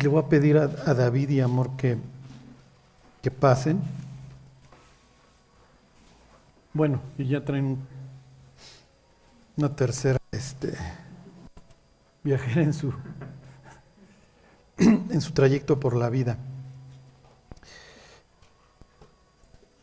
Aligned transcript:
Le 0.00 0.08
voy 0.08 0.22
a 0.22 0.28
pedir 0.28 0.56
a, 0.56 0.66
David 0.66 1.28
y 1.30 1.40
Amor 1.40 1.76
que, 1.76 1.98
que 3.22 3.30
pasen. 3.30 3.80
Bueno, 6.72 7.00
y 7.18 7.26
ya 7.26 7.44
traen 7.44 7.64
un- 7.66 7.86
una 9.56 9.74
tercera 9.74 10.18
este, 10.30 10.72
viajera 12.22 12.62
en 12.62 12.72
su, 12.72 12.94
en 14.78 15.20
su 15.20 15.32
trayecto 15.32 15.78
por 15.78 15.94
la 15.96 16.08
vida. 16.08 16.38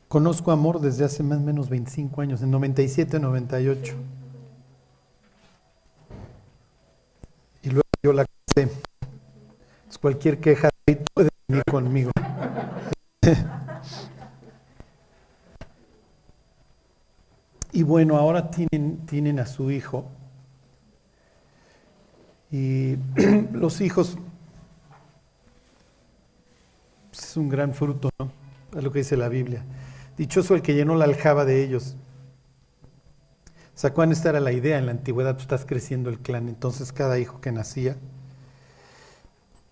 Conozco 0.08 0.52
Amor 0.52 0.80
desde 0.80 1.04
hace 1.06 1.22
más 1.22 1.38
o 1.38 1.42
menos 1.42 1.70
25 1.70 2.22
años, 2.22 2.42
en 2.42 2.50
97, 2.50 3.20
98. 3.20 3.94
Y 7.62 7.70
luego 7.70 7.84
yo 8.02 8.14
la 8.14 8.26
casé. 8.48 8.87
Entonces, 9.98 10.00
cualquier 10.00 10.40
queja 10.40 10.70
puede 11.14 11.30
venir 11.48 11.64
conmigo. 11.70 12.12
Y 17.72 17.84
bueno, 17.84 18.18
ahora 18.18 18.50
tienen, 18.50 19.06
tienen 19.06 19.40
a 19.40 19.46
su 19.46 19.72
hijo. 19.72 20.06
Y 22.52 22.96
los 23.52 23.82
hijos 23.82 24.18
pues, 27.12 27.24
es 27.24 27.38
un 27.38 27.50
gran 27.50 27.74
fruto, 27.74 28.10
¿no? 28.20 28.32
Es 28.76 28.84
lo 28.84 28.92
que 28.92 29.00
dice 29.00 29.18
la 29.18 29.30
Biblia. 29.30 29.64
Dichoso 30.18 30.56
el 30.56 30.62
que 30.62 30.74
llenó 30.74 30.96
la 30.96 31.06
aljaba 31.06 31.46
de 31.46 31.64
ellos. 31.64 31.96
O 33.76 33.80
sea, 33.80 33.94
esta 34.12 34.30
era 34.30 34.40
la 34.40 34.52
idea 34.52 34.80
en 34.80 34.88
la 34.88 34.92
antigüedad, 34.92 35.36
tú 35.36 35.44
estás 35.44 35.66
creciendo 35.66 36.10
el 36.10 36.18
clan, 36.18 36.48
entonces 36.48 36.92
cada 36.92 37.20
hijo 37.20 37.42
que 37.42 37.52
nacía. 37.52 37.96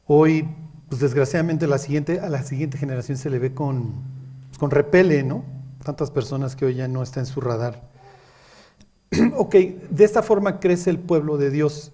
Hoy, 0.08 0.48
pues 0.88 1.02
desgraciadamente 1.02 1.66
a 1.66 1.68
la 1.68 1.80
siguiente 1.80 2.78
generación 2.78 3.18
se 3.18 3.30
le 3.32 3.40
ve 3.40 3.54
con, 3.54 3.94
pues, 4.50 4.60
con 4.60 4.70
repele, 4.70 5.24
¿no? 5.24 5.44
Tantas 5.84 6.12
personas 6.12 6.56
que 6.56 6.66
hoy 6.66 6.76
ya 6.76 6.88
no 6.88 7.02
está 7.02 7.20
en 7.20 7.26
su 7.26 7.42
radar. 7.42 7.90
ok, 9.36 9.56
de 9.90 10.04
esta 10.04 10.22
forma 10.22 10.60
crece 10.60 10.92
el 10.92 11.00
pueblo 11.00 11.38
de 11.38 11.50
Dios. 11.50 11.92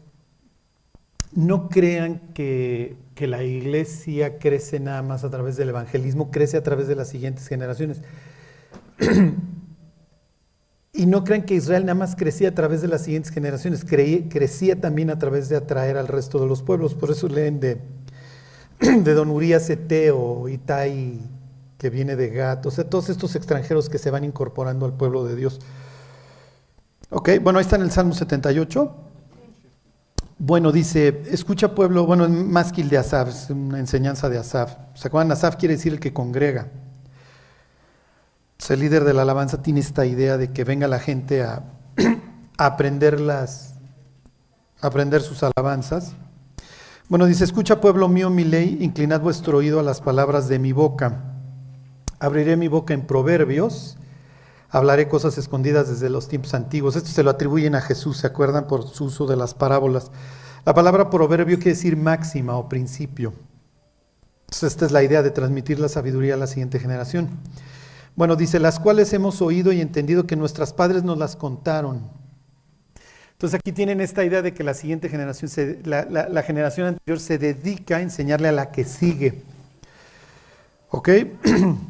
No 1.34 1.70
crean 1.70 2.20
que, 2.34 2.98
que 3.16 3.28
la 3.28 3.44
iglesia 3.44 4.40
crece 4.40 4.82
nada 4.82 5.02
más 5.02 5.24
a 5.24 5.30
través 5.30 5.56
del 5.56 5.70
evangelismo, 5.70 6.32
crece 6.32 6.58
a 6.58 6.64
través 6.64 6.90
de 6.90 6.96
las 6.96 7.08
siguientes 7.08 7.48
generaciones. 7.48 8.02
y 10.94 11.06
no 11.06 11.24
crean 11.24 11.44
que 11.44 11.56
Israel 11.56 11.86
nada 11.86 11.96
más 11.96 12.18
crecía 12.18 12.50
a 12.50 12.56
través 12.56 12.82
de 12.82 12.90
las 12.90 13.04
siguientes 13.06 13.32
generaciones, 13.32 13.86
crecía 13.86 14.82
también 14.82 15.10
a 15.10 15.18
través 15.18 15.48
de 15.48 15.56
atraer 15.56 15.96
al 15.98 16.10
resto 16.10 16.40
de 16.40 16.48
los 16.48 16.62
pueblos. 16.62 16.94
Por 16.94 17.12
eso 17.12 17.30
leen 17.30 17.62
de, 17.62 17.80
de 19.04 19.14
Don 19.14 19.30
Urias 19.30 19.70
Eteo, 19.70 20.50
Itai, 20.50 21.20
que 21.78 21.90
viene 21.92 22.16
de 22.16 22.30
Gat, 22.30 22.66
o 22.66 22.72
sea, 22.72 22.90
todos 22.90 23.10
estos 23.10 23.36
extranjeros 23.36 23.90
que 23.90 24.00
se 24.00 24.10
van 24.10 24.24
incorporando 24.24 24.86
al 24.86 24.94
pueblo 24.94 25.24
de 25.24 25.36
Dios. 25.36 25.60
Ok, 27.12 27.30
bueno, 27.42 27.60
ahí 27.60 27.64
está 27.64 27.76
en 27.76 27.84
el 27.84 27.92
Salmo 27.92 28.14
78. 28.14 28.96
Bueno, 30.40 30.72
dice, 30.72 31.22
escucha 31.30 31.76
pueblo, 31.76 32.08
bueno, 32.08 32.26
es 32.26 32.32
másquil 32.32 32.90
de 32.90 32.98
Asaf, 32.98 33.30
es 33.30 33.50
una 33.52 33.78
enseñanza 33.78 34.30
de 34.30 34.40
Asaf. 34.40 34.76
¿Se 34.96 35.08
acuerdan? 35.08 35.32
Asaf 35.32 35.58
quiere 35.58 35.76
decir 35.76 35.94
el 35.94 36.00
que 36.00 36.12
congrega. 36.12 36.70
El 38.70 38.80
líder 38.80 39.04
de 39.04 39.14
la 39.14 39.24
alabanza 39.24 39.62
tiene 39.62 39.82
esta 39.82 40.06
idea 40.06 40.38
de 40.38 40.54
que 40.54 40.64
venga 40.64 40.88
la 40.88 41.00
gente 41.00 41.44
a, 41.44 41.64
a 42.58 42.66
aprender 42.66 43.20
las, 43.20 43.76
a 44.80 44.88
aprender 44.88 45.22
sus 45.22 45.44
alabanzas. 45.44 46.14
Bueno, 47.12 47.26
dice, 47.26 47.44
escucha 47.44 47.82
pueblo 47.82 48.08
mío 48.08 48.30
mi 48.30 48.46
ley, 48.46 48.78
inclinad 48.80 49.20
vuestro 49.20 49.58
oído 49.58 49.82
a 49.82 49.84
las 49.84 50.00
palabras 50.00 50.48
de 50.48 50.60
mi 50.60 50.72
boca. 50.72 51.36
Abriré 52.20 52.56
mi 52.56 52.70
boca 52.70 52.94
en 52.94 53.06
proverbios, 53.06 53.98
hablaré 54.70 55.10
cosas 55.10 55.38
escondidas 55.38 55.90
desde 55.90 56.10
los 56.10 56.30
tiempos 56.30 56.54
antiguos. 56.54 56.96
Esto 56.96 57.10
se 57.10 57.24
lo 57.24 57.32
atribuyen 57.32 57.76
a 57.76 57.82
Jesús, 57.82 58.16
¿se 58.16 58.28
acuerdan? 58.28 58.66
Por 58.66 58.88
su 58.88 59.04
uso 59.04 59.26
de 59.26 59.36
las 59.36 59.54
parábolas. 59.54 60.10
La 60.64 60.74
palabra 60.74 61.10
proverbio 61.10 61.58
quiere 61.58 61.72
decir 61.72 61.98
máxima 61.98 62.56
o 62.56 62.70
principio. 62.70 63.34
Esta 64.50 64.86
es 64.86 64.94
la 64.94 65.04
idea 65.04 65.22
de 65.22 65.32
transmitir 65.32 65.82
la 65.82 65.90
sabiduría 65.90 66.36
a 66.36 66.38
la 66.38 66.48
siguiente 66.48 66.80
generación. 66.80 67.42
Bueno, 68.16 68.38
dice, 68.38 68.58
las 68.58 68.80
cuales 68.80 69.12
hemos 69.12 69.42
oído 69.42 69.74
y 69.74 69.82
entendido 69.82 70.28
que 70.28 70.38
nuestros 70.38 70.72
padres 70.72 71.04
nos 71.04 71.18
las 71.18 71.36
contaron. 71.36 72.21
Entonces 73.42 73.60
aquí 73.60 73.72
tienen 73.72 74.02
esta 74.02 74.24
idea 74.24 74.44
de 74.44 74.54
que 74.54 74.64
la 74.64 74.76
siguiente 74.76 75.10
generación, 75.10 75.50
la 75.84 76.44
generación 76.44 76.86
anterior 76.86 77.20
se 77.20 77.40
dedica 77.40 77.98
a 77.98 78.02
enseñarle 78.02 78.50
a 78.50 78.52
la 78.52 78.70
que 78.70 78.84
sigue. 78.84 79.42
¿Ok? 80.92 81.10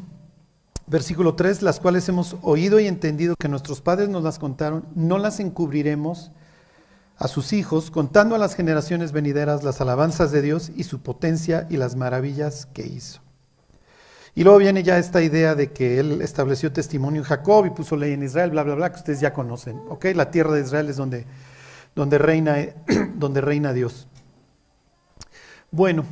Versículo 0.86 1.34
3, 1.34 1.60
las 1.60 1.78
cuales 1.78 2.08
hemos 2.08 2.36
oído 2.40 2.80
y 2.80 2.86
entendido 2.86 3.34
que 3.38 3.50
nuestros 3.50 3.82
padres 3.82 4.08
nos 4.08 4.22
las 4.22 4.38
contaron, 4.38 4.86
no 4.94 5.18
las 5.18 5.40
encubriremos 5.40 6.30
a 7.18 7.28
sus 7.28 7.52
hijos, 7.52 7.90
contando 7.90 8.34
a 8.34 8.38
las 8.38 8.54
generaciones 8.54 9.12
venideras 9.12 9.62
las 9.62 9.82
alabanzas 9.82 10.32
de 10.32 10.40
Dios 10.40 10.72
y 10.74 10.84
su 10.84 11.02
potencia 11.02 11.66
y 11.68 11.76
las 11.76 11.96
maravillas 11.96 12.64
que 12.64 12.86
hizo. 12.86 13.21
Y 14.34 14.44
luego 14.44 14.58
viene 14.58 14.82
ya 14.82 14.98
esta 14.98 15.22
idea 15.22 15.54
de 15.54 15.72
que 15.72 15.98
él 15.98 16.22
estableció 16.22 16.72
testimonio 16.72 17.20
en 17.20 17.26
Jacob 17.26 17.66
y 17.66 17.70
puso 17.70 17.96
ley 17.96 18.14
en 18.14 18.22
Israel, 18.22 18.50
bla, 18.50 18.62
bla, 18.62 18.74
bla, 18.74 18.90
que 18.90 18.98
ustedes 18.98 19.20
ya 19.20 19.34
conocen. 19.34 19.78
¿ok? 19.88 20.06
La 20.14 20.30
tierra 20.30 20.52
de 20.52 20.62
Israel 20.62 20.88
es 20.88 20.96
donde, 20.96 21.26
donde, 21.94 22.16
reina, 22.18 22.56
donde 23.14 23.42
reina 23.42 23.72
Dios. 23.74 24.08
Bueno, 25.70 26.04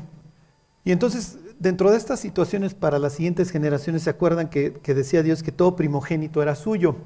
y 0.84 0.92
entonces 0.92 1.38
dentro 1.58 1.90
de 1.90 1.96
estas 1.96 2.20
situaciones 2.20 2.74
para 2.74 2.98
las 2.98 3.14
siguientes 3.14 3.50
generaciones, 3.50 4.02
¿se 4.02 4.10
acuerdan 4.10 4.50
que, 4.50 4.74
que 4.74 4.94
decía 4.94 5.22
Dios 5.22 5.42
que 5.42 5.52
todo 5.52 5.76
primogénito 5.76 6.42
era 6.42 6.54
suyo? 6.54 6.96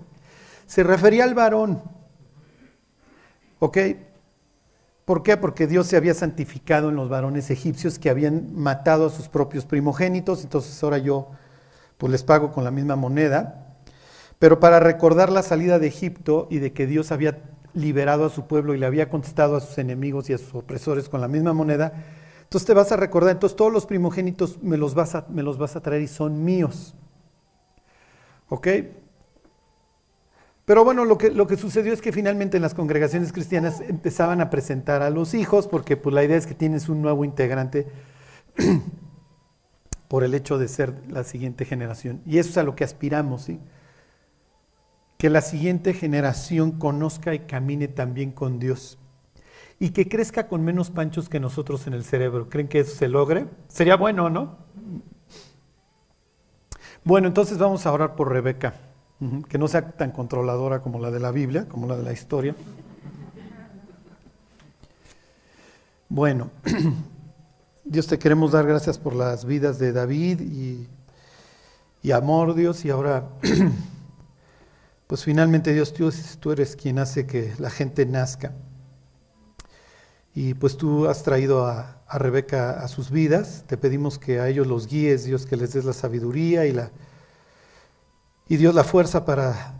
Se 0.67 0.83
refería 0.83 1.25
al 1.25 1.35
varón. 1.35 1.83
¿Ok? 3.61 3.79
¿Por 5.05 5.23
qué? 5.23 5.37
Porque 5.37 5.67
Dios 5.67 5.87
se 5.87 5.97
había 5.97 6.15
santificado 6.15 6.89
en 6.89 6.97
los 6.97 7.09
varones 7.09 7.51
egipcios 7.51 7.99
que 7.99 8.09
habían 8.09 8.55
matado 8.55 9.07
a 9.07 9.11
sus 9.11 9.29
propios 9.29 9.67
primogénitos, 9.67 10.43
entonces 10.43 10.83
ahora 10.83 10.99
yo 10.99 11.29
pues 11.99 12.11
les 12.11 12.23
pago 12.23 12.53
con 12.53 12.65
la 12.65 12.71
misma 12.71 12.97
moneda. 12.97 13.77
Pero 14.39 14.61
para 14.61 14.81
recordar 14.81 15.31
la 15.31 15.43
salida 15.43 15.79
de 15.79 15.87
Egipto 15.87 16.49
y 16.51 16.59
de 16.59 16.73
que 16.73 16.87
Dios 16.87 17.13
había 17.13 17.43
liberado 17.75 18.25
a 18.25 18.31
su 18.31 18.47
pueblo 18.47 18.75
y 18.75 18.79
le 18.79 18.87
había 18.87 19.11
contestado 19.11 19.57
a 19.57 19.61
sus 19.61 19.79
enemigos 19.79 20.31
y 20.31 20.33
a 20.33 20.39
sus 20.39 20.55
opresores 20.55 21.09
con 21.09 21.21
la 21.21 21.29
misma 21.29 21.53
moneda, 21.53 21.93
entonces 22.43 22.67
te 22.67 22.75
vas 22.75 22.93
a 22.93 22.97
recordar, 22.97 23.33
entonces 23.33 23.57
todos 23.57 23.73
los 23.73 23.85
primogénitos 23.85 24.63
me 24.63 24.77
los 24.77 24.95
vas 24.95 25.15
a, 25.15 25.27
me 25.29 25.43
los 25.43 25.59
vas 25.59 25.77
a 25.77 25.81
traer 25.81 26.03
y 26.03 26.09
son 26.09 26.45
míos. 26.45 26.95
¿Ok? 28.49 28.69
Pero 30.65 30.83
bueno, 30.83 31.05
lo 31.05 31.19
que, 31.19 31.31
lo 31.31 31.47
que 31.47 31.57
sucedió 31.57 31.93
es 31.93 32.01
que 32.01 32.13
finalmente 32.13 32.57
en 32.57 32.63
las 32.63 32.75
congregaciones 32.75 33.33
cristianas 33.33 33.83
empezaban 33.83 34.41
a 34.41 34.49
presentar 34.49 35.03
a 35.03 35.11
los 35.11 35.35
hijos, 35.35 35.69
porque 35.69 35.97
pues 35.97 36.15
la 36.15 36.25
idea 36.25 36.39
es 36.39 36.47
que 36.47 36.55
tienes 36.55 36.89
un 36.89 37.03
nuevo 37.03 37.25
integrante 37.25 37.87
por 40.09 40.25
el 40.25 40.33
hecho 40.33 40.59
de 40.59 40.69
ser 40.69 40.95
la 41.11 41.25
siguiente 41.25 41.67
generación. 41.67 42.23
Y 42.25 42.39
eso 42.39 42.51
es 42.51 42.57
a 42.57 42.63
lo 42.63 42.77
que 42.77 42.85
aspiramos, 42.85 43.43
¿sí? 43.43 43.61
Que 45.19 45.29
la 45.29 45.43
siguiente 45.43 45.93
generación 45.93 46.73
conozca 46.73 47.35
y 47.35 47.41
camine 47.41 47.89
también 47.89 48.33
con 48.33 48.59
Dios. 48.59 48.99
Y 49.79 49.91
que 49.91 50.09
crezca 50.09 50.49
con 50.49 50.65
menos 50.65 50.91
panchos 50.91 51.29
que 51.29 51.41
nosotros 51.41 51.87
en 51.87 51.93
el 51.93 52.05
cerebro. 52.05 52.49
¿Creen 52.49 52.69
que 52.69 52.81
eso 52.81 52.97
se 52.97 53.09
logre? 53.09 53.47
Sería 53.69 53.97
bueno, 53.97 54.31
¿no? 54.31 54.57
Bueno, 57.03 57.29
entonces 57.29 57.59
vamos 57.59 57.85
a 57.85 57.93
orar 57.93 58.15
por 58.17 58.33
Rebeca. 58.33 58.94
Que 59.49 59.59
no 59.59 59.69
sea 59.69 59.93
tan 59.93 60.11
controladora 60.11 60.81
como 60.81 60.99
la 60.99 61.11
de 61.11 61.21
la 61.21 61.31
Biblia, 61.31 61.67
como 61.69 61.87
la 61.87 61.97
de 61.97 62.03
la 62.03 62.13
historia. 62.13 62.55
Bueno, 66.09 66.51
Dios 67.85 68.07
te 68.07 68.19
queremos 68.19 68.53
dar 68.53 68.67
gracias 68.67 68.99
por 68.99 69.15
las 69.15 69.45
vidas 69.45 69.79
de 69.79 69.93
David 69.93 70.41
y, 70.41 70.89
y 72.03 72.13
amor, 72.13 72.55
Dios, 72.55 72.85
y 72.85 72.91
ahora, 72.91 73.31
pues 75.07 75.25
finalmente 75.25 75.73
Dios, 75.73 75.93
tú, 75.95 76.13
tú 76.41 76.53
eres 76.53 76.77
quien 76.77 76.99
hace 76.99 77.27
que 77.27 77.55
la 77.59 77.71
gente 77.71 78.07
nazca. 78.07 78.53
Y 80.35 80.55
pues 80.55 80.77
tú 80.77 81.09
has 81.09 81.23
traído 81.23 81.67
a, 81.67 82.03
a 82.07 82.19
Rebeca 82.19 82.73
a 82.73 82.89
sus 82.89 83.11
vidas, 83.11 83.65
te 83.67 83.77
pedimos 83.77 84.19
que 84.19 84.41
a 84.41 84.49
ellos 84.49 84.67
los 84.67 84.87
guíes, 84.87 85.25
Dios, 85.25 85.47
que 85.47 85.57
les 85.57 85.73
des 85.73 85.85
la 85.85 85.93
sabiduría 85.93 86.67
y 86.67 86.73
la, 86.73 86.91
y 88.49 88.57
Dios 88.57 88.75
la 88.75 88.85
fuerza 88.85 89.25
para, 89.25 89.75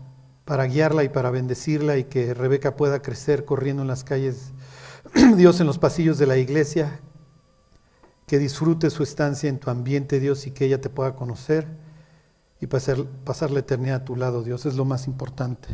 para 0.45 0.65
guiarla 0.65 1.03
y 1.03 1.09
para 1.09 1.29
bendecirla 1.29 1.97
y 1.97 2.05
que 2.05 2.33
Rebeca 2.33 2.75
pueda 2.75 3.01
crecer 3.01 3.45
corriendo 3.45 3.81
en 3.81 3.87
las 3.87 4.03
calles, 4.03 4.53
Dios, 5.35 5.59
en 5.59 5.67
los 5.67 5.77
pasillos 5.77 6.17
de 6.17 6.25
la 6.25 6.37
iglesia, 6.37 6.99
que 8.27 8.39
disfrute 8.39 8.89
su 8.89 9.03
estancia 9.03 9.49
en 9.49 9.59
tu 9.59 9.69
ambiente, 9.69 10.19
Dios, 10.19 10.47
y 10.47 10.51
que 10.51 10.65
ella 10.65 10.81
te 10.81 10.89
pueda 10.89 11.15
conocer 11.15 11.67
y 12.59 12.67
pasar, 12.67 13.05
pasar 13.23 13.51
la 13.51 13.59
eternidad 13.59 13.97
a 13.97 14.05
tu 14.05 14.15
lado, 14.15 14.43
Dios, 14.43 14.65
es 14.65 14.75
lo 14.75 14.85
más 14.85 15.07
importante. 15.07 15.67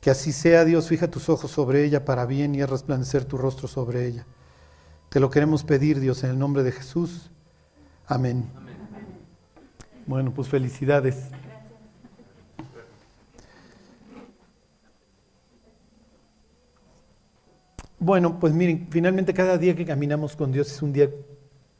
Que 0.00 0.10
así 0.10 0.32
sea, 0.32 0.64
Dios, 0.64 0.88
fija 0.88 1.10
tus 1.10 1.28
ojos 1.28 1.50
sobre 1.50 1.84
ella 1.84 2.04
para 2.04 2.26
bien 2.26 2.54
y 2.54 2.64
resplandecer 2.64 3.24
tu 3.24 3.38
rostro 3.38 3.68
sobre 3.68 4.06
ella. 4.06 4.26
Te 5.08 5.20
lo 5.20 5.30
queremos 5.30 5.62
pedir, 5.62 6.00
Dios, 6.00 6.24
en 6.24 6.30
el 6.30 6.38
nombre 6.38 6.62
de 6.62 6.72
Jesús. 6.72 7.30
Amén. 8.06 8.50
Bueno, 10.06 10.34
pues 10.34 10.48
felicidades. 10.48 11.28
Bueno, 18.04 18.40
pues 18.40 18.52
miren, 18.52 18.88
finalmente 18.90 19.32
cada 19.32 19.56
día 19.56 19.76
que 19.76 19.84
caminamos 19.84 20.34
con 20.34 20.50
Dios 20.50 20.66
es 20.72 20.82
un 20.82 20.92
día 20.92 21.08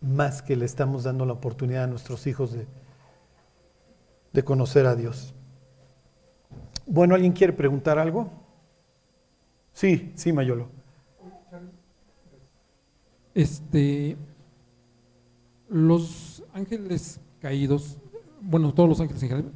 más 0.01 0.41
que 0.41 0.55
le 0.55 0.65
estamos 0.65 1.03
dando 1.03 1.27
la 1.27 1.33
oportunidad 1.33 1.83
a 1.83 1.87
nuestros 1.89 2.29
hijos 2.29 2.53
de, 2.53 2.65
de 4.33 4.45
conocer 4.45 4.87
a 4.87 4.95
Dios. 4.95 5.35
Bueno, 6.87 7.17
¿alguien 7.17 7.33
quiere 7.33 7.53
preguntar 7.53 7.99
algo? 7.99 8.31
Sí, 9.73 10.13
sí, 10.15 10.33
Mayolo. 10.33 10.69
Este, 13.35 14.17
los 15.69 16.45
ángeles 16.53 17.19
caídos, 17.41 17.99
bueno, 18.41 18.73
todos 18.73 18.89
los 18.89 19.01
ángeles 19.01 19.25
en 19.25 19.29
general, 19.29 19.53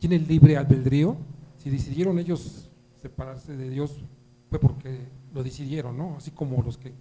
tienen 0.00 0.26
libre 0.26 0.56
albedrío. 0.56 1.16
Si 1.58 1.70
decidieron 1.70 2.18
ellos 2.18 2.68
separarse 3.00 3.56
de 3.56 3.70
Dios, 3.70 4.02
fue 4.50 4.58
porque 4.58 4.98
lo 5.32 5.42
decidieron, 5.42 5.96
¿no? 5.96 6.16
Así 6.16 6.32
como 6.32 6.60
los 6.62 6.76
que 6.76 6.92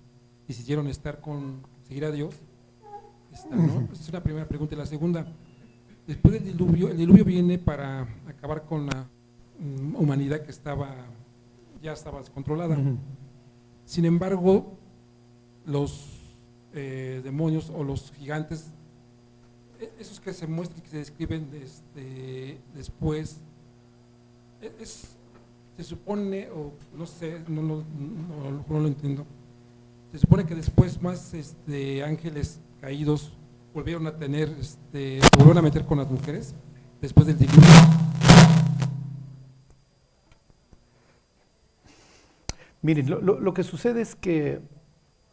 decidieron 0.47 0.87
estar 0.87 1.19
con, 1.19 1.61
seguir 1.87 2.05
a 2.05 2.11
Dios, 2.11 2.35
¿no? 3.49 3.87
Esa 3.91 4.01
es 4.03 4.09
una 4.09 4.23
primera 4.23 4.47
pregunta. 4.47 4.75
Y 4.75 4.77
la 4.77 4.85
segunda, 4.85 5.25
después 6.07 6.35
del 6.35 6.45
diluvio, 6.45 6.89
el 6.89 6.97
diluvio 6.97 7.25
viene 7.25 7.57
para 7.57 8.07
acabar 8.27 8.65
con 8.65 8.85
la 8.85 9.07
mm, 9.59 9.95
humanidad 9.95 10.41
que 10.41 10.51
estaba, 10.51 10.95
ya 11.81 11.93
estaba 11.93 12.19
descontrolada. 12.19 12.77
Sin 13.85 14.05
embargo, 14.05 14.77
los 15.65 16.19
eh, 16.73 17.21
demonios 17.23 17.71
o 17.71 17.83
los 17.83 18.11
gigantes, 18.11 18.71
e, 19.79 19.91
esos 19.99 20.19
que 20.19 20.33
se 20.33 20.45
muestran 20.45 20.79
y 20.79 20.81
que 20.83 20.89
se 20.89 20.97
describen 20.97 21.49
este, 21.53 22.59
después, 22.75 23.41
e, 24.61 24.71
es, 24.79 25.18
se 25.79 25.85
supone, 25.85 26.49
o 26.49 26.73
no 26.93 27.05
sé, 27.05 27.39
no, 27.47 27.61
no, 27.61 27.83
no, 28.67 28.79
lo 28.81 28.85
entiendo, 28.85 29.25
se 30.11 30.19
supone 30.19 30.45
que 30.45 30.53
después 30.53 31.01
más 31.01 31.33
este, 31.33 32.03
ángeles 32.03 32.59
caídos 32.81 33.31
volvieron 33.73 34.05
a 34.05 34.17
tener, 34.17 34.49
este, 34.59 35.21
volvieron 35.37 35.59
a 35.59 35.61
meter 35.61 35.85
con 35.85 35.99
las 35.99 36.11
mujeres 36.11 36.53
después 36.99 37.27
del 37.27 37.37
diluvio. 37.37 37.63
Miren, 42.81 43.09
lo, 43.09 43.21
lo, 43.21 43.53
que 43.53 43.63
sucede 43.63 44.01
es 44.01 44.15
que, 44.15 44.59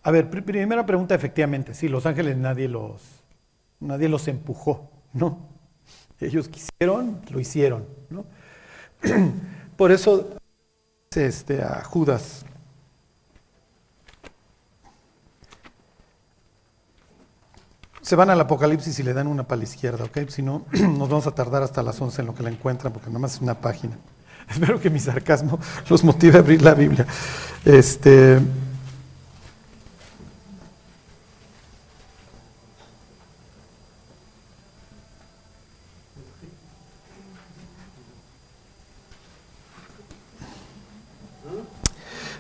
a 0.04 0.12
ver, 0.12 0.31
primera 0.31 0.87
pregunta, 0.87 1.16
efectivamente, 1.16 1.75
sí, 1.75 1.88
los 1.88 2.06
ángeles 2.06 2.37
nadie 2.37 2.69
los, 2.69 3.02
nadie 3.81 4.08
los 4.08 4.28
empujó, 4.28 4.92
¿no? 5.12 5.40
Ellos 6.20 6.49
quisieron, 6.49 7.20
lo 7.31 7.40
hicieron, 7.40 7.84
¿no? 8.10 8.26
Por 9.76 9.93
eso 9.93 10.37
este, 11.14 11.62
a 11.62 11.82
Judas. 11.84 12.44
Se 18.02 18.14
van 18.14 18.31
al 18.31 18.40
Apocalipsis 18.40 18.99
y 19.00 19.02
le 19.02 19.12
dan 19.14 19.26
una 19.26 19.43
para 19.43 19.58
la 19.58 19.64
izquierda, 19.64 20.05
¿ok? 20.05 20.28
Si 20.28 20.43
no, 20.43 20.64
nos 20.73 21.08
vamos 21.08 21.26
a 21.26 21.32
tardar 21.32 21.62
hasta 21.62 21.82
las 21.82 22.00
11 22.00 22.20
en 22.20 22.26
lo 22.26 22.34
que 22.34 22.43
la 22.43 22.50
encuentran, 22.50 22.93
porque 22.93 23.11
nomás 23.11 23.34
es 23.34 23.40
una 23.40 23.61
página. 23.61 23.96
Espero 24.49 24.81
que 24.81 24.90
mi 24.90 25.00
sarcasmo 25.00 25.58
los 25.88 26.05
motive 26.05 26.37
a 26.37 26.40
abrir 26.40 26.62
la 26.62 26.75
Biblia. 26.75 27.06
Este. 27.64 28.40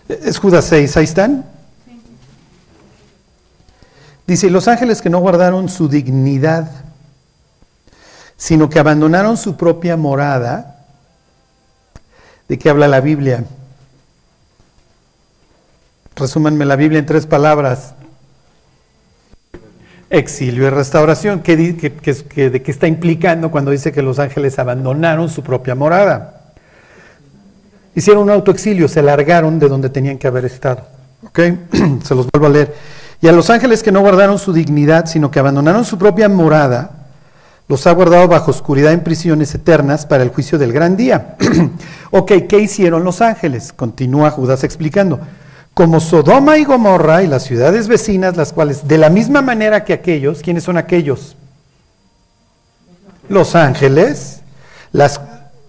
Es 0.08 0.38
Judas 0.38 0.64
6, 0.66 0.96
ahí 0.96 1.04
están. 1.04 1.44
Dice, 4.26 4.50
los 4.50 4.68
ángeles 4.68 5.02
que 5.02 5.10
no 5.10 5.18
guardaron 5.18 5.68
su 5.68 5.88
dignidad, 5.88 6.70
sino 8.36 8.68
que 8.68 8.78
abandonaron 8.78 9.36
su 9.36 9.56
propia 9.56 9.96
morada, 9.96 10.84
¿de 12.48 12.58
qué 12.58 12.68
habla 12.70 12.88
la 12.88 13.00
Biblia? 13.00 13.44
Resúmanme 16.16 16.64
la 16.64 16.76
Biblia 16.76 16.98
en 16.98 17.06
tres 17.06 17.26
palabras. 17.26 17.94
Exilio 20.08 20.66
y 20.66 20.70
restauración. 20.70 21.40
¿Qué, 21.40 21.56
de 21.56 22.62
qué 22.62 22.70
está 22.70 22.86
implicando 22.86 23.50
cuando 23.50 23.70
dice 23.70 23.92
que 23.92 24.02
los 24.02 24.18
ángeles 24.18 24.58
abandonaron 24.58 25.28
su 25.28 25.42
propia 25.42 25.74
morada? 25.74 26.35
Hicieron 27.96 28.24
un 28.24 28.30
autoexilio, 28.30 28.86
se 28.86 29.02
largaron 29.02 29.58
de 29.58 29.68
donde 29.68 29.88
tenían 29.88 30.18
que 30.18 30.28
haber 30.28 30.44
estado. 30.44 30.82
¿Ok? 31.26 31.40
se 32.04 32.14
los 32.14 32.28
vuelvo 32.32 32.46
a 32.46 32.50
leer. 32.50 32.74
Y 33.20 33.26
a 33.26 33.32
los 33.32 33.50
ángeles 33.50 33.82
que 33.82 33.90
no 33.90 34.02
guardaron 34.02 34.38
su 34.38 34.52
dignidad, 34.52 35.06
sino 35.06 35.30
que 35.30 35.40
abandonaron 35.40 35.84
su 35.84 35.98
propia 35.98 36.28
morada, 36.28 36.90
los 37.68 37.86
ha 37.86 37.92
guardado 37.92 38.28
bajo 38.28 38.50
oscuridad 38.50 38.92
en 38.92 39.00
prisiones 39.00 39.52
eternas 39.54 40.06
para 40.06 40.22
el 40.22 40.28
juicio 40.28 40.58
del 40.58 40.72
gran 40.72 40.96
día. 40.96 41.36
ok, 42.10 42.32
¿qué 42.48 42.60
hicieron 42.60 43.02
los 43.02 43.22
ángeles? 43.22 43.72
Continúa 43.72 44.30
Judas 44.30 44.62
explicando. 44.62 45.18
Como 45.72 45.98
Sodoma 45.98 46.58
y 46.58 46.64
Gomorra 46.64 47.22
y 47.22 47.26
las 47.26 47.44
ciudades 47.44 47.88
vecinas, 47.88 48.36
las 48.36 48.52
cuales, 48.52 48.86
de 48.86 48.98
la 48.98 49.10
misma 49.10 49.42
manera 49.42 49.84
que 49.84 49.94
aquellos, 49.94 50.42
¿quiénes 50.42 50.64
son 50.64 50.76
aquellos? 50.76 51.36
Los 53.28 53.54
ángeles, 53.56 54.42
las 54.92 55.20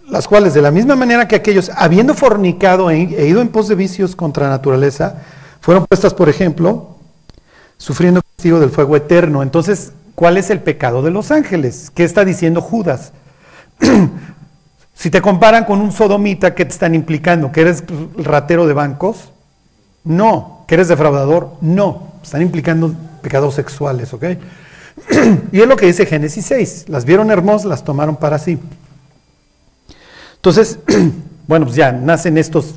las 0.07 0.27
cuales 0.27 0.53
de 0.53 0.61
la 0.61 0.71
misma 0.71 0.95
manera 0.95 1.27
que 1.27 1.35
aquellos, 1.35 1.69
habiendo 1.75 2.13
fornicado 2.13 2.89
e, 2.89 3.01
e 3.01 3.27
ido 3.27 3.41
en 3.41 3.49
pos 3.49 3.67
de 3.67 3.75
vicios 3.75 4.15
contra 4.15 4.45
la 4.45 4.51
naturaleza, 4.51 5.21
fueron 5.59 5.85
puestas, 5.85 6.13
por 6.13 6.29
ejemplo, 6.29 6.95
sufriendo 7.77 8.21
castigo 8.21 8.59
del 8.59 8.69
fuego 8.69 8.95
eterno. 8.95 9.43
Entonces, 9.43 9.91
¿cuál 10.15 10.37
es 10.37 10.49
el 10.49 10.61
pecado 10.61 11.01
de 11.01 11.11
los 11.11 11.31
ángeles? 11.31 11.91
¿Qué 11.93 12.03
está 12.03 12.23
diciendo 12.23 12.61
Judas? 12.61 13.11
si 14.93 15.09
te 15.09 15.21
comparan 15.21 15.65
con 15.65 15.81
un 15.81 15.91
sodomita, 15.91 16.55
¿qué 16.55 16.65
te 16.65 16.71
están 16.71 16.95
implicando? 16.95 17.51
¿Que 17.51 17.61
eres 17.61 17.83
ratero 18.17 18.65
de 18.65 18.73
bancos? 18.73 19.31
No. 20.03 20.63
¿Que 20.67 20.75
eres 20.75 20.87
defraudador? 20.87 21.51
No. 21.59 22.13
Están 22.23 22.41
implicando 22.41 22.93
pecados 23.21 23.55
sexuales, 23.55 24.13
¿ok? 24.13 24.23
y 25.51 25.59
es 25.59 25.67
lo 25.67 25.75
que 25.75 25.85
dice 25.85 26.05
Génesis 26.05 26.45
6. 26.45 26.85
Las 26.87 27.03
vieron 27.03 27.29
hermosas, 27.29 27.65
las 27.65 27.83
tomaron 27.83 28.15
para 28.15 28.39
sí. 28.39 28.57
Entonces, 30.47 30.79
bueno, 31.47 31.65
pues 31.65 31.75
ya 31.75 31.91
nacen 31.91 32.37
estos. 32.37 32.75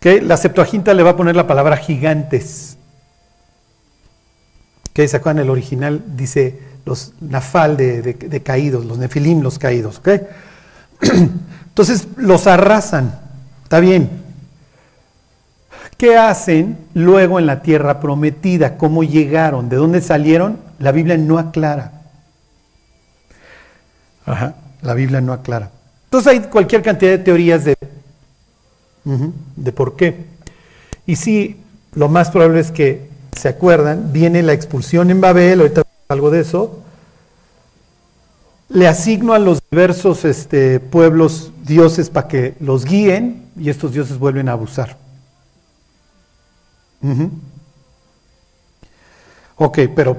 que 0.00 0.22
La 0.22 0.38
Septuaginta 0.38 0.94
le 0.94 1.02
va 1.02 1.10
a 1.10 1.16
poner 1.16 1.36
la 1.36 1.46
palabra 1.46 1.76
gigantes. 1.76 2.78
que 4.94 5.06
¿Se 5.06 5.18
acuerdan? 5.18 5.44
El 5.44 5.50
original 5.50 6.02
dice 6.16 6.58
los 6.86 7.12
nafal 7.20 7.76
de, 7.76 8.42
caídos, 8.42 8.86
los 8.86 8.96
nefilim, 8.96 9.42
los 9.42 9.58
caídos. 9.58 10.00
Entonces 11.68 12.08
los 12.16 12.46
arrasan. 12.46 13.20
Está 13.64 13.80
bien. 13.80 14.08
¿Qué 15.98 16.16
hacen 16.16 16.78
luego 16.94 17.38
en 17.38 17.44
la 17.44 17.60
tierra 17.60 18.00
prometida? 18.00 18.78
¿Cómo 18.78 19.04
llegaron? 19.04 19.68
¿De 19.68 19.76
dónde 19.76 20.00
salieron? 20.00 20.60
La 20.78 20.92
Biblia 20.92 21.18
no 21.18 21.38
aclara. 21.38 21.92
Ajá, 24.24 24.54
la 24.80 24.94
Biblia 24.94 25.20
no 25.20 25.34
aclara. 25.34 25.75
Entonces 26.06 26.32
hay 26.32 26.40
cualquier 26.40 26.82
cantidad 26.82 27.10
de 27.10 27.18
teorías 27.18 27.64
de, 27.64 27.76
de 29.56 29.72
por 29.72 29.96
qué. 29.96 30.24
Y 31.04 31.16
sí, 31.16 31.56
lo 31.94 32.08
más 32.08 32.30
probable 32.30 32.60
es 32.60 32.70
que, 32.70 33.08
¿se 33.36 33.48
acuerdan? 33.48 34.12
Viene 34.12 34.42
la 34.42 34.52
expulsión 34.52 35.10
en 35.10 35.20
Babel, 35.20 35.60
ahorita 35.60 35.82
algo 36.08 36.30
de 36.30 36.40
eso. 36.40 36.82
Le 38.68 38.88
asigno 38.88 39.32
a 39.32 39.38
los 39.38 39.60
diversos 39.70 40.24
este, 40.24 40.80
pueblos 40.80 41.52
dioses 41.64 42.10
para 42.10 42.28
que 42.28 42.54
los 42.60 42.84
guíen 42.84 43.50
y 43.56 43.70
estos 43.70 43.92
dioses 43.92 44.18
vuelven 44.18 44.48
a 44.48 44.52
abusar. 44.52 44.96
Ok, 49.56 49.78
pero 49.94 50.18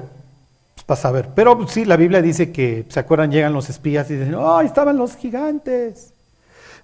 para 0.88 0.98
saber. 0.98 1.28
Pero 1.34 1.68
sí, 1.68 1.84
la 1.84 1.98
Biblia 1.98 2.22
dice 2.22 2.50
que, 2.50 2.86
¿se 2.88 2.98
acuerdan? 2.98 3.30
Llegan 3.30 3.52
los 3.52 3.68
espías 3.68 4.10
y 4.10 4.16
dicen, 4.16 4.34
¡oh, 4.36 4.62
estaban 4.62 4.96
los 4.96 5.16
gigantes! 5.16 6.14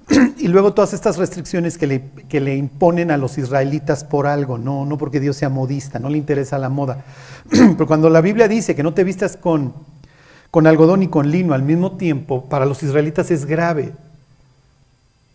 y 0.38 0.48
luego 0.48 0.74
todas 0.74 0.92
estas 0.92 1.16
restricciones 1.16 1.78
que 1.78 1.86
le, 1.86 2.02
que 2.28 2.38
le, 2.38 2.54
imponen 2.54 3.10
a 3.10 3.16
los 3.16 3.38
israelitas 3.38 4.04
por 4.04 4.26
algo, 4.26 4.58
no, 4.58 4.84
no 4.84 4.98
porque 4.98 5.20
Dios 5.20 5.38
sea 5.38 5.48
modista, 5.48 5.98
no 5.98 6.10
le 6.10 6.18
interesa 6.18 6.58
la 6.58 6.68
moda. 6.68 7.02
Pero 7.48 7.86
cuando 7.86 8.10
la 8.10 8.20
Biblia 8.20 8.46
dice 8.46 8.74
que 8.74 8.82
no 8.82 8.92
te 8.92 9.04
vistas 9.04 9.38
con, 9.38 9.72
con 10.50 10.66
algodón 10.66 11.02
y 11.02 11.08
con 11.08 11.30
lino 11.30 11.54
al 11.54 11.62
mismo 11.62 11.92
tiempo, 11.96 12.44
para 12.44 12.66
los 12.66 12.82
israelitas 12.82 13.30
es 13.30 13.46
grave. 13.46 13.92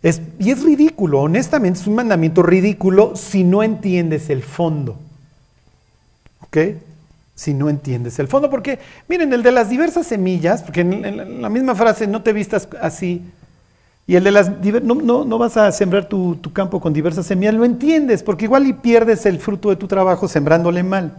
Es, 0.04 0.22
y 0.38 0.52
es 0.52 0.62
ridículo, 0.62 1.22
honestamente, 1.22 1.80
es 1.80 1.88
un 1.88 1.96
mandamiento 1.96 2.44
ridículo 2.44 3.16
si 3.16 3.44
no 3.44 3.64
entiendes 3.64 4.30
el 4.30 4.44
fondo. 4.44 4.96
¿Ok? 6.42 6.58
Si 7.40 7.54
no 7.54 7.70
entiendes 7.70 8.20
el 8.20 8.28
fondo, 8.28 8.50
porque 8.50 8.80
miren, 9.08 9.32
el 9.32 9.44
de 9.44 9.54
las 9.54 9.70
diversas 9.70 10.06
semillas, 10.06 10.62
porque 10.62 10.82
en, 10.82 11.42
la 11.42 11.48
misma 11.48 11.74
frase 11.74 12.06
no 12.06 12.22
te 12.22 12.34
vistas 12.34 12.68
así, 12.82 13.24
y 14.06 14.18
el 14.18 14.26
de 14.26 14.32
las 14.32 14.52
no, 14.84 15.24
no, 15.24 15.38
vas 15.38 15.56
a 15.56 15.72
sembrar 15.72 16.10
tu, 16.10 16.36
tu, 16.36 16.52
campo 16.52 16.82
con 16.82 16.92
diversas 16.92 17.28
semillas, 17.28 17.54
lo 17.54 17.64
entiendes, 17.64 18.24
porque 18.24 18.44
igual 18.44 18.68
y 18.68 18.74
pierdes 18.74 19.26
el 19.26 19.40
fruto 19.40 19.70
de 19.70 19.78
tu 19.78 19.88
trabajo 19.88 20.28
sembrándole 20.28 20.84
mal. 20.84 21.14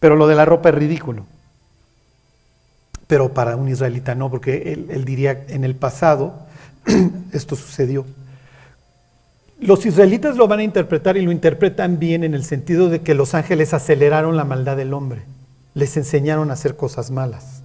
Pero 0.00 0.16
lo 0.16 0.26
de 0.26 0.34
la 0.34 0.44
ropa 0.44 0.70
es 0.70 0.74
ridículo. 0.74 1.24
Pero 3.06 3.32
para 3.32 3.54
un 3.54 3.68
israelita 3.68 4.16
no, 4.16 4.32
porque 4.32 4.72
él, 4.88 5.04
diría, 5.04 5.44
en 5.46 5.62
el 5.62 5.76
pasado 5.76 6.34
esto 7.32 7.54
sucedió. 7.54 8.04
Los 9.60 9.84
israelitas 9.86 10.36
lo 10.36 10.46
van 10.46 10.60
a 10.60 10.62
interpretar 10.62 11.16
y 11.16 11.22
lo 11.22 11.32
interpretan 11.32 11.98
bien 11.98 12.22
en 12.22 12.34
el 12.34 12.44
sentido 12.44 12.88
de 12.88 13.00
que 13.00 13.14
los 13.14 13.34
ángeles 13.34 13.74
aceleraron 13.74 14.36
la 14.36 14.44
maldad 14.44 14.76
del 14.76 14.94
hombre, 14.94 15.22
les 15.74 15.96
enseñaron 15.96 16.50
a 16.50 16.54
hacer 16.54 16.76
cosas 16.76 17.10
malas. 17.10 17.62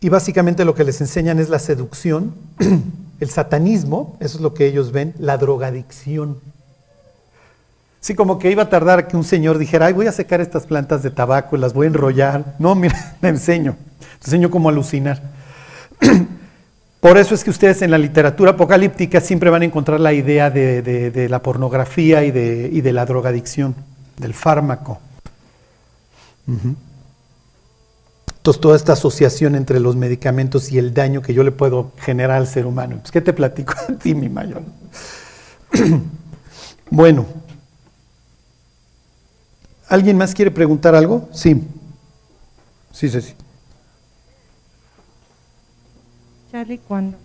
Y 0.00 0.08
básicamente 0.08 0.64
lo 0.64 0.74
que 0.74 0.84
les 0.84 1.00
enseñan 1.00 1.38
es 1.38 1.48
la 1.50 1.58
seducción, 1.58 2.34
el 3.20 3.30
satanismo, 3.30 4.16
eso 4.20 4.38
es 4.38 4.42
lo 4.42 4.54
que 4.54 4.66
ellos 4.66 4.92
ven, 4.92 5.14
la 5.18 5.36
drogadicción. 5.36 6.38
Sí, 8.00 8.14
como 8.14 8.38
que 8.38 8.50
iba 8.50 8.62
a 8.62 8.70
tardar 8.70 9.08
que 9.08 9.16
un 9.16 9.24
señor 9.24 9.58
dijera, 9.58 9.86
ay, 9.86 9.92
voy 9.92 10.06
a 10.06 10.12
secar 10.12 10.40
estas 10.40 10.66
plantas 10.66 11.02
de 11.02 11.10
tabaco 11.10 11.56
y 11.56 11.58
las 11.58 11.72
voy 11.72 11.86
a 11.86 11.88
enrollar. 11.88 12.54
No, 12.58 12.74
mira, 12.74 13.16
le 13.20 13.28
enseño. 13.28 13.76
Te 14.20 14.26
enseño 14.26 14.50
cómo 14.50 14.68
alucinar. 14.68 15.20
Por 17.06 17.18
eso 17.18 17.36
es 17.36 17.44
que 17.44 17.50
ustedes 17.50 17.82
en 17.82 17.92
la 17.92 17.98
literatura 17.98 18.50
apocalíptica 18.50 19.20
siempre 19.20 19.48
van 19.48 19.62
a 19.62 19.64
encontrar 19.64 20.00
la 20.00 20.12
idea 20.12 20.50
de, 20.50 21.28
la 21.30 21.40
pornografía 21.40 22.24
y 22.24 22.32
de, 22.32 22.92
la 22.92 23.06
drogadicción, 23.06 23.76
del 24.16 24.34
fármaco. 24.34 24.98
Entonces, 28.38 28.60
toda 28.60 28.74
esta 28.74 28.94
asociación 28.94 29.54
entre 29.54 29.78
los 29.78 29.94
medicamentos 29.94 30.72
y 30.72 30.78
el 30.78 30.94
daño 30.94 31.22
que 31.22 31.32
yo 31.32 31.44
le 31.44 31.52
puedo 31.52 31.92
generar 31.96 32.38
al 32.38 32.48
ser 32.48 32.66
humano. 32.66 32.96
Pues, 33.00 33.12
¿Qué 33.12 33.20
te 33.20 33.32
platico 33.32 33.74
a 33.88 33.92
ti, 33.92 34.12
mi 34.12 34.28
mayor? 34.28 34.62
bueno. 36.90 37.24
¿Alguien 39.86 40.16
más 40.16 40.34
quiere 40.34 40.50
preguntar 40.50 40.96
algo? 40.96 41.28
Sí. 41.32 41.62
Sí, 42.90 43.08
sí, 43.08 43.20
sí. 43.20 43.34
Charlie, 46.56 46.80
cuando, 46.88 47.18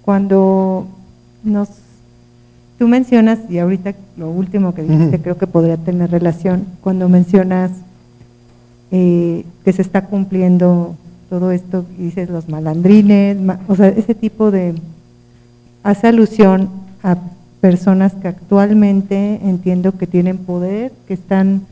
cuando 0.00 0.86
nos, 1.44 1.68
tú 2.78 2.88
mencionas, 2.88 3.40
y 3.50 3.58
ahorita 3.58 3.92
lo 4.16 4.30
último 4.30 4.74
que 4.74 4.80
dijiste 4.80 5.20
creo 5.20 5.36
que 5.36 5.46
podría 5.46 5.76
tener 5.76 6.10
relación, 6.10 6.64
cuando 6.80 7.10
mencionas 7.10 7.72
eh, 8.90 9.44
que 9.66 9.72
se 9.74 9.82
está 9.82 10.06
cumpliendo 10.06 10.94
todo 11.28 11.52
esto, 11.52 11.84
dices 11.98 12.30
los 12.30 12.48
malandrines, 12.48 13.36
o 13.68 13.76
sea, 13.76 13.88
ese 13.88 14.14
tipo 14.14 14.50
de, 14.50 14.76
hace 15.82 16.06
alusión 16.06 16.70
a 17.02 17.18
personas 17.60 18.14
que 18.14 18.28
actualmente 18.28 19.40
entiendo 19.42 19.92
que 19.98 20.06
tienen 20.06 20.38
poder, 20.38 20.90
que 21.06 21.12
están, 21.12 21.66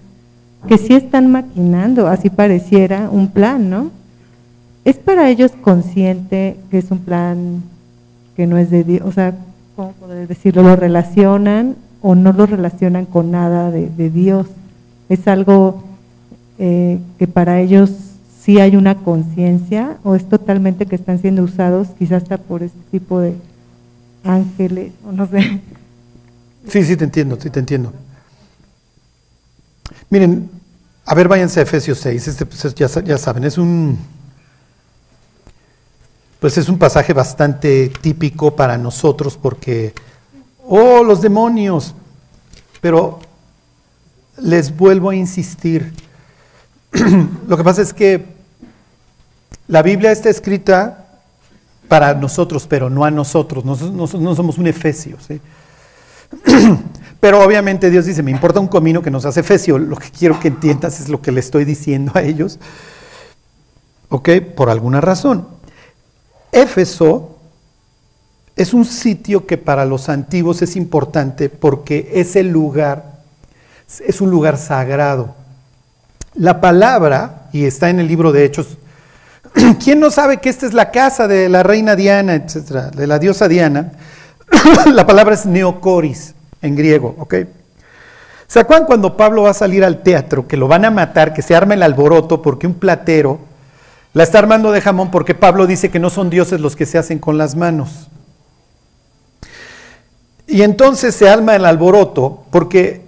que 0.69 0.76
sí 0.76 0.93
están 0.93 1.33
maquinando, 1.33 2.07
así 2.07 2.29
pareciera, 2.29 3.09
un 3.11 3.29
plan, 3.29 3.71
¿no? 3.71 4.04
¿Es 4.85 4.97
para 4.97 5.31
ellos 5.31 5.53
consciente 5.62 6.59
que 6.71 6.79
es 6.79 6.91
un 6.91 6.99
plan 6.99 7.62
que 8.37 8.47
no 8.47 8.59
es 8.59 8.71
de 8.71 8.85
Dios? 8.85 9.03
O 9.07 9.12
sea, 9.12 9.35
¿cómo 9.76 9.93
poder 9.93 10.29
decirlo? 10.29 10.62
¿Lo 10.62 10.76
relacionan 10.76 11.76
o 12.03 12.14
no 12.14 12.33
lo 12.33 12.45
relacionan 12.45 13.07
con 13.07 13.31
nada 13.31 13.71
de, 13.71 14.11
Dios? 14.11 14.47
¿Es 15.09 15.26
algo 15.26 15.83
eh, 16.59 16.99
que 17.19 17.26
para 17.26 17.61
ellos 17.61 17.91
sí 18.41 18.61
hay 18.61 18.76
una 18.76 18.97
conciencia 18.97 19.97
o 20.05 20.14
es 20.14 20.29
totalmente 20.29 20.85
que 20.85 20.97
están 20.97 21.19
siendo 21.19 21.43
usados 21.43 21.88
quizás 21.99 22.25
hasta 22.25 22.37
por 22.37 22.62
este 22.62 22.79
tipo 22.91 23.21
de 23.21 23.35
ángeles 24.23 24.93
o 25.07 25.12
no 25.12 25.26
sé? 25.26 25.61
Sí, 26.69 26.83
sí, 26.85 26.97
te 26.97 27.05
entiendo, 27.05 27.38
sí, 27.41 27.49
te 27.49 27.61
entiendo. 27.61 27.93
Miren, 30.11 30.50
a 31.07 31.14
ver, 31.14 31.29
váyanse 31.29 31.61
a 31.61 31.62
Efesios 31.62 31.99
6, 31.99 32.29
este, 32.29 32.47
pues, 32.47 32.75
ya, 32.75 32.87
ya 33.03 33.19
saben, 33.19 33.45
es 33.45 33.59
un, 33.59 33.99
pues 36.45 36.59
es 36.59 36.69
un 36.69 36.77
pasaje 36.77 37.15
bastante 37.15 37.89
típico 38.03 38.55
para 38.55 38.77
nosotros 38.77 39.39
porque, 39.41 39.95
oh, 40.67 41.03
los 41.03 41.23
demonios, 41.23 41.95
pero 42.83 43.19
les 44.37 44.77
vuelvo 44.77 45.09
a 45.09 45.15
insistir, 45.15 45.95
lo 47.49 47.57
que 47.57 47.65
pasa 47.65 47.81
es 47.81 47.95
que 47.95 48.27
la 49.69 49.81
Biblia 49.81 50.13
está 50.13 50.29
escrita 50.29 51.07
para 51.89 52.13
nosotros, 52.13 52.67
pero 52.69 52.91
no 52.91 53.07
a 53.07 53.11
nosotros, 53.11 53.65
no, 53.65 53.75
no 53.75 54.35
somos 54.35 54.59
un 54.59 54.67
Efesio, 54.67 55.17
¿sí? 55.27 55.41
Pero 57.21 57.43
obviamente 57.43 57.89
Dios 57.89 58.05
dice, 58.05 58.23
me 58.23 58.33
importa 58.33 58.61
un 58.61 58.69
comino 58.69 59.01
que 59.01 59.11
nos 59.11 59.25
hace 59.25 59.41
Efesio, 59.41 59.79
lo 59.79 59.97
que 59.97 60.11
quiero 60.11 60.39
que 60.39 60.49
entiendas 60.49 61.01
es 61.01 61.09
lo 61.09 61.23
que 61.23 61.33
le 61.33 61.41
estoy 61.41 61.65
diciendo 61.65 62.13
a 62.15 62.21
ellos. 62.21 62.59
¿Ok? 64.11 64.29
Por 64.55 64.69
alguna 64.69 65.01
razón. 65.01 65.55
Éfeso 66.55 67.37
es 68.55 68.73
un 68.73 68.85
sitio 68.85 69.45
que 69.45 69.59
para 69.59 69.85
los 69.85 70.09
antiguos 70.09 70.63
es 70.63 70.77
importante 70.77 71.49
porque 71.49 72.13
es 72.15 72.37
el 72.37 72.51
lugar, 72.51 73.05
es 74.07 74.21
un 74.21 74.31
lugar 74.31 74.57
sagrado. 74.57 75.35
La 76.35 76.61
palabra, 76.61 77.49
y 77.53 77.65
está 77.65 77.91
en 77.91 77.99
el 77.99 78.07
libro 78.07 78.31
de 78.31 78.45
Hechos, 78.45 78.79
¿quién 79.83 79.99
no 79.99 80.13
sabe 80.13 80.37
que 80.39 80.49
esta 80.49 80.67
es 80.67 80.75
la 80.75 80.93
casa 80.93 81.27
de 81.27 81.49
la 81.49 81.65
reina 81.65 81.97
Diana, 81.97 82.35
etcétera, 82.35 82.91
de 82.91 83.07
la 83.09 83.19
diosa 83.19 83.49
Diana? 83.49 83.91
la 84.93 85.05
palabra 85.05 85.35
es 85.35 85.47
neocoris 85.47 86.35
en 86.63 86.77
griego, 86.77 87.17
¿ok? 87.19 87.35
¿Se 88.47 88.61
acuerdan 88.61 88.87
cuando 88.87 89.17
Pablo 89.17 89.43
va 89.43 89.51
a 89.51 89.55
salir 89.55 89.83
al 89.83 90.05
teatro, 90.05 90.47
que 90.47 90.57
lo 90.57 90.69
van 90.69 90.85
a 90.85 90.93
matar, 90.93 91.35
que 91.35 91.43
se 91.43 91.57
arma 91.57 91.75
el 91.75 91.83
alboroto 91.83 92.43
porque 92.43 92.69
un 92.69 92.75
platero 92.75 93.41
la 94.14 94.23
está 94.23 94.38
armando 94.38 94.73
de 94.73 94.80
jamón 94.80 95.11
porque 95.11 95.35
Pablo 95.35 95.66
dice 95.66 95.90
que 95.90 95.99
no 95.99 96.09
son 96.09 96.30
dioses 96.30 96.61
los 96.61 96.76
que 96.76 96.87
se 96.87 96.97
hacen 96.97 97.18
con 97.18 97.37
las 97.37 97.56
manos? 97.56 98.09
Y 100.47 100.62
entonces 100.62 101.14
se 101.14 101.28
arma 101.28 101.56
el 101.56 101.64
alboroto 101.64 102.44
porque 102.50 103.02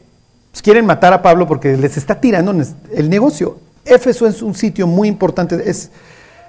quieren 0.63 0.85
matar 0.85 1.13
a 1.13 1.23
Pablo 1.23 1.47
porque 1.47 1.77
les 1.77 1.97
está 1.97 2.21
tirando 2.21 2.53
el 2.93 3.09
negocio. 3.09 3.59
Éfeso 3.85 4.27
es 4.27 4.43
un 4.43 4.55
sitio 4.55 4.87
muy 4.87 5.07
importante, 5.07 5.63
es, 5.65 5.91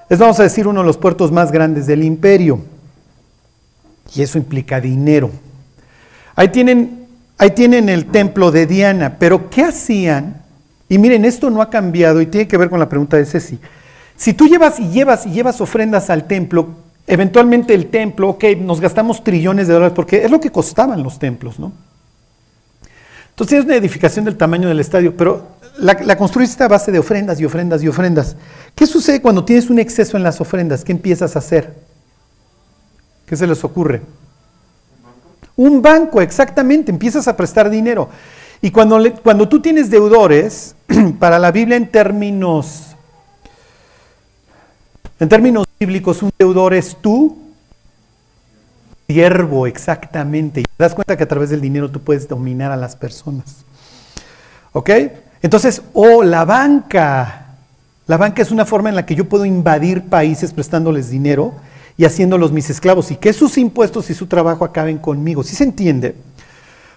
es 0.09 0.19
vamos 0.19 0.39
a 0.39 0.43
decir 0.43 0.67
uno 0.67 0.79
de 0.79 0.87
los 0.87 0.97
puertos 0.97 1.31
más 1.31 1.51
grandes 1.51 1.85
del 1.85 2.03
imperio. 2.03 2.59
Y 4.15 4.21
eso 4.21 4.37
implica 4.37 4.81
dinero. 4.81 5.29
Ahí 6.35 6.47
tienen, 6.49 7.05
ahí 7.37 7.51
tienen 7.51 7.89
el 7.89 8.07
templo 8.07 8.51
de 8.51 8.65
Diana, 8.65 9.17
pero 9.19 9.49
¿qué 9.49 9.63
hacían? 9.63 10.41
Y 10.89 10.97
miren, 10.97 11.25
esto 11.25 11.49
no 11.49 11.61
ha 11.61 11.69
cambiado 11.69 12.21
y 12.21 12.25
tiene 12.25 12.47
que 12.47 12.57
ver 12.57 12.69
con 12.69 12.79
la 12.79 12.89
pregunta 12.89 13.17
de 13.17 13.25
Ceci. 13.25 13.59
Si 14.17 14.33
tú 14.33 14.47
llevas 14.47 14.79
y 14.79 14.89
llevas 14.89 15.25
y 15.25 15.31
llevas 15.31 15.61
ofrendas 15.61 16.09
al 16.09 16.25
templo, 16.25 16.69
eventualmente 17.05 17.73
el 17.73 17.87
templo, 17.87 18.29
ok, 18.29 18.43
nos 18.59 18.81
gastamos 18.81 19.23
trillones 19.23 19.67
de 19.67 19.75
dólares 19.75 19.93
porque 19.95 20.25
es 20.25 20.31
lo 20.31 20.39
que 20.39 20.51
costaban 20.51 21.03
los 21.03 21.19
templos, 21.19 21.59
¿no? 21.59 21.71
Entonces 23.29 23.59
es 23.59 23.65
una 23.65 23.75
edificación 23.75 24.25
del 24.25 24.35
tamaño 24.35 24.67
del 24.67 24.79
estadio, 24.79 25.15
pero 25.15 25.47
la, 25.77 25.93
la 26.03 26.17
construiste 26.17 26.63
a 26.63 26.67
base 26.67 26.91
de 26.91 26.97
ofrendas 26.97 27.39
y 27.39 27.45
ofrendas 27.45 27.83
y 27.83 27.87
ofrendas. 27.87 28.35
¿Qué 28.73 28.87
sucede 28.87 29.21
cuando 29.21 29.45
tienes 29.45 29.69
un 29.69 29.77
exceso 29.77 30.17
en 30.17 30.23
las 30.23 30.41
ofrendas? 30.41 30.83
¿Qué 30.83 30.91
empiezas 30.91 31.35
a 31.35 31.39
hacer? 31.39 31.75
¿Qué 33.27 33.35
se 33.35 33.45
les 33.45 33.63
ocurre? 33.63 34.01
Un 35.55 35.81
banco, 35.81 36.21
exactamente, 36.21 36.91
empiezas 36.91 37.27
a 37.27 37.37
prestar 37.37 37.69
dinero. 37.69 38.09
Y 38.61 38.71
cuando, 38.71 38.99
cuando 39.21 39.47
tú 39.47 39.61
tienes 39.61 39.91
deudores, 39.91 40.75
para 41.19 41.37
la 41.37 41.51
Biblia 41.51 41.77
en 41.77 41.91
términos, 41.91 42.86
en 45.19 45.29
términos 45.29 45.65
bíblicos, 45.79 46.21
un 46.21 46.31
deudor 46.37 46.73
es 46.73 46.97
tú, 47.01 47.37
siervo, 49.07 49.67
exactamente. 49.67 50.61
Y 50.61 50.63
te 50.63 50.83
das 50.83 50.93
cuenta 50.93 51.17
que 51.17 51.23
a 51.23 51.27
través 51.27 51.49
del 51.49 51.61
dinero 51.61 51.89
tú 51.89 52.01
puedes 52.01 52.27
dominar 52.27 52.71
a 52.71 52.77
las 52.77 52.95
personas. 52.95 53.65
¿Ok? 54.73 54.89
Entonces, 55.41 55.81
oh, 55.93 56.23
la 56.23 56.45
banca. 56.45 57.45
La 58.05 58.17
banca 58.17 58.41
es 58.41 58.51
una 58.51 58.65
forma 58.65 58.89
en 58.89 58.95
la 58.95 59.05
que 59.05 59.15
yo 59.15 59.27
puedo 59.27 59.43
invadir 59.45 60.03
países 60.03 60.53
prestándoles 60.53 61.09
dinero 61.09 61.53
y 61.97 62.05
haciéndolos 62.05 62.51
mis 62.51 62.69
esclavos 62.69 63.11
y 63.11 63.15
que 63.15 63.33
sus 63.33 63.57
impuestos 63.57 64.09
y 64.09 64.13
su 64.13 64.27
trabajo 64.27 64.63
acaben 64.63 64.97
conmigo. 64.97 65.43
¿Sí 65.43 65.55
se 65.55 65.63
entiende? 65.63 66.15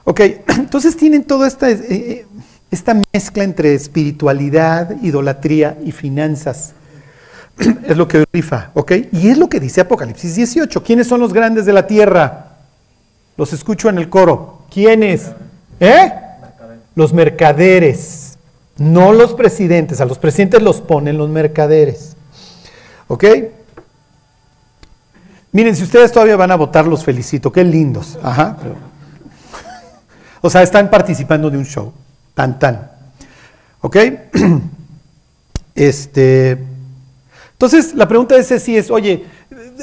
Ok, 0.05 0.21
entonces 0.49 0.97
tienen 0.97 1.25
toda 1.25 1.49
esta, 1.49 1.71
eh, 1.71 1.81
eh, 1.89 2.27
esta 2.71 3.01
mezcla 3.13 3.43
entre 3.43 3.75
espiritualidad, 3.75 5.03
idolatría 5.03 5.79
y 5.85 5.93
finanzas. 5.93 6.75
Es 7.87 7.97
lo 7.97 8.09
que 8.09 8.25
rifa, 8.33 8.71
¿ok? 8.75 8.93
Y 9.13 9.29
es 9.29 9.39
lo 9.39 9.49
que 9.49 9.61
dice 9.61 9.81
Apocalipsis 9.81 10.35
18. 10.37 10.83
¿Quiénes 10.83 11.07
son 11.07 11.21
los 11.21 11.33
grandes 11.33 11.67
de 11.67 11.73
la 11.73 11.87
tierra? 11.87 12.57
Los 13.37 13.53
escucho 13.53 13.89
en 13.89 13.99
el 13.99 14.09
coro. 14.09 14.63
¿Quiénes? 14.73 15.33
¿Eh? 15.79 16.13
Los 16.95 17.13
mercaderes. 17.13 18.39
No 18.77 19.13
los 19.13 19.35
presidentes. 19.35 20.01
A 20.01 20.05
los 20.05 20.19
presidentes 20.19 20.63
los 20.63 20.81
ponen 20.81 21.19
los 21.19 21.29
mercaderes. 21.29 22.17
¿Ok? 23.09 23.25
Miren, 25.53 25.75
si 25.75 25.83
ustedes 25.83 26.13
todavía 26.13 26.37
van 26.37 26.53
a 26.53 26.57
votar, 26.57 26.87
los 26.87 27.05
felicito. 27.05 27.53
Qué 27.53 27.65
lindos. 27.65 28.19
Ajá. 28.23 28.57
O 30.43 30.49
sea, 30.49 30.63
están 30.63 30.89
participando 30.89 31.51
de 31.51 31.59
un 31.59 31.67
show. 31.67 31.93
Tan, 32.33 32.59
tan. 32.59 32.91
¿Ok? 33.83 33.97
Este. 35.75 36.57
Entonces, 37.61 37.95
la 37.95 38.09
pregunta 38.09 38.35
de 38.35 38.43
si 38.43 38.75
es, 38.75 38.91
oye, 38.91 39.27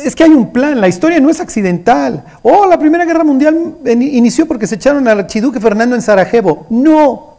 es 0.03 0.15
que 0.15 0.23
hay 0.23 0.31
un 0.31 0.51
plan, 0.51 0.81
la 0.81 0.87
historia 0.87 1.19
no 1.19 1.29
es 1.29 1.39
accidental. 1.39 2.23
Oh, 2.41 2.65
la 2.65 2.79
Primera 2.79 3.05
Guerra 3.05 3.23
Mundial 3.23 3.75
inició 3.85 4.47
porque 4.47 4.65
se 4.65 4.73
echaron 4.73 5.07
al 5.07 5.19
archiduque 5.19 5.59
Fernando 5.59 5.93
en 5.93 6.01
Sarajevo. 6.01 6.65
No. 6.71 7.35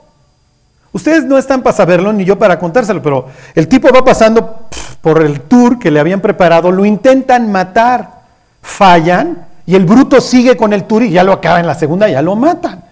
Ustedes 0.92 1.24
no 1.24 1.38
están 1.38 1.60
para 1.60 1.76
saberlo 1.76 2.12
ni 2.12 2.24
yo 2.24 2.38
para 2.38 2.56
contárselo, 2.56 3.02
pero 3.02 3.26
el 3.56 3.66
tipo 3.66 3.92
va 3.92 4.04
pasando 4.04 4.68
por 5.00 5.22
el 5.22 5.40
tour 5.40 5.76
que 5.76 5.90
le 5.90 5.98
habían 5.98 6.20
preparado, 6.20 6.70
lo 6.70 6.84
intentan 6.84 7.50
matar, 7.50 8.20
fallan 8.62 9.44
y 9.66 9.74
el 9.74 9.86
bruto 9.86 10.20
sigue 10.20 10.56
con 10.56 10.72
el 10.72 10.84
tour 10.84 11.02
y 11.02 11.10
ya 11.10 11.24
lo 11.24 11.32
acaba 11.32 11.58
en 11.58 11.66
la 11.66 11.74
segunda, 11.74 12.08
ya 12.08 12.22
lo 12.22 12.36
matan. 12.36 12.84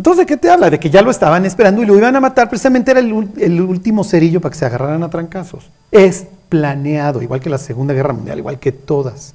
Entonces, 0.00 0.20
¿de 0.20 0.26
qué 0.26 0.38
te 0.38 0.48
habla? 0.48 0.70
De 0.70 0.80
que 0.80 0.88
ya 0.88 1.02
lo 1.02 1.10
estaban 1.10 1.44
esperando 1.44 1.82
y 1.82 1.84
lo 1.84 1.94
iban 1.94 2.16
a 2.16 2.20
matar, 2.20 2.48
precisamente 2.48 2.90
era 2.90 3.00
el, 3.00 3.12
último 3.60 4.02
cerillo 4.02 4.40
para 4.40 4.50
que 4.50 4.58
se 4.58 4.64
agarraran 4.64 5.02
a 5.02 5.10
trancazos. 5.10 5.68
Es 5.92 6.24
planeado, 6.48 7.20
igual 7.20 7.40
que 7.40 7.50
la 7.50 7.58
Segunda 7.58 7.92
Guerra 7.92 8.14
Mundial, 8.14 8.38
igual 8.38 8.58
que 8.58 8.72
todas. 8.72 9.34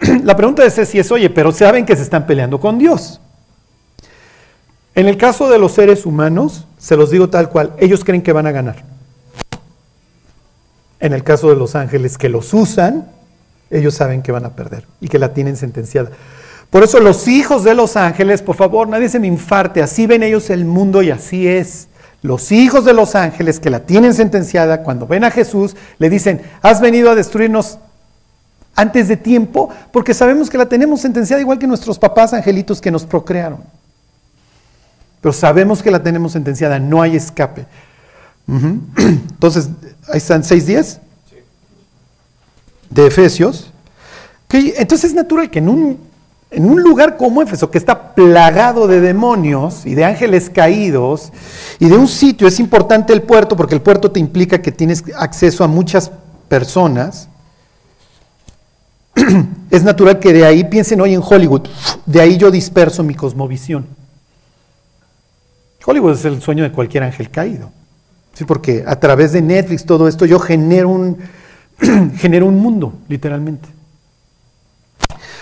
La 0.22 0.36
pregunta 0.36 0.62
de 0.62 0.70
si 0.70 1.00
es, 1.00 1.10
oye, 1.10 1.28
pero 1.30 1.50
saben 1.50 1.84
que 1.84 1.96
se 1.96 2.02
están 2.02 2.28
peleando 2.28 2.60
con 2.60 2.78
Dios. 2.78 3.20
En 4.94 5.08
el 5.08 5.16
caso 5.16 5.50
de 5.50 5.58
los 5.58 5.72
seres 5.72 6.06
humanos, 6.06 6.68
se 6.78 6.96
los 6.96 7.10
digo 7.10 7.28
tal 7.28 7.48
cual, 7.48 7.72
ellos 7.80 8.04
creen 8.04 8.22
que 8.22 8.32
van 8.32 8.46
a 8.46 8.52
ganar. 8.52 8.84
En 11.00 11.12
el 11.12 11.24
caso 11.24 11.50
de 11.50 11.56
los 11.56 11.74
ángeles 11.74 12.18
que 12.18 12.28
los 12.28 12.54
usan, 12.54 13.10
ellos 13.68 13.94
saben 13.94 14.22
que 14.22 14.30
van 14.30 14.44
a 14.44 14.50
perder 14.50 14.86
y 15.00 15.08
que 15.08 15.18
la 15.18 15.34
tienen 15.34 15.56
sentenciada. 15.56 16.12
Por 16.70 16.82
eso 16.82 17.00
los 17.00 17.28
hijos 17.28 17.64
de 17.64 17.74
los 17.74 17.96
ángeles, 17.96 18.42
por 18.42 18.56
favor, 18.56 18.88
nadie 18.88 19.08
se 19.08 19.18
me 19.18 19.26
infarte, 19.26 19.82
así 19.82 20.06
ven 20.06 20.22
ellos 20.22 20.50
el 20.50 20.64
mundo 20.64 21.02
y 21.02 21.10
así 21.10 21.48
es. 21.48 21.88
Los 22.20 22.52
hijos 22.52 22.84
de 22.84 22.92
los 22.92 23.14
ángeles 23.14 23.60
que 23.60 23.70
la 23.70 23.80
tienen 23.80 24.12
sentenciada, 24.12 24.82
cuando 24.82 25.06
ven 25.06 25.24
a 25.24 25.30
Jesús, 25.30 25.76
le 25.98 26.10
dicen, 26.10 26.42
has 26.62 26.80
venido 26.80 27.10
a 27.10 27.14
destruirnos 27.14 27.78
antes 28.74 29.08
de 29.08 29.16
tiempo, 29.16 29.70
porque 29.92 30.14
sabemos 30.14 30.50
que 30.50 30.58
la 30.58 30.66
tenemos 30.66 31.00
sentenciada 31.00 31.40
igual 31.40 31.58
que 31.58 31.66
nuestros 31.66 31.98
papás 31.98 32.32
angelitos 32.34 32.80
que 32.80 32.90
nos 32.90 33.04
procrearon. 33.04 33.60
Pero 35.20 35.32
sabemos 35.32 35.82
que 35.82 35.90
la 35.90 36.02
tenemos 36.02 36.32
sentenciada, 36.32 36.78
no 36.78 37.00
hay 37.00 37.16
escape. 37.16 37.66
Entonces, 38.46 39.68
ahí 40.08 40.18
están 40.18 40.44
seis 40.44 40.66
días 40.66 41.00
de 42.90 43.06
Efesios. 43.06 43.72
Entonces 44.50 45.10
es 45.10 45.14
natural 45.14 45.50
que 45.50 45.58
en 45.58 45.68
un 45.68 46.07
en 46.50 46.64
un 46.64 46.82
lugar 46.82 47.16
como 47.16 47.42
Éfeso, 47.42 47.70
que 47.70 47.78
está 47.78 48.14
plagado 48.14 48.86
de 48.86 49.00
demonios 49.00 49.84
y 49.84 49.94
de 49.94 50.04
ángeles 50.04 50.48
caídos, 50.48 51.32
y 51.78 51.88
de 51.88 51.96
un 51.96 52.08
sitio, 52.08 52.48
es 52.48 52.58
importante 52.58 53.12
el 53.12 53.22
puerto, 53.22 53.54
porque 53.56 53.74
el 53.74 53.82
puerto 53.82 54.10
te 54.10 54.20
implica 54.20 54.62
que 54.62 54.72
tienes 54.72 55.04
acceso 55.16 55.62
a 55.62 55.68
muchas 55.68 56.10
personas, 56.48 57.28
es 59.70 59.82
natural 59.82 60.18
que 60.18 60.32
de 60.32 60.46
ahí 60.46 60.64
piensen 60.64 61.00
hoy 61.00 61.12
en 61.12 61.22
Hollywood, 61.22 61.68
de 62.06 62.20
ahí 62.20 62.38
yo 62.38 62.50
disperso 62.50 63.02
mi 63.02 63.14
cosmovisión. 63.14 63.86
Hollywood 65.84 66.12
es 66.12 66.24
el 66.24 66.40
sueño 66.40 66.64
de 66.64 66.72
cualquier 66.72 67.02
ángel 67.02 67.30
caído, 67.30 67.70
¿sí? 68.32 68.44
porque 68.44 68.84
a 68.86 68.98
través 68.98 69.32
de 69.32 69.42
Netflix, 69.42 69.84
todo 69.84 70.08
esto, 70.08 70.24
yo 70.24 70.38
genero 70.38 70.88
un, 70.88 71.18
genero 72.16 72.46
un 72.46 72.58
mundo, 72.58 72.94
literalmente. 73.08 73.68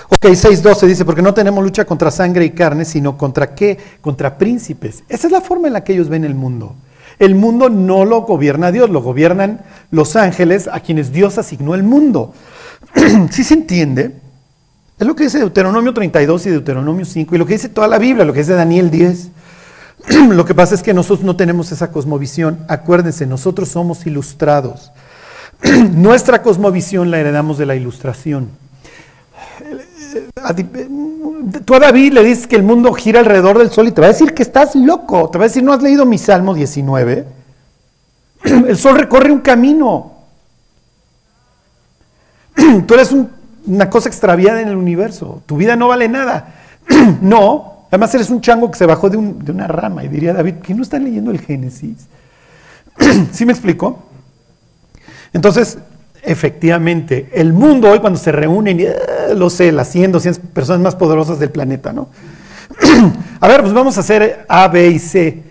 Ok, 0.09 0.27
6.12 0.27 0.87
dice, 0.87 1.05
porque 1.05 1.23
no 1.23 1.35
tenemos 1.35 1.65
lucha 1.65 1.85
contra 1.85 2.13
sangre 2.13 2.45
y 2.45 2.51
carne, 2.51 2.85
sino 2.85 3.19
contra 3.19 3.55
qué? 3.55 3.79
Contra 4.01 4.39
príncipes. 4.39 5.03
Esa 5.09 5.27
es 5.27 5.33
la 5.33 5.41
forma 5.41 5.67
en 5.67 5.73
la 5.73 5.83
que 5.83 5.95
ellos 5.95 6.09
ven 6.09 6.25
el 6.25 6.35
mundo. 6.35 6.77
El 7.19 7.35
mundo 7.35 7.69
no 7.69 8.05
lo 8.05 8.23
gobierna 8.23 8.71
Dios, 8.71 8.91
lo 8.91 9.03
gobiernan 9.03 9.63
los 9.91 10.15
ángeles 10.15 10.69
a 10.71 10.81
quienes 10.81 11.13
Dios 11.13 11.39
asignó 11.39 11.75
el 11.75 11.83
mundo. 11.83 12.35
¿Sí 13.31 13.43
se 13.43 13.55
entiende? 13.55 14.15
Es 14.99 15.07
lo 15.07 15.17
que 15.17 15.25
dice 15.25 15.39
Deuteronomio 15.39 15.93
32 15.93 16.47
y 16.47 16.51
Deuteronomio 16.51 17.05
5 17.05 17.35
y 17.35 17.39
lo 17.39 17.47
que 17.47 17.55
dice 17.55 17.69
toda 17.69 17.89
la 17.89 17.99
Biblia, 17.99 18.25
lo 18.25 18.33
que 18.33 18.41
dice 18.41 18.53
Daniel 18.53 18.91
10. 18.91 19.31
lo 20.31 20.45
que 20.45 20.55
pasa 20.55 20.75
es 20.75 20.83
que 20.83 20.95
nosotros 20.95 21.25
no 21.25 21.37
tenemos 21.37 21.73
esa 21.73 21.91
cosmovisión. 21.91 22.61
Acuérdense, 22.69 23.27
nosotros 23.27 23.71
somos 23.71 24.07
ilustrados. 24.07 24.93
Nuestra 25.93 26.43
cosmovisión 26.43 27.11
la 27.11 27.19
heredamos 27.19 27.59
de 27.59 27.67
la 27.67 27.75
ilustración 27.75 28.51
tú 31.65 31.75
a 31.75 31.79
David 31.79 32.13
le 32.13 32.25
dices 32.25 32.47
que 32.47 32.57
el 32.57 32.63
mundo 32.63 32.93
gira 32.93 33.21
alrededor 33.21 33.59
del 33.59 33.71
sol 33.71 33.89
y 33.89 33.93
te 33.93 34.01
va 34.01 34.09
a 34.09 34.11
decir 34.11 34.35
que 34.35 34.43
estás 34.43 34.75
loco. 34.75 35.31
Te 35.31 35.39
va 35.39 35.45
a 35.45 35.49
decir, 35.49 35.63
¿no 35.63 35.73
has 35.73 35.83
leído 35.83 36.07
mi 36.07 36.19
Salmo 36.19 36.55
19? 36.55 37.27
El 38.45 38.77
sol 38.77 38.97
recorre 38.97 39.33
un 39.33 39.41
camino. 39.41 40.13
Tú 42.87 42.95
eres 42.95 43.15
una 43.67 43.91
cosa 43.91 44.09
extraviada 44.09 44.61
en 44.61 44.69
el 44.69 44.77
universo. 44.77 45.43
Tu 45.47 45.57
vida 45.57 45.77
no 45.77 45.89
vale 45.89 46.09
nada. 46.09 46.55
No, 47.21 47.87
además 47.91 48.15
eres 48.15 48.31
un 48.31 48.41
chango 48.41 48.71
que 48.71 48.79
se 48.79 48.87
bajó 48.87 49.11
de, 49.11 49.17
una 49.17 49.67
rama. 49.67 50.05
Y 50.05 50.09
diría 50.09 50.33
David, 50.33 50.57
¿quién 50.63 50.79
no 50.79 50.83
está 50.83 50.99
leyendo 50.99 51.31
el 51.31 51.41
Génesis? 51.41 52.07
¿Sí 53.33 53.45
me 53.45 53.53
explico? 53.53 54.03
Entonces, 55.33 55.79
efectivamente, 56.27 57.31
el 57.33 57.53
mundo 57.53 57.91
hoy 57.91 58.01
cuando 58.01 58.19
se 58.19 58.33
reúnen, 58.33 58.81
eh, 58.81 58.95
lo 59.35 59.49
sé, 59.49 59.73
las 59.73 59.89
100, 59.89 60.13
200 60.13 60.45
personas 60.53 60.83
más 60.83 60.97
poderosas 60.97 61.39
del 61.39 61.51
planeta, 61.51 61.93
¿no? 61.93 62.09
a 63.41 63.49
ver, 63.49 63.63
pues 63.63 63.73
vamos 63.73 63.97
a 63.97 64.01
hacer 64.01 64.45
A, 64.49 64.69
B 64.69 64.89
y 64.89 64.99
C. 64.99 65.43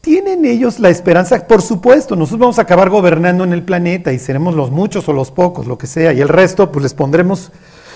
¿Tienen 0.00 0.44
ellos 0.44 0.78
la 0.78 0.88
esperanza? 0.88 1.46
Por 1.46 1.62
supuesto, 1.62 2.14
nosotros 2.16 2.40
vamos 2.40 2.58
a 2.58 2.62
acabar 2.62 2.90
gobernando 2.90 3.44
en 3.44 3.52
el 3.52 3.62
planeta 3.62 4.12
y 4.12 4.18
seremos 4.18 4.54
los 4.54 4.70
muchos 4.70 5.08
o 5.08 5.12
los 5.12 5.30
pocos, 5.30 5.66
lo 5.66 5.78
que 5.78 5.86
sea, 5.86 6.12
y 6.12 6.20
el 6.20 6.28
resto, 6.28 6.70
pues 6.70 6.82
les 6.82 6.94
pondremos 6.94 7.52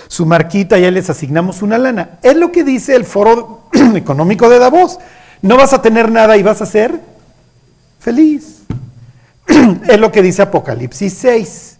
su 0.07 0.25
marquita 0.25 0.79
y 0.79 0.81
ya 0.81 0.91
les 0.91 1.09
asignamos 1.09 1.61
una 1.61 1.77
lana. 1.77 2.19
Es 2.21 2.35
lo 2.35 2.51
que 2.51 2.63
dice 2.63 2.95
el 2.95 3.05
Foro 3.05 3.65
Económico 3.95 4.49
de 4.49 4.59
Davos. 4.59 4.99
No 5.41 5.57
vas 5.57 5.73
a 5.73 5.81
tener 5.81 6.11
nada 6.11 6.37
y 6.37 6.43
vas 6.43 6.61
a 6.61 6.65
ser 6.65 6.99
feliz 7.99 8.60
es 9.87 9.99
lo 9.99 10.11
que 10.11 10.21
dice 10.21 10.41
Apocalipsis 10.41 11.13
6. 11.13 11.77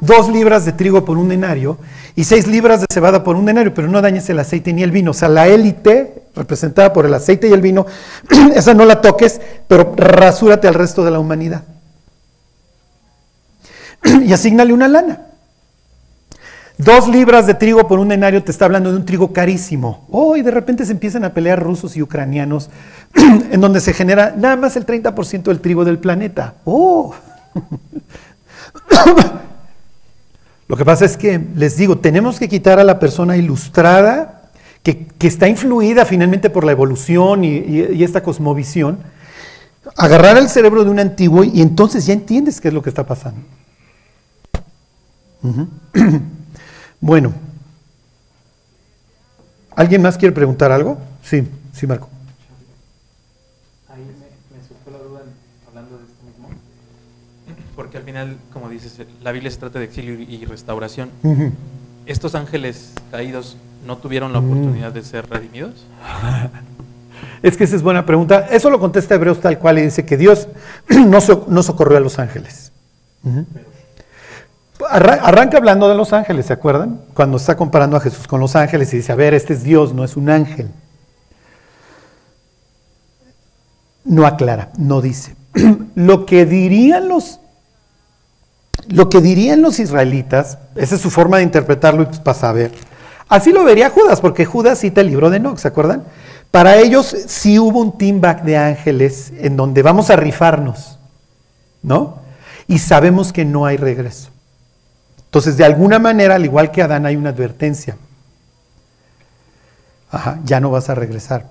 Dos 0.00 0.28
libras 0.28 0.64
de 0.64 0.72
trigo 0.72 1.04
por 1.04 1.16
un 1.16 1.28
denario 1.28 1.78
y 2.16 2.24
seis 2.24 2.46
libras 2.46 2.80
de 2.80 2.86
cebada 2.92 3.24
por 3.24 3.36
un 3.36 3.46
denario, 3.46 3.72
pero 3.72 3.88
no 3.88 4.02
dañes 4.02 4.28
el 4.28 4.38
aceite 4.38 4.72
ni 4.72 4.82
el 4.82 4.90
vino. 4.90 5.12
O 5.12 5.14
sea, 5.14 5.28
la 5.28 5.46
élite, 5.46 6.24
representada 6.34 6.92
por 6.92 7.06
el 7.06 7.14
aceite 7.14 7.48
y 7.48 7.52
el 7.52 7.60
vino, 7.60 7.86
esa 8.54 8.74
no 8.74 8.84
la 8.84 9.00
toques, 9.00 9.40
pero 9.66 9.94
rasúrate 9.96 10.68
al 10.68 10.74
resto 10.74 11.04
de 11.04 11.10
la 11.10 11.20
humanidad. 11.20 11.62
y 14.24 14.32
asignale 14.32 14.72
una 14.72 14.88
lana. 14.88 15.26
Dos 16.76 17.06
libras 17.06 17.46
de 17.46 17.54
trigo 17.54 17.86
por 17.86 18.00
un 18.00 18.08
denario 18.08 18.42
te 18.42 18.50
está 18.50 18.64
hablando 18.64 18.90
de 18.90 18.96
un 18.96 19.04
trigo 19.04 19.32
carísimo. 19.32 20.06
Oh, 20.10 20.36
y 20.36 20.42
de 20.42 20.50
repente 20.50 20.84
se 20.84 20.90
empiezan 20.90 21.24
a 21.24 21.32
pelear 21.32 21.62
rusos 21.62 21.96
y 21.96 22.02
ucranianos, 22.02 22.68
en 23.14 23.60
donde 23.60 23.80
se 23.80 23.92
genera 23.92 24.34
nada 24.36 24.56
más 24.56 24.74
el 24.76 24.84
30% 24.84 25.44
del 25.44 25.60
trigo 25.60 25.84
del 25.84 25.98
planeta. 25.98 26.54
Oh. 26.64 27.14
Lo 30.66 30.76
que 30.76 30.84
pasa 30.84 31.04
es 31.04 31.16
que, 31.16 31.40
les 31.54 31.76
digo, 31.76 31.98
tenemos 31.98 32.40
que 32.40 32.48
quitar 32.48 32.80
a 32.80 32.84
la 32.84 32.98
persona 32.98 33.36
ilustrada, 33.36 34.50
que, 34.82 35.06
está 35.20 35.48
influida 35.48 36.04
finalmente 36.04 36.50
por 36.50 36.64
la 36.64 36.72
evolución 36.72 37.44
y, 37.44 38.02
esta 38.02 38.22
cosmovisión, 38.22 38.98
agarrar 39.96 40.36
el 40.38 40.48
cerebro 40.48 40.82
de 40.82 40.90
un 40.90 40.98
antiguo 40.98 41.44
y 41.44 41.62
entonces 41.62 42.04
ya 42.06 42.14
entiendes 42.14 42.60
qué 42.60 42.68
es 42.68 42.74
lo 42.74 42.82
que 42.82 42.88
está 42.88 43.06
pasando. 43.06 43.40
Bueno, 47.04 47.34
¿alguien 49.76 50.00
más 50.00 50.16
quiere 50.16 50.34
preguntar 50.34 50.72
algo? 50.72 50.96
Sí, 51.22 51.46
sí, 51.74 51.86
Marco. 51.86 52.08
Ahí 53.90 54.00
me, 54.00 54.66
surgió 54.66 54.90
la 54.90 55.06
duda 55.06 55.20
hablando 55.68 55.98
de 55.98 56.04
esto 56.04 56.24
mismo, 56.24 56.48
porque 57.76 57.98
al 57.98 58.04
final, 58.04 58.38
como 58.54 58.70
dices, 58.70 59.06
la 59.22 59.32
Biblia 59.32 59.50
se 59.50 59.58
trata 59.58 59.80
de 59.80 59.84
exilio 59.84 60.14
y 60.18 60.46
restauración. 60.46 61.10
¿Estos 62.06 62.34
ángeles 62.34 62.94
caídos 63.10 63.58
no 63.86 63.98
tuvieron 63.98 64.32
la 64.32 64.38
oportunidad 64.38 64.90
de 64.90 65.02
ser 65.02 65.28
redimidos? 65.28 65.84
Es 67.42 67.58
que 67.58 67.64
esa 67.64 67.76
es 67.76 67.82
buena 67.82 68.06
pregunta. 68.06 68.46
Eso 68.50 68.70
lo 68.70 68.80
contesta 68.80 69.14
Hebreos 69.14 69.38
tal 69.38 69.58
cual 69.58 69.78
y 69.78 69.82
dice 69.82 70.06
que 70.06 70.16
Dios 70.16 70.48
no, 70.88 71.20
socorrió 71.20 71.98
a 71.98 72.00
los 72.00 72.18
ángeles. 72.18 72.72
Arranca 74.90 75.56
hablando 75.56 75.88
de 75.88 75.94
los 75.94 76.12
ángeles, 76.12 76.46
¿se 76.46 76.52
acuerdan? 76.52 77.00
Cuando 77.14 77.36
está 77.36 77.56
comparando 77.56 77.96
a 77.96 78.00
Jesús 78.00 78.26
con 78.26 78.40
los 78.40 78.56
ángeles 78.56 78.92
y 78.92 78.98
dice, 78.98 79.12
a 79.12 79.16
ver, 79.16 79.32
este 79.32 79.52
es 79.52 79.62
Dios, 79.62 79.94
no 79.94 80.04
es 80.04 80.16
un 80.16 80.30
ángel. 80.30 80.68
No 84.04 84.26
aclara, 84.26 84.70
no 84.76 85.00
dice. 85.00 85.36
lo 85.94 86.26
que 86.26 86.44
dirían 86.44 87.08
los 87.08 87.40
lo 88.88 89.08
que 89.08 89.20
dirían 89.20 89.62
los 89.62 89.78
israelitas, 89.78 90.58
esa 90.74 90.96
es 90.96 91.00
su 91.00 91.10
forma 91.10 91.38
de 91.38 91.44
interpretarlo 91.44 92.02
y 92.02 92.06
pues, 92.06 92.18
para 92.18 92.38
saber. 92.38 92.72
Así 93.28 93.52
lo 93.52 93.64
vería 93.64 93.88
Judas, 93.88 94.20
porque 94.20 94.44
Judas 94.44 94.78
cita 94.78 95.00
el 95.00 95.06
libro 95.06 95.30
de 95.30 95.38
Enoch, 95.38 95.56
¿se 95.56 95.68
acuerdan? 95.68 96.04
Para 96.50 96.76
ellos 96.76 97.16
sí 97.26 97.58
hubo 97.58 97.80
un 97.80 97.96
team 97.96 98.20
back 98.20 98.42
de 98.42 98.56
ángeles 98.58 99.32
en 99.38 99.56
donde 99.56 99.82
vamos 99.82 100.10
a 100.10 100.16
rifarnos, 100.16 100.98
¿no? 101.82 102.18
Y 102.68 102.78
sabemos 102.78 103.32
que 103.32 103.44
no 103.44 103.64
hay 103.64 103.76
regreso. 103.76 104.30
Entonces, 105.34 105.56
de 105.56 105.64
alguna 105.64 105.98
manera, 105.98 106.36
al 106.36 106.44
igual 106.44 106.70
que 106.70 106.80
Adán, 106.80 107.06
hay 107.06 107.16
una 107.16 107.30
advertencia. 107.30 107.96
Ajá, 110.08 110.38
ya 110.44 110.60
no 110.60 110.70
vas 110.70 110.90
a 110.90 110.94
regresar. 110.94 111.50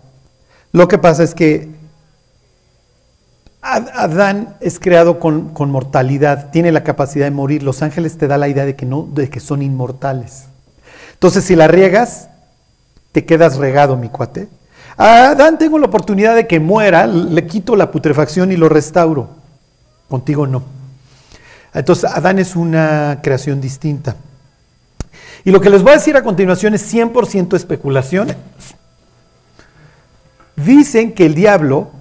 Lo 0.72 0.88
que 0.88 0.98
pasa 0.98 1.22
es 1.22 1.36
que 1.36 1.70
Adán 3.62 4.56
es 4.62 4.80
creado 4.80 5.20
con, 5.20 5.52
mortalidad, 5.70 6.50
tiene 6.50 6.72
la 6.72 6.86
capacidad 6.86 7.26
de 7.26 7.32
morir. 7.32 7.62
Los 7.62 7.82
ángeles 7.82 8.18
te 8.18 8.30
da 8.30 8.38
la 8.38 8.48
idea 8.48 8.64
de 8.64 8.78
que, 8.78 8.86
no, 8.86 9.04
de 9.04 9.30
que 9.30 9.42
son 9.42 9.62
inmortales. 9.62 10.46
Entonces, 11.12 11.44
si 11.44 11.58
la 11.58 11.68
riegas, 11.68 12.30
te 13.12 13.26
quedas 13.26 13.58
regado, 13.58 13.98
mi 13.98 14.08
cuate. 14.08 14.48
A 14.96 15.32
Adán 15.32 15.58
tengo 15.58 15.78
la 15.78 15.88
oportunidad 15.88 16.38
de 16.38 16.48
que 16.48 16.62
muera, 16.62 17.06
le 17.06 17.46
quito 17.48 17.76
la 17.76 17.92
putrefacción 17.92 18.54
y 18.54 18.56
lo 18.56 18.70
restauro. 18.70 19.28
Contigo 20.08 20.48
no. 20.48 20.83
Entonces, 21.74 22.06
Adán 22.06 22.40
es 22.40 22.56
una 22.56 23.20
creación 23.24 23.60
distinta. 23.60 24.16
Y 25.44 25.52
lo 25.52 25.60
que 25.60 25.70
les 25.70 25.82
voy 25.82 25.92
a 25.92 25.96
decir 25.96 26.16
a 26.16 26.24
continuación 26.24 26.74
es 26.74 26.94
100% 26.94 27.56
especulación. 27.56 28.30
Dicen 30.56 31.14
que 31.14 31.26
el 31.26 31.36
diablo, 31.36 31.92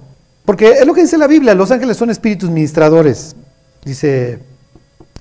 porque 0.45 0.71
es 0.71 0.85
lo 0.85 0.93
que 0.93 1.01
dice 1.01 1.17
la 1.17 1.27
Biblia, 1.27 1.55
los 1.55 1.71
ángeles 1.71 1.97
son 1.97 2.09
espíritus 2.09 2.49
ministradores. 2.49 3.35
Dice 3.83 4.39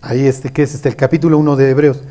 ahí 0.00 0.26
este 0.26 0.50
que 0.50 0.64
es 0.64 0.74
este 0.74 0.88
el 0.88 0.96
capítulo 0.96 1.38
1 1.38 1.56
de 1.56 1.70
Hebreos. 1.70 2.02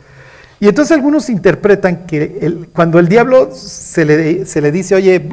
Y 0.60 0.68
entonces 0.68 0.92
algunos 0.92 1.30
interpretan 1.30 2.06
que 2.06 2.68
cuando 2.74 3.00
el 3.00 3.08
diablo 3.08 3.50
se 3.54 4.06
le, 4.06 4.46
se 4.46 4.62
le 4.62 4.72
dice, 4.72 4.96
oye, 4.96 5.30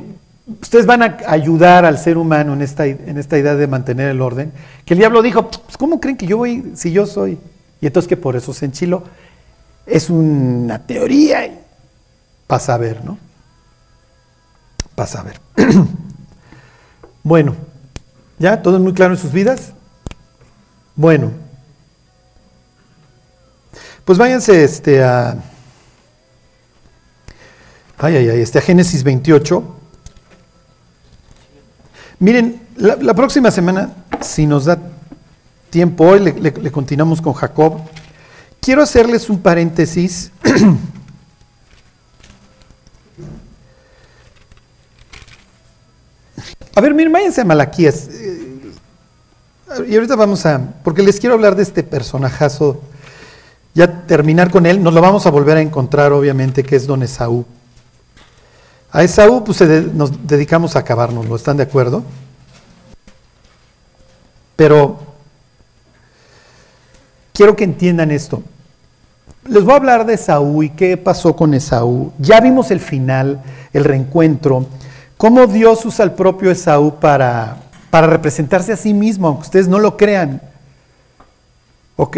ustedes 0.61 0.87
van 0.87 1.03
a 1.03 1.19
ayudar 1.27 1.85
al 1.85 1.99
ser 1.99 2.17
humano 2.17 2.55
en 2.55 2.63
esta, 2.63 2.87
en 2.87 3.19
esta 3.19 3.39
idea 3.39 3.55
de 3.55 3.67
mantener 3.67 4.09
el 4.09 4.21
orden, 4.21 4.53
que 4.85 4.95
el 4.95 4.99
diablo 4.99 5.23
dijo, 5.23 5.51
pues, 5.51 5.77
¿cómo 5.77 6.01
creen 6.01 6.17
que 6.17 6.27
yo 6.27 6.39
voy 6.39 6.73
si 6.75 6.91
yo 6.91 7.07
soy? 7.07 7.39
Y 7.81 7.87
entonces 7.87 8.09
que 8.09 8.17
por 8.17 8.35
eso 8.37 8.53
se 8.53 8.65
enchiló. 8.65 9.05
Es 9.87 10.11
una 10.11 10.79
teoría, 10.87 11.51
pasa 12.47 12.75
a 12.75 12.79
ver, 12.79 13.05
¿no? 13.05 13.19
Pasa 14.95 15.21
a 15.21 15.23
ver. 15.23 15.41
bueno, 17.23 17.55
¿ya? 18.39 18.61
¿Todo 18.63 18.77
es 18.77 18.83
muy 18.83 18.95
claro 18.95 19.15
en 19.15 19.21
sus 19.21 19.33
vidas? 19.33 19.73
Bueno. 20.97 21.31
Pues 24.05 24.19
váyanse 24.19 24.65
este, 24.65 25.05
a... 25.05 25.37
Ay, 27.99 28.17
ay, 28.17 28.29
ay, 28.31 28.41
este, 28.41 28.59
a 28.59 28.63
Génesis 28.63 29.05
28. 29.05 29.78
Miren, 32.21 32.61
la, 32.77 33.15
próxima 33.15 33.53
semana, 33.53 33.93
si 34.21 34.45
nos 34.45 34.65
da 34.65 34.77
tiempo, 35.71 36.05
hoy 36.05 36.19
le, 36.19 36.73
continuamos 36.73 37.23
con 37.23 37.33
Jacob. 37.33 37.81
Quiero 38.61 38.83
hacerles 38.83 39.31
un 39.31 39.39
paréntesis. 39.39 40.33
a 46.75 46.81
ver, 46.81 46.93
miren, 46.93 47.13
váyanse 47.13 47.43
a 47.43 47.45
Malaquías. 47.45 48.09
Eh, 48.11 48.73
y 49.87 49.95
ahorita 49.95 50.17
vamos 50.17 50.45
a, 50.45 50.61
porque 50.83 51.05
les 51.05 51.21
quiero 51.21 51.37
hablar 51.37 51.55
de 51.55 51.63
este 51.63 51.85
personajazo, 51.85 52.83
ya 53.75 54.07
terminar 54.07 54.51
con 54.51 54.67
él, 54.67 54.83
nos 54.83 54.93
lo 54.93 55.01
vamos 55.01 55.25
a 55.27 55.31
volver 55.31 55.57
a 55.59 55.61
encontrar, 55.61 56.13
obviamente, 56.13 56.65
que 56.65 56.75
es 56.75 56.85
don 56.85 57.05
Esaú. 57.05 57.47
A 58.91 59.03
Esaú 59.03 59.45
pues, 59.45 59.61
nos 59.93 60.27
dedicamos 60.27 60.75
a 60.75 60.81
acabarnos, 60.81 61.27
¿lo 61.29 61.37
están 61.37 61.57
de 61.59 61.63
acuerdo? 61.63 62.03
Pero 64.57 64.99
quiero 67.33 67.55
que 67.55 67.65
entiendan 67.65 68.11
esto. 68.11 68.43
Les 69.47 69.63
voy 69.63 69.75
a 69.75 69.77
hablar 69.77 70.07
de 70.07 70.15
Esaú 70.15 70.63
y 70.63 70.71
qué 70.71 70.97
pasó 70.97 71.37
con 71.37 71.55
Esaú. 71.55 72.13
Ya 72.19 72.41
vimos 72.41 72.71
el 72.71 72.81
final, 72.81 73.43
el 73.73 73.85
reencuentro, 73.85 74.67
cómo 75.17 75.47
Dios 75.47 75.85
usa 75.85 76.05
al 76.05 76.15
propio 76.15 76.51
Esaú 76.51 76.99
para, 76.99 77.59
para 77.91 78.07
representarse 78.07 78.73
a 78.73 78.77
sí 78.77 78.95
mismo, 78.95 79.29
aunque 79.29 79.43
ustedes 79.43 79.69
no 79.69 79.79
lo 79.79 79.97
crean. 79.97 80.41
¿Ok? 81.97 82.17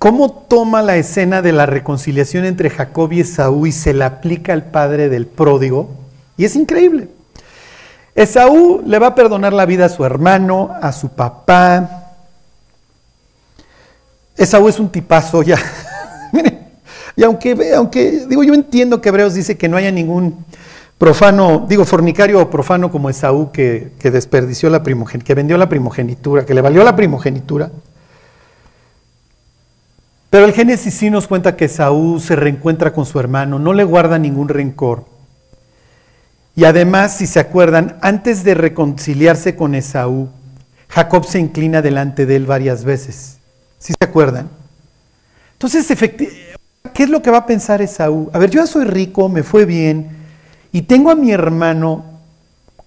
¿Cómo 0.00 0.30
toma 0.30 0.80
la 0.80 0.96
escena 0.96 1.42
de 1.42 1.52
la 1.52 1.66
reconciliación 1.66 2.46
entre 2.46 2.70
Jacob 2.70 3.12
y 3.12 3.20
Esaú 3.20 3.66
y 3.66 3.72
se 3.72 3.92
la 3.92 4.06
aplica 4.06 4.54
al 4.54 4.64
padre 4.70 5.10
del 5.10 5.26
pródigo? 5.26 5.90
Y 6.38 6.46
es 6.46 6.56
increíble. 6.56 7.08
Esaú 8.14 8.82
le 8.86 8.98
va 8.98 9.08
a 9.08 9.14
perdonar 9.14 9.52
la 9.52 9.66
vida 9.66 9.84
a 9.84 9.88
su 9.90 10.02
hermano, 10.02 10.70
a 10.80 10.90
su 10.92 11.10
papá. 11.10 12.14
Esaú 14.38 14.68
es 14.68 14.80
un 14.80 14.88
tipazo 14.88 15.42
ya. 15.42 15.58
y 17.16 17.22
aunque, 17.22 17.74
aunque, 17.76 18.24
digo, 18.26 18.42
yo 18.42 18.54
entiendo 18.54 19.02
que 19.02 19.10
Hebreos 19.10 19.34
dice 19.34 19.58
que 19.58 19.68
no 19.68 19.76
haya 19.76 19.92
ningún 19.92 20.46
profano, 20.96 21.66
digo, 21.68 21.84
fornicario 21.84 22.40
o 22.40 22.48
profano 22.48 22.90
como 22.90 23.10
Esaú 23.10 23.52
que, 23.52 23.92
que 23.98 24.10
desperdició 24.10 24.70
la 24.70 24.82
primogenitura, 24.82 25.26
que 25.26 25.34
vendió 25.34 25.58
la 25.58 25.68
primogenitura, 25.68 26.46
que 26.46 26.54
le 26.54 26.62
valió 26.62 26.84
la 26.84 26.96
primogenitura. 26.96 27.70
Pero 30.30 30.44
el 30.44 30.52
Génesis 30.52 30.94
sí 30.94 31.10
nos 31.10 31.26
cuenta 31.26 31.56
que 31.56 31.68
Saúl 31.68 32.20
se 32.20 32.36
reencuentra 32.36 32.92
con 32.92 33.04
su 33.04 33.18
hermano, 33.18 33.58
no 33.58 33.72
le 33.72 33.82
guarda 33.82 34.16
ningún 34.18 34.48
rencor. 34.48 35.04
Y 36.54 36.64
además, 36.64 37.16
si 37.16 37.26
se 37.26 37.40
acuerdan, 37.40 37.98
antes 38.00 38.44
de 38.44 38.54
reconciliarse 38.54 39.56
con 39.56 39.74
Esaú, 39.74 40.28
Jacob 40.88 41.24
se 41.24 41.40
inclina 41.40 41.82
delante 41.82 42.26
de 42.26 42.36
él 42.36 42.46
varias 42.46 42.84
veces. 42.84 43.38
¿Sí 43.78 43.92
se 43.98 44.04
acuerdan? 44.04 44.48
Entonces, 45.52 45.86
¿qué 45.88 47.02
es 47.02 47.08
lo 47.10 47.22
que 47.22 47.30
va 47.30 47.38
a 47.38 47.46
pensar 47.46 47.82
Esaú? 47.82 48.30
A 48.32 48.38
ver, 48.38 48.50
yo 48.50 48.66
soy 48.66 48.84
rico, 48.84 49.28
me 49.28 49.42
fue 49.42 49.64
bien, 49.64 50.16
y 50.70 50.82
tengo 50.82 51.10
a 51.10 51.16
mi 51.16 51.32
hermano 51.32 52.04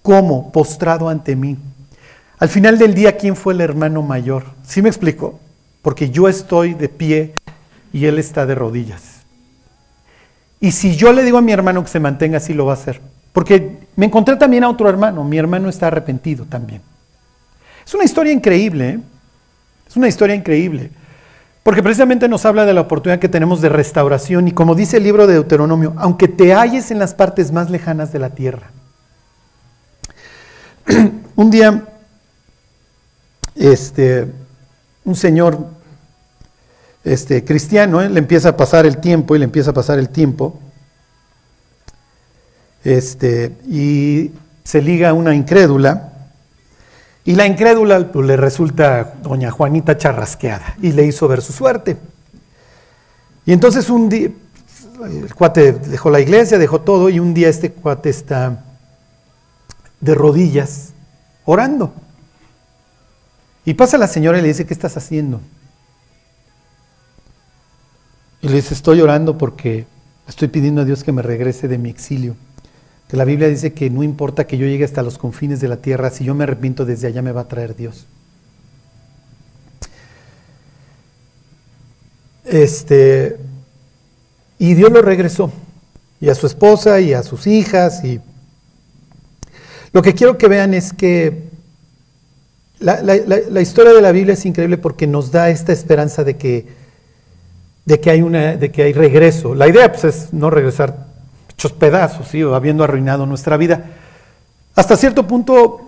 como 0.02 0.50
postrado 0.50 1.08
ante 1.08 1.36
mí. 1.36 1.58
Al 2.38 2.48
final 2.48 2.78
del 2.78 2.94
día, 2.94 3.16
¿quién 3.16 3.36
fue 3.36 3.54
el 3.54 3.60
hermano 3.60 4.02
mayor? 4.02 4.44
¿Sí 4.66 4.80
me 4.82 4.88
explico? 4.88 5.40
Porque 5.84 6.08
yo 6.08 6.28
estoy 6.28 6.72
de 6.72 6.88
pie 6.88 7.34
y 7.92 8.06
él 8.06 8.18
está 8.18 8.46
de 8.46 8.54
rodillas. 8.54 9.20
Y 10.58 10.72
si 10.72 10.96
yo 10.96 11.12
le 11.12 11.22
digo 11.22 11.36
a 11.36 11.42
mi 11.42 11.52
hermano 11.52 11.82
que 11.82 11.90
se 11.90 12.00
mantenga 12.00 12.38
así, 12.38 12.54
lo 12.54 12.64
va 12.64 12.72
a 12.72 12.76
hacer. 12.76 13.02
Porque 13.34 13.80
me 13.94 14.06
encontré 14.06 14.36
también 14.36 14.64
a 14.64 14.70
otro 14.70 14.88
hermano, 14.88 15.22
mi 15.24 15.36
hermano 15.36 15.68
está 15.68 15.88
arrepentido 15.88 16.46
también. 16.46 16.80
Es 17.86 17.92
una 17.92 18.04
historia 18.04 18.32
increíble, 18.32 18.88
¿eh? 18.88 19.00
es 19.86 19.94
una 19.94 20.08
historia 20.08 20.34
increíble, 20.34 20.90
porque 21.62 21.82
precisamente 21.82 22.30
nos 22.30 22.46
habla 22.46 22.64
de 22.64 22.72
la 22.72 22.80
oportunidad 22.80 23.20
que 23.20 23.28
tenemos 23.28 23.60
de 23.60 23.68
restauración 23.68 24.48
y 24.48 24.52
como 24.52 24.74
dice 24.74 24.96
el 24.96 25.02
libro 25.02 25.26
de 25.26 25.34
Deuteronomio, 25.34 25.92
aunque 25.98 26.28
te 26.28 26.54
halles 26.54 26.92
en 26.92 26.98
las 26.98 27.12
partes 27.12 27.52
más 27.52 27.68
lejanas 27.68 28.10
de 28.10 28.20
la 28.20 28.30
tierra. 28.30 28.70
Un 31.36 31.50
día, 31.50 31.84
este, 33.54 34.32
un 35.04 35.14
señor 35.14 35.58
este, 37.04 37.44
cristiano, 37.44 38.00
¿eh? 38.00 38.08
le 38.08 38.18
empieza 38.18 38.50
a 38.50 38.56
pasar 38.56 38.86
el 38.86 38.98
tiempo 38.98 39.36
y 39.36 39.38
le 39.38 39.44
empieza 39.44 39.70
a 39.70 39.74
pasar 39.74 39.98
el 39.98 40.08
tiempo. 40.08 40.58
Este, 42.82 43.56
y 43.68 44.32
se 44.62 44.82
liga 44.82 45.10
a 45.10 45.12
una 45.12 45.34
incrédula. 45.34 46.12
Y 47.24 47.34
la 47.34 47.46
incrédula 47.46 48.12
pues, 48.12 48.26
le 48.26 48.36
resulta 48.36 49.14
doña 49.22 49.50
Juanita 49.50 49.96
charrasqueada 49.96 50.74
y 50.82 50.92
le 50.92 51.06
hizo 51.06 51.28
ver 51.28 51.42
su 51.42 51.52
suerte. 51.52 51.96
Y 53.46 53.52
entonces 53.52 53.88
un 53.90 54.08
día, 54.08 54.30
el 55.04 55.34
cuate 55.34 55.72
dejó 55.72 56.10
la 56.10 56.20
iglesia, 56.20 56.58
dejó 56.58 56.80
todo, 56.80 57.10
y 57.10 57.18
un 57.18 57.34
día 57.34 57.48
este 57.48 57.72
cuate 57.72 58.10
está 58.10 58.64
de 60.00 60.14
rodillas 60.14 60.92
orando. 61.44 61.94
Y 63.64 63.74
pasa 63.74 63.98
la 63.98 64.08
señora 64.08 64.38
y 64.38 64.42
le 64.42 64.48
dice, 64.48 64.66
¿qué 64.66 64.74
estás 64.74 64.96
haciendo? 64.96 65.40
Y 68.42 68.48
le 68.48 68.56
dice, 68.56 68.74
estoy 68.74 69.00
orando 69.00 69.38
porque 69.38 69.86
estoy 70.28 70.48
pidiendo 70.48 70.82
a 70.82 70.84
Dios 70.84 71.02
que 71.02 71.12
me 71.12 71.22
regrese 71.22 71.66
de 71.66 71.78
mi 71.78 71.88
exilio. 71.88 72.36
Que 73.08 73.16
la 73.16 73.24
Biblia 73.24 73.48
dice 73.48 73.72
que 73.72 73.88
no 73.88 74.02
importa 74.02 74.46
que 74.46 74.58
yo 74.58 74.66
llegue 74.66 74.84
hasta 74.84 75.02
los 75.02 75.16
confines 75.16 75.60
de 75.60 75.68
la 75.68 75.78
tierra, 75.78 76.10
si 76.10 76.24
yo 76.24 76.34
me 76.34 76.44
arrepiento 76.44 76.84
desde 76.84 77.06
allá 77.06 77.22
me 77.22 77.32
va 77.32 77.42
a 77.42 77.48
traer 77.48 77.74
Dios. 77.74 78.06
Este, 82.44 83.38
y 84.58 84.74
Dios 84.74 84.92
lo 84.92 85.00
regresó, 85.00 85.50
y 86.20 86.28
a 86.28 86.34
su 86.34 86.46
esposa 86.46 87.00
y 87.00 87.14
a 87.14 87.22
sus 87.22 87.46
hijas. 87.46 88.04
Y 88.04 88.20
lo 89.92 90.02
que 90.02 90.14
quiero 90.14 90.36
que 90.36 90.48
vean 90.48 90.74
es 90.74 90.92
que 90.92 91.53
la, 92.84 93.60
historia 93.60 93.92
de 93.92 94.02
la 94.02 94.12
Biblia 94.12 94.34
es 94.34 94.44
increíble 94.44 94.76
porque 94.78 95.06
nos 95.06 95.32
da 95.32 95.48
esta 95.48 95.72
esperanza 95.72 96.22
de 96.22 96.36
que, 96.36 96.66
de 97.84 98.00
que, 98.00 98.10
hay, 98.10 98.22
una, 98.22 98.56
de 98.56 98.70
que 98.70 98.82
hay 98.82 98.92
regreso. 98.92 99.54
La 99.54 99.68
idea 99.68 99.90
pues, 99.90 100.04
es 100.04 100.32
no 100.32 100.50
regresar 100.50 101.06
hechos 101.50 101.72
pedazos, 101.72 102.28
¿sí? 102.28 102.42
o 102.42 102.54
habiendo 102.54 102.84
arruinado 102.84 103.26
nuestra 103.26 103.56
vida. 103.56 103.84
Hasta 104.74 104.96
cierto 104.96 105.26
punto 105.26 105.80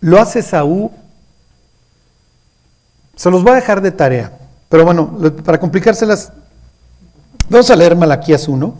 lo 0.00 0.18
hace 0.18 0.42
Saúl. 0.42 0.90
Se 3.14 3.30
los 3.30 3.42
voy 3.42 3.52
a 3.52 3.56
dejar 3.56 3.82
de 3.82 3.90
tarea. 3.90 4.38
Pero 4.68 4.84
bueno, 4.84 5.18
para 5.44 5.60
complicárselas, 5.60 6.32
vamos 7.50 7.70
a 7.70 7.76
leer 7.76 7.94
Malaquías 7.94 8.48
1. 8.48 8.74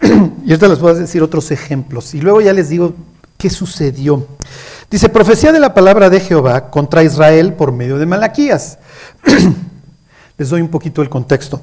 y 0.02 0.50
ahorita 0.50 0.68
les 0.68 0.78
voy 0.78 0.92
a 0.92 0.94
decir 0.94 1.22
otros 1.22 1.50
ejemplos. 1.50 2.14
Y 2.14 2.20
luego 2.20 2.40
ya 2.40 2.52
les 2.52 2.68
digo 2.68 2.94
qué 3.36 3.50
sucedió. 3.50 4.26
Dice, 4.90 5.08
profecía 5.08 5.52
de 5.52 5.60
la 5.60 5.72
palabra 5.72 6.10
de 6.10 6.18
Jehová 6.18 6.68
contra 6.68 7.04
Israel 7.04 7.54
por 7.54 7.70
medio 7.70 7.96
de 7.96 8.06
Malaquías. 8.06 8.78
les 10.36 10.48
doy 10.48 10.60
un 10.60 10.68
poquito 10.68 11.00
el 11.00 11.08
contexto. 11.08 11.62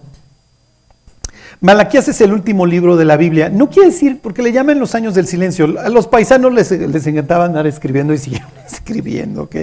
Malaquías 1.60 2.08
es 2.08 2.22
el 2.22 2.32
último 2.32 2.66
libro 2.66 2.96
de 2.96 3.04
la 3.04 3.18
Biblia. 3.18 3.50
No 3.50 3.70
quiere 3.70 3.90
decir, 3.90 4.22
porque 4.22 4.42
le 4.42 4.54
llaman 4.54 4.80
los 4.80 4.96
años 4.96 5.14
del 5.14 5.28
silencio. 5.28 5.78
A 5.78 5.90
los 5.90 6.08
paisanos 6.08 6.54
les, 6.54 6.72
encantaba 6.72 7.44
andar 7.44 7.68
escribiendo 7.68 8.14
y 8.14 8.18
siguieron 8.20 8.50
escribiendo, 8.66 9.44
¿ok? 9.44 9.56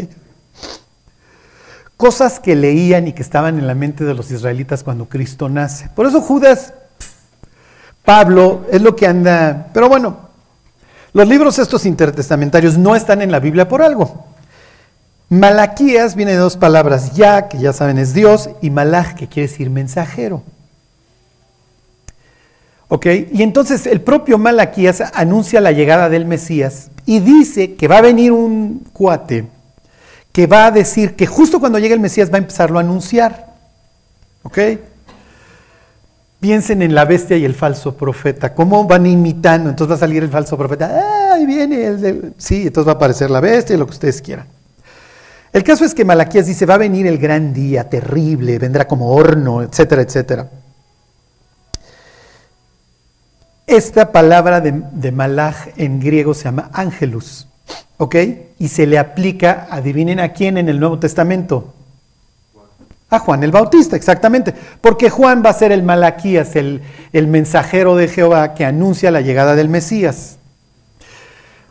Cosas 1.96 2.40
que 2.40 2.56
leían 2.56 3.08
y 3.08 3.12
que 3.14 3.22
estaban 3.22 3.58
en 3.58 3.66
la 3.66 3.74
mente 3.74 4.04
de 4.04 4.12
los 4.12 4.30
israelitas 4.30 4.82
cuando 4.82 5.08
Cristo 5.08 5.48
nace. 5.48 5.88
Por 5.94 6.06
eso 6.06 6.20
Judas, 6.20 6.74
Pablo, 8.04 8.66
es 8.70 8.82
lo 8.82 8.94
que 8.94 9.06
anda. 9.06 9.70
Pero 9.72 9.88
bueno, 9.88 10.24
los 11.14 11.26
libros 11.26 11.58
estos 11.58 11.86
intertestamentarios 11.86 12.76
no 12.76 12.94
están 12.94 13.22
en 13.22 13.32
la 13.32 13.40
Biblia 13.40 13.66
por 13.66 13.80
algo. 13.80 14.26
Malaquías 15.30 16.14
viene 16.14 16.32
de 16.32 16.38
dos 16.38 16.58
palabras, 16.58 17.14
ya, 17.14 17.48
que 17.48 17.58
ya 17.58 17.72
saben 17.72 17.96
es 17.96 18.12
Dios, 18.12 18.50
y 18.60 18.68
malach, 18.68 19.14
que 19.14 19.28
quiere 19.28 19.48
decir 19.48 19.70
mensajero. 19.70 20.42
Y 23.04 23.42
entonces 23.42 23.86
el 23.86 24.02
propio 24.02 24.38
Malaquías 24.38 25.02
anuncia 25.14 25.60
la 25.60 25.72
llegada 25.72 26.08
del 26.08 26.26
Mesías 26.26 26.90
y 27.06 27.18
dice 27.20 27.74
que 27.74 27.88
va 27.88 27.98
a 27.98 28.02
venir 28.02 28.30
un 28.30 28.86
cuate 28.92 29.46
que 30.32 30.46
va 30.46 30.66
a 30.66 30.70
decir 30.70 31.14
que 31.14 31.26
justo 31.26 31.60
cuando 31.60 31.78
llegue 31.78 31.94
el 31.94 32.00
Mesías 32.00 32.30
va 32.30 32.36
a 32.36 32.38
empezarlo 32.38 32.78
a 32.78 32.82
anunciar. 32.82 33.54
¿Ok? 34.42 34.58
Piensen 36.44 36.82
en 36.82 36.94
la 36.94 37.06
bestia 37.06 37.38
y 37.38 37.46
el 37.46 37.54
falso 37.54 37.96
profeta. 37.96 38.52
¿Cómo 38.52 38.84
van 38.84 39.06
imitando? 39.06 39.70
Entonces 39.70 39.92
va 39.92 39.94
a 39.96 40.00
salir 40.00 40.22
el 40.22 40.28
falso 40.28 40.58
profeta. 40.58 40.90
¡Ah, 40.92 41.36
ahí 41.36 41.46
viene! 41.46 41.86
El, 41.86 42.34
Sí, 42.36 42.66
entonces 42.66 42.86
va 42.86 42.92
a 42.92 42.96
aparecer 42.96 43.30
la 43.30 43.40
bestia 43.40 43.74
y 43.74 43.78
lo 43.78 43.86
que 43.86 43.92
ustedes 43.92 44.20
quieran. 44.20 44.46
El 45.54 45.64
caso 45.64 45.86
es 45.86 45.94
que 45.94 46.04
Malaquías 46.04 46.46
dice, 46.46 46.66
va 46.66 46.74
a 46.74 46.76
venir 46.76 47.06
el 47.06 47.16
gran 47.16 47.54
día, 47.54 47.88
terrible, 47.88 48.58
vendrá 48.58 48.86
como 48.86 49.12
horno, 49.12 49.62
etcétera, 49.62 50.02
etcétera. 50.02 50.50
Esta 53.66 54.12
palabra 54.12 54.60
de, 54.60 55.12
malaj 55.12 55.68
en 55.78 55.98
griego 55.98 56.34
se 56.34 56.44
llama 56.44 56.68
ángelus, 56.74 57.48
¿ok? 57.96 58.16
Y 58.58 58.68
se 58.68 58.86
le 58.86 58.98
aplica, 58.98 59.66
adivinen 59.70 60.20
a 60.20 60.34
quién 60.34 60.58
en 60.58 60.68
el 60.68 60.78
Nuevo 60.78 60.98
Testamento. 60.98 61.72
Juan 63.18 63.42
el 63.42 63.50
Bautista, 63.50 63.96
exactamente. 63.96 64.54
Porque 64.80 65.10
Juan 65.10 65.42
va 65.44 65.50
a 65.50 65.54
ser 65.54 65.72
el 65.72 65.82
Malaquías, 65.82 66.56
el, 66.56 66.82
el 67.12 67.28
mensajero 67.28 67.96
de 67.96 68.08
Jehová 68.08 68.54
que 68.54 68.64
anuncia 68.64 69.10
la 69.10 69.20
llegada 69.20 69.54
del 69.54 69.68
Mesías. 69.68 70.38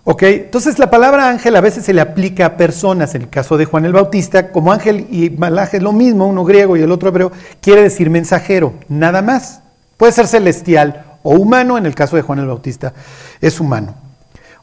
¿Ok? 0.05 0.23
Entonces 0.23 0.79
la 0.79 0.89
palabra 0.89 1.29
ángel 1.29 1.55
a 1.55 1.61
veces 1.61 1.85
se 1.85 1.93
le 1.93 2.01
aplica 2.01 2.45
a 2.45 2.57
personas. 2.57 3.15
En 3.15 3.23
el 3.23 3.29
caso 3.29 3.57
de 3.57 3.65
Juan 3.65 3.85
el 3.85 3.93
Bautista, 3.93 4.51
como 4.51 4.73
ángel 4.73 5.07
y 5.09 5.29
malaj 5.29 5.75
es 5.75 5.81
lo 5.81 5.93
mismo, 5.93 6.27
uno 6.27 6.43
griego 6.43 6.75
y 6.75 6.81
el 6.81 6.91
otro 6.91 7.09
hebreo, 7.09 7.31
quiere 7.61 7.83
decir 7.83 8.09
mensajero, 8.09 8.73
nada 8.89 9.21
más. 9.21 9.61
Puede 9.95 10.11
ser 10.11 10.27
celestial 10.27 11.05
o 11.23 11.35
humano, 11.35 11.77
en 11.77 11.85
el 11.85 11.95
caso 11.95 12.17
de 12.17 12.21
Juan 12.21 12.39
el 12.39 12.47
Bautista 12.47 12.93
es 13.39 13.59
humano. 13.61 13.95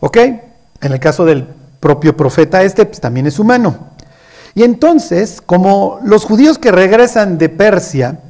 ¿Ok? 0.00 0.16
En 0.18 0.92
el 0.92 1.00
caso 1.00 1.24
del 1.24 1.46
propio 1.80 2.14
profeta 2.14 2.62
este, 2.62 2.84
pues 2.84 3.00
también 3.00 3.26
es 3.26 3.38
humano. 3.38 3.90
Y 4.54 4.62
entonces, 4.64 5.40
como 5.44 6.00
los 6.02 6.24
judíos 6.24 6.58
que 6.58 6.72
regresan 6.72 7.38
de 7.38 7.48
Persia 7.48 8.20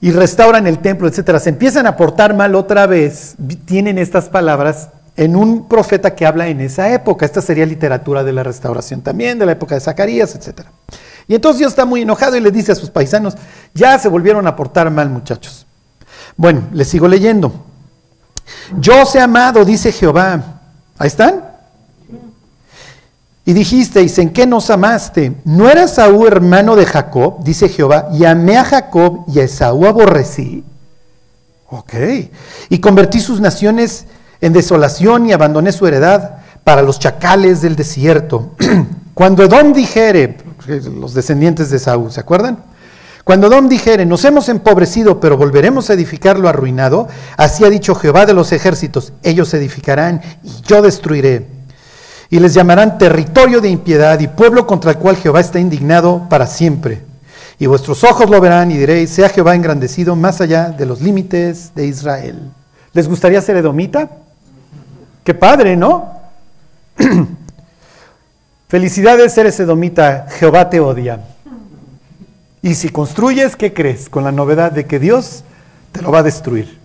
y 0.00 0.12
restauran 0.12 0.66
el 0.66 0.78
templo, 0.78 1.08
etcétera, 1.08 1.40
se 1.40 1.50
empiezan 1.50 1.86
a 1.86 1.96
portar 1.96 2.34
mal 2.34 2.54
otra 2.54 2.86
vez, 2.86 3.34
tienen 3.64 3.98
estas 3.98 4.28
palabras 4.28 4.90
en 5.16 5.36
un 5.36 5.68
profeta 5.68 6.14
que 6.14 6.24
habla 6.24 6.48
en 6.48 6.60
esa 6.60 6.92
época. 6.92 7.26
Esta 7.26 7.42
sería 7.42 7.66
literatura 7.66 8.24
de 8.24 8.32
la 8.32 8.42
restauración 8.42 9.02
también, 9.02 9.38
de 9.38 9.46
la 9.46 9.52
época 9.52 9.74
de 9.74 9.80
Zacarías, 9.80 10.34
etcétera. 10.34 10.70
Y 11.28 11.34
entonces 11.34 11.58
Dios 11.58 11.72
está 11.72 11.84
muy 11.84 12.02
enojado 12.02 12.36
y 12.36 12.40
le 12.40 12.50
dice 12.50 12.72
a 12.72 12.74
sus 12.74 12.90
paisanos, 12.90 13.36
ya 13.74 13.98
se 13.98 14.08
volvieron 14.08 14.46
a 14.46 14.56
portar 14.56 14.90
mal, 14.90 15.10
muchachos. 15.10 15.66
Bueno, 16.36 16.62
les 16.72 16.88
sigo 16.88 17.06
leyendo. 17.06 17.52
Yo 18.78 19.02
os 19.02 19.14
he 19.14 19.20
amado, 19.20 19.64
dice 19.64 19.92
Jehová. 19.92 20.42
¿Ahí 20.98 21.08
están? 21.08 21.49
Y 23.44 23.52
dijisteis, 23.52 24.18
¿en 24.18 24.30
qué 24.30 24.46
nos 24.46 24.70
amaste? 24.70 25.34
¿No 25.44 25.68
era 25.68 25.88
Saúl 25.88 26.26
hermano 26.26 26.76
de 26.76 26.86
Jacob? 26.86 27.42
Dice 27.42 27.68
Jehová, 27.68 28.08
y 28.12 28.24
amé 28.24 28.56
a 28.58 28.64
Jacob 28.64 29.24
y 29.28 29.40
a 29.40 29.44
Esaú 29.44 29.86
aborrecí. 29.86 30.64
Ok. 31.68 31.94
Y 32.68 32.78
convertí 32.78 33.20
sus 33.20 33.40
naciones 33.40 34.06
en 34.40 34.52
desolación 34.52 35.26
y 35.26 35.32
abandoné 35.32 35.72
su 35.72 35.86
heredad 35.86 36.38
para 36.64 36.82
los 36.82 36.98
chacales 36.98 37.62
del 37.62 37.76
desierto. 37.76 38.50
Cuando 39.14 39.42
Edom 39.42 39.72
dijere, 39.72 40.38
los 40.66 41.14
descendientes 41.14 41.70
de 41.70 41.78
Saúl, 41.78 42.12
¿se 42.12 42.20
acuerdan? 42.20 42.58
Cuando 43.24 43.48
Dom 43.48 43.68
dijere, 43.68 44.06
nos 44.06 44.24
hemos 44.24 44.48
empobrecido, 44.48 45.20
pero 45.20 45.36
volveremos 45.36 45.90
a 45.90 45.92
edificar 45.92 46.38
lo 46.38 46.48
arruinado, 46.48 47.06
así 47.36 47.64
ha 47.64 47.70
dicho 47.70 47.94
Jehová 47.94 48.26
de 48.26 48.32
los 48.32 48.50
ejércitos, 48.50 49.12
ellos 49.22 49.52
edificarán 49.54 50.22
y 50.42 50.50
yo 50.66 50.82
destruiré. 50.82 51.59
Y 52.30 52.38
les 52.38 52.54
llamarán 52.54 52.96
territorio 52.96 53.60
de 53.60 53.68
impiedad 53.68 54.18
y 54.20 54.28
pueblo 54.28 54.66
contra 54.66 54.92
el 54.92 54.98
cual 54.98 55.16
Jehová 55.16 55.40
está 55.40 55.58
indignado 55.58 56.28
para 56.30 56.46
siempre. 56.46 57.02
Y 57.58 57.66
vuestros 57.66 58.04
ojos 58.04 58.30
lo 58.30 58.40
verán 58.40 58.70
y 58.70 58.78
diréis, 58.78 59.10
sea 59.10 59.28
Jehová 59.28 59.54
engrandecido 59.54 60.16
más 60.16 60.40
allá 60.40 60.70
de 60.70 60.86
los 60.86 61.02
límites 61.02 61.74
de 61.74 61.86
Israel. 61.86 62.50
¿Les 62.94 63.06
gustaría 63.06 63.42
ser 63.42 63.56
edomita? 63.56 64.08
Qué 65.24 65.34
padre, 65.34 65.76
¿no? 65.76 66.20
Felicidades, 68.68 69.36
eres 69.36 69.60
edomita, 69.60 70.26
Jehová 70.38 70.70
te 70.70 70.80
odia. 70.80 71.20
Y 72.62 72.74
si 72.74 72.88
construyes, 72.88 73.56
¿qué 73.56 73.74
crees? 73.74 74.08
Con 74.08 74.24
la 74.24 74.32
novedad 74.32 74.72
de 74.72 74.86
que 74.86 74.98
Dios 74.98 75.44
te 75.92 76.02
lo 76.02 76.10
va 76.10 76.20
a 76.20 76.22
destruir. 76.22 76.79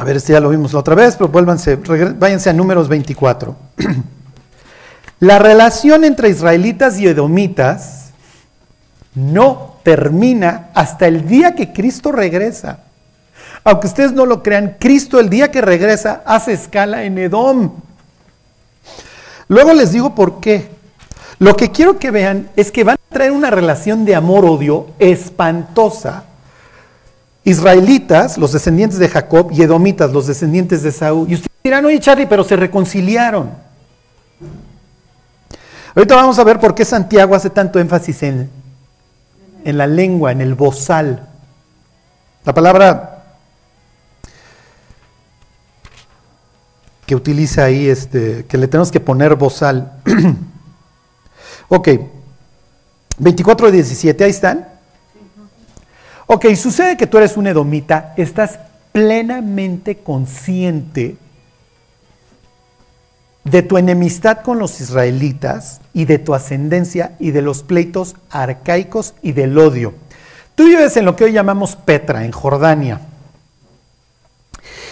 A 0.00 0.04
ver, 0.04 0.16
este 0.16 0.32
ya 0.32 0.40
lo 0.40 0.48
vimos 0.48 0.72
la 0.72 0.78
otra 0.78 0.94
vez, 0.94 1.14
pero 1.16 1.28
vuélvanse, 1.28 1.76
váyanse 1.76 2.48
a 2.48 2.54
números 2.54 2.88
24. 2.88 3.54
la 5.20 5.38
relación 5.38 6.04
entre 6.04 6.30
israelitas 6.30 6.98
y 6.98 7.06
edomitas 7.06 8.12
no 9.14 9.76
termina 9.82 10.70
hasta 10.72 11.06
el 11.06 11.28
día 11.28 11.54
que 11.54 11.74
Cristo 11.74 12.12
regresa. 12.12 12.78
Aunque 13.62 13.88
ustedes 13.88 14.12
no 14.12 14.24
lo 14.24 14.42
crean, 14.42 14.78
Cristo 14.80 15.20
el 15.20 15.28
día 15.28 15.50
que 15.50 15.60
regresa 15.60 16.22
hace 16.24 16.54
escala 16.54 17.04
en 17.04 17.18
Edom. 17.18 17.70
Luego 19.48 19.74
les 19.74 19.92
digo 19.92 20.14
por 20.14 20.40
qué. 20.40 20.70
Lo 21.40 21.56
que 21.56 21.72
quiero 21.72 21.98
que 21.98 22.10
vean 22.10 22.48
es 22.56 22.72
que 22.72 22.84
van 22.84 22.96
a 22.96 23.14
traer 23.14 23.32
una 23.32 23.50
relación 23.50 24.06
de 24.06 24.14
amor-odio 24.14 24.86
espantosa. 24.98 26.24
Israelitas, 27.44 28.36
los 28.38 28.52
descendientes 28.52 28.98
de 28.98 29.08
Jacob, 29.08 29.50
y 29.52 29.62
edomitas, 29.62 30.12
los 30.12 30.26
descendientes 30.26 30.82
de 30.82 30.92
Saúl. 30.92 31.30
Y 31.30 31.34
ustedes 31.34 31.50
dirán, 31.64 31.84
oye 31.84 31.98
Charlie, 32.00 32.26
pero 32.26 32.44
se 32.44 32.56
reconciliaron. 32.56 33.50
Ahorita 35.94 36.14
vamos 36.14 36.38
a 36.38 36.44
ver 36.44 36.60
por 36.60 36.74
qué 36.74 36.84
Santiago 36.84 37.34
hace 37.34 37.50
tanto 37.50 37.78
énfasis 37.78 38.22
en, 38.22 38.50
en 39.64 39.78
la 39.78 39.86
lengua, 39.86 40.32
en 40.32 40.40
el 40.40 40.54
bozal. 40.54 41.28
La 42.44 42.54
palabra 42.54 43.24
que 47.06 47.16
utiliza 47.16 47.64
ahí, 47.64 47.88
este, 47.88 48.46
que 48.46 48.56
le 48.56 48.68
tenemos 48.68 48.92
que 48.92 49.00
poner 49.00 49.34
bozal. 49.34 49.92
Ok, 51.72 51.88
24 53.18 53.66
de 53.66 53.72
17, 53.74 54.24
ahí 54.24 54.30
están. 54.30 54.68
Ok, 56.32 56.46
sucede 56.54 56.96
que 56.96 57.08
tú 57.08 57.18
eres 57.18 57.36
un 57.36 57.48
edomita, 57.48 58.14
estás 58.16 58.60
plenamente 58.92 59.96
consciente 59.96 61.16
de 63.42 63.62
tu 63.62 63.78
enemistad 63.78 64.38
con 64.42 64.60
los 64.60 64.80
israelitas 64.80 65.80
y 65.92 66.04
de 66.04 66.20
tu 66.20 66.32
ascendencia 66.32 67.16
y 67.18 67.32
de 67.32 67.42
los 67.42 67.64
pleitos 67.64 68.14
arcaicos 68.30 69.14
y 69.22 69.32
del 69.32 69.58
odio. 69.58 69.92
Tú 70.54 70.66
vives 70.66 70.96
en 70.96 71.04
lo 71.04 71.16
que 71.16 71.24
hoy 71.24 71.32
llamamos 71.32 71.74
Petra, 71.74 72.24
en 72.24 72.30
Jordania. 72.30 73.00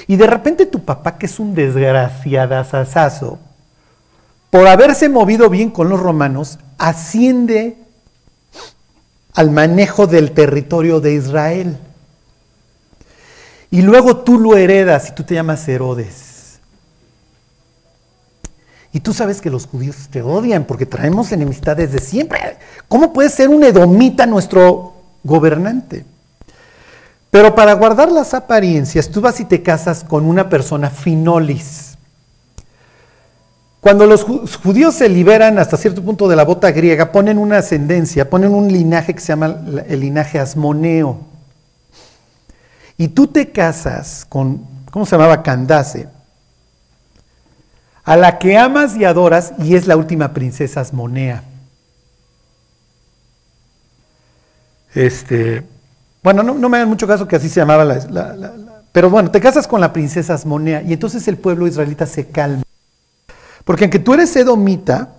Y 0.09 0.17
de 0.17 0.27
repente 0.27 0.67
tu 0.67 0.85
papá, 0.85 1.19
que 1.19 1.27
es 1.27 1.39
un 1.39 1.55
desgraciadazazazo, 1.55 3.39
por 4.51 4.67
haberse 4.67 5.09
movido 5.09 5.49
bien 5.49 5.71
con 5.71 5.89
los 5.89 6.01
romanos, 6.01 6.59
asciende 6.79 7.77
al 9.39 9.53
manejo 9.53 10.09
del 10.09 10.33
territorio 10.33 10.99
de 10.99 11.15
Israel. 11.15 11.79
Y 13.71 13.83
luego 13.83 14.17
tú 14.17 14.37
lo 14.37 14.57
heredas 14.57 15.11
y 15.11 15.13
tú 15.13 15.23
te 15.23 15.35
llamas 15.35 15.69
Herodes. 15.69 16.59
Y 18.93 18.99
tú 18.99 19.15
sabes 19.15 19.41
que 19.41 19.49
los 19.49 19.67
judíos 19.67 20.09
te 20.11 20.23
odian 20.23 20.65
porque 20.65 20.87
traemos 20.87 21.31
enemistad 21.31 21.77
desde 21.77 22.01
siempre. 22.01 22.59
¿Cómo 22.89 23.13
puede 23.13 23.29
ser 23.29 23.49
un 23.49 23.63
edomita 23.63 24.27
nuestro 24.27 24.95
gobernante? 25.23 26.05
Pero 27.31 27.55
para 27.55 27.75
guardar 27.75 28.11
las 28.11 28.35
apariencias, 28.35 29.09
tú 29.09 29.21
vas 29.21 29.39
y 29.39 29.45
te 29.45 29.63
casas 29.63 30.03
con 30.03 30.25
una 30.25 30.49
persona 30.49 30.91
finolis. 30.91 31.88
Cuando 33.81 34.07
los 34.07 34.25
judíos 34.25 34.95
se 34.95 35.09
liberan 35.09 35.59
hasta 35.59 35.77
cierto 35.77 36.03
punto 36.03 36.29
de 36.29 36.37
la 36.37 36.45
bota 36.45 36.71
griega, 36.73 37.13
ponen 37.13 37.39
una 37.39 37.59
ascendencia, 37.59 38.29
ponen 38.29 38.53
un 38.53 38.73
linaje 38.73 39.15
que 39.15 39.21
se 39.21 39.29
llama 39.29 39.57
el 39.87 40.01
linaje 40.01 40.39
asmoneo. 40.39 41.21
Y 42.97 43.09
tú 43.09 43.29
te 43.29 43.51
casas 43.51 44.27
con, 44.29 44.67
¿cómo 44.91 45.07
se 45.07 45.13
llamaba? 45.13 45.43
Candace, 45.43 46.09
a 48.03 48.17
la 48.17 48.39
que 48.39 48.59
amas 48.59 48.97
y 48.97 49.05
adoras 49.05 49.53
y 49.59 49.77
es 49.77 49.87
la 49.87 49.97
última 49.97 50.33
princesa 50.35 50.81
asmonea. 50.81 51.45
Este, 54.95 55.65
bueno, 56.23 56.43
no, 56.43 56.69
me 56.69 56.77
hagan 56.77 56.89
mucho 56.89 57.07
caso 57.07 57.29
que 57.29 57.37
así 57.37 57.49
se 57.49 57.61
llamaba 57.61 57.85
la, 57.85 58.53
Pero 58.93 59.11
bueno, 59.11 59.31
te 59.31 59.41
casas 59.41 59.67
con 59.69 59.81
la 59.81 59.93
princesa 59.93 60.35
Asmonea 60.35 60.83
y 60.83 60.93
entonces 60.93 61.29
el 61.29 61.37
pueblo 61.37 61.67
israelita 61.67 62.07
se 62.07 62.27
calma. 62.27 62.63
Porque 63.69 63.85
aunque 63.85 63.99
tú 63.99 64.15
eres 64.15 64.35
edomita, 64.35 65.11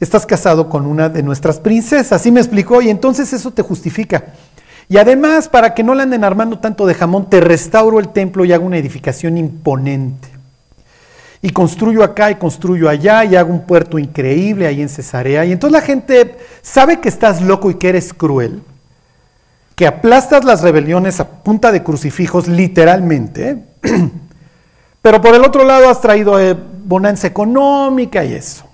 estás 0.00 0.24
casado 0.24 0.70
con 0.70 0.86
una 0.86 1.10
de 1.10 1.22
nuestras 1.22 1.60
princesas, 1.60 2.22
¿sí 2.22 2.32
me 2.32 2.40
explicó? 2.40 2.80
Y 2.80 2.88
entonces 2.88 3.34
eso 3.34 3.50
te 3.50 3.60
justifica. 3.60 4.32
Y 4.88 4.96
además, 4.96 5.46
para 5.46 5.74
que 5.74 5.82
no 5.82 5.94
le 5.94 6.04
anden 6.04 6.24
armando 6.24 6.58
tanto 6.58 6.86
de 6.86 6.94
jamón, 6.94 7.28
te 7.28 7.38
restauro 7.42 8.00
el 8.00 8.08
templo 8.08 8.46
y 8.46 8.54
hago 8.54 8.64
una 8.64 8.78
edificación 8.78 9.36
imponente. 9.36 10.26
Y 11.42 11.50
construyo 11.50 12.02
acá 12.02 12.30
y 12.30 12.36
construyo 12.36 12.88
allá 12.88 13.26
y 13.26 13.36
hago 13.36 13.52
un 13.52 13.66
puerto 13.66 13.98
increíble 13.98 14.66
ahí 14.66 14.80
en 14.80 14.88
Cesarea. 14.88 15.44
Y 15.44 15.52
entonces 15.52 15.78
la 15.78 15.86
gente 15.86 16.38
sabe 16.62 17.00
que 17.00 17.10
estás 17.10 17.42
loco 17.42 17.70
y 17.70 17.74
que 17.74 17.90
eres 17.90 18.14
cruel 18.14 18.62
que 19.76 19.86
aplastas 19.86 20.46
las 20.46 20.62
rebeliones 20.62 21.20
a 21.20 21.28
punta 21.42 21.72
de 21.72 21.82
crucifijos, 21.82 22.48
literalmente, 22.48 23.64
pero 25.02 25.20
por 25.20 25.34
el 25.34 25.44
otro 25.44 25.64
lado 25.64 25.88
has 25.88 26.00
traído 26.00 26.38
eh, 26.40 26.56
bonanza 26.84 27.26
económica 27.26 28.24
y 28.24 28.34
eso. 28.34 28.64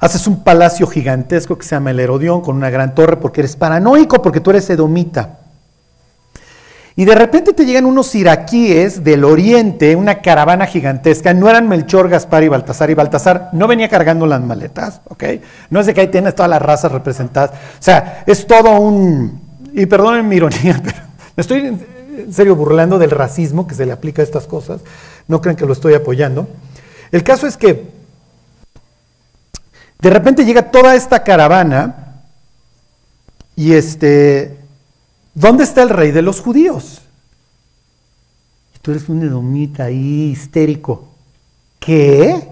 Haces 0.00 0.26
un 0.28 0.44
palacio 0.44 0.86
gigantesco 0.86 1.58
que 1.58 1.64
se 1.64 1.74
llama 1.74 1.90
el 1.90 1.98
Herodión 1.98 2.40
con 2.40 2.56
una 2.56 2.70
gran 2.70 2.94
torre 2.94 3.16
porque 3.16 3.40
eres 3.40 3.56
paranoico, 3.56 4.22
porque 4.22 4.40
tú 4.40 4.50
eres 4.50 4.70
edomita. 4.70 5.38
Y 6.94 7.04
de 7.04 7.14
repente 7.14 7.52
te 7.52 7.64
llegan 7.64 7.86
unos 7.86 8.12
iraquíes 8.14 9.04
del 9.04 9.24
oriente, 9.24 9.94
una 9.94 10.20
caravana 10.20 10.66
gigantesca. 10.66 11.32
No 11.32 11.48
eran 11.48 11.68
Melchor, 11.68 12.08
Gaspar 12.08 12.42
y 12.42 12.48
Baltasar. 12.48 12.90
Y 12.90 12.94
Baltasar 12.94 13.50
no 13.52 13.68
venía 13.68 13.88
cargando 13.88 14.26
las 14.26 14.40
maletas, 14.40 15.00
¿ok? 15.08 15.24
No 15.70 15.78
es 15.78 15.86
de 15.86 15.94
que 15.94 16.00
ahí 16.00 16.08
tienes 16.08 16.34
todas 16.34 16.50
las 16.50 16.60
razas 16.60 16.90
representadas. 16.90 17.50
O 17.50 17.82
sea, 17.82 18.24
es 18.26 18.46
todo 18.48 18.80
un, 18.80 19.40
y 19.72 19.86
perdonen 19.86 20.26
mi 20.28 20.36
ironía, 20.36 20.80
pero 20.84 20.96
me 21.36 21.40
estoy 21.40 21.78
en 22.18 22.32
serio 22.32 22.56
burlando 22.56 22.98
del 22.98 23.10
racismo 23.10 23.66
que 23.66 23.74
se 23.74 23.86
le 23.86 23.92
aplica 23.92 24.22
a 24.22 24.24
estas 24.24 24.46
cosas. 24.46 24.80
No 25.26 25.40
crean 25.40 25.56
que 25.56 25.66
lo 25.66 25.72
estoy 25.72 25.94
apoyando. 25.94 26.48
El 27.10 27.22
caso 27.22 27.46
es 27.46 27.56
que 27.56 27.86
de 30.00 30.10
repente 30.10 30.44
llega 30.44 30.70
toda 30.70 30.94
esta 30.94 31.24
caravana 31.24 32.22
y 33.56 33.72
este, 33.72 34.56
¿dónde 35.34 35.64
está 35.64 35.82
el 35.82 35.88
rey 35.88 36.12
de 36.12 36.22
los 36.22 36.40
judíos? 36.40 37.02
Y 38.76 38.78
tú 38.80 38.92
eres 38.92 39.08
un 39.08 39.22
edomita 39.22 39.84
ahí 39.84 40.30
histérico. 40.32 41.08
¿Qué? 41.80 42.48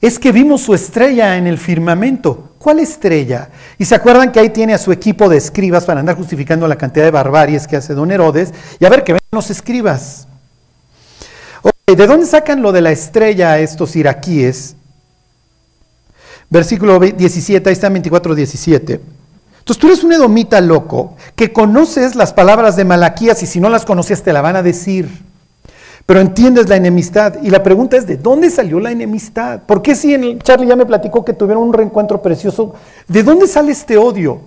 Es 0.00 0.18
que 0.18 0.32
vimos 0.32 0.62
su 0.62 0.74
estrella 0.74 1.36
en 1.36 1.46
el 1.46 1.58
firmamento. 1.58 2.51
¿Cuál 2.62 2.78
estrella? 2.78 3.48
Y 3.76 3.84
se 3.84 3.96
acuerdan 3.96 4.30
que 4.30 4.38
ahí 4.38 4.50
tiene 4.50 4.72
a 4.72 4.78
su 4.78 4.92
equipo 4.92 5.28
de 5.28 5.36
escribas 5.36 5.84
para 5.84 5.98
andar 5.98 6.14
justificando 6.14 6.68
la 6.68 6.76
cantidad 6.76 7.04
de 7.04 7.10
barbaries 7.10 7.66
que 7.66 7.74
hace 7.74 7.92
don 7.92 8.12
Herodes. 8.12 8.54
Y 8.78 8.84
a 8.84 8.88
ver 8.88 9.02
que 9.02 9.14
ven 9.14 9.22
los 9.32 9.50
escribas. 9.50 10.28
¿De 11.84 12.06
dónde 12.06 12.24
sacan 12.24 12.62
lo 12.62 12.70
de 12.70 12.80
la 12.80 12.92
estrella 12.92 13.50
a 13.50 13.58
estos 13.58 13.96
iraquíes? 13.96 14.76
Versículo 16.50 17.00
17, 17.00 17.68
ahí 17.68 17.72
está 17.72 17.88
24, 17.88 18.32
17. 18.36 19.00
Entonces 19.58 19.80
tú 19.80 19.88
eres 19.88 20.04
un 20.04 20.12
edomita 20.12 20.60
loco 20.60 21.16
que 21.34 21.52
conoces 21.52 22.14
las 22.14 22.32
palabras 22.32 22.76
de 22.76 22.84
Malaquías 22.84 23.42
y 23.42 23.46
si 23.46 23.58
no 23.58 23.70
las 23.70 23.84
conocías 23.84 24.22
te 24.22 24.32
la 24.32 24.40
van 24.40 24.54
a 24.54 24.62
decir 24.62 25.08
pero 26.06 26.20
entiendes 26.20 26.68
la 26.68 26.76
enemistad. 26.76 27.36
Y 27.42 27.50
la 27.50 27.62
pregunta 27.62 27.96
es, 27.96 28.06
¿de 28.06 28.16
dónde 28.16 28.50
salió 28.50 28.80
la 28.80 28.90
enemistad? 28.90 29.60
¿Por 29.62 29.82
qué 29.82 29.94
si 29.94 30.14
en 30.14 30.38
Charlie 30.40 30.66
ya 30.66 30.76
me 30.76 30.86
platicó 30.86 31.24
que 31.24 31.32
tuvieron 31.32 31.64
un 31.64 31.72
reencuentro 31.72 32.20
precioso? 32.20 32.74
¿De 33.08 33.22
dónde 33.22 33.46
sale 33.46 33.72
este 33.72 33.96
odio? 33.96 34.40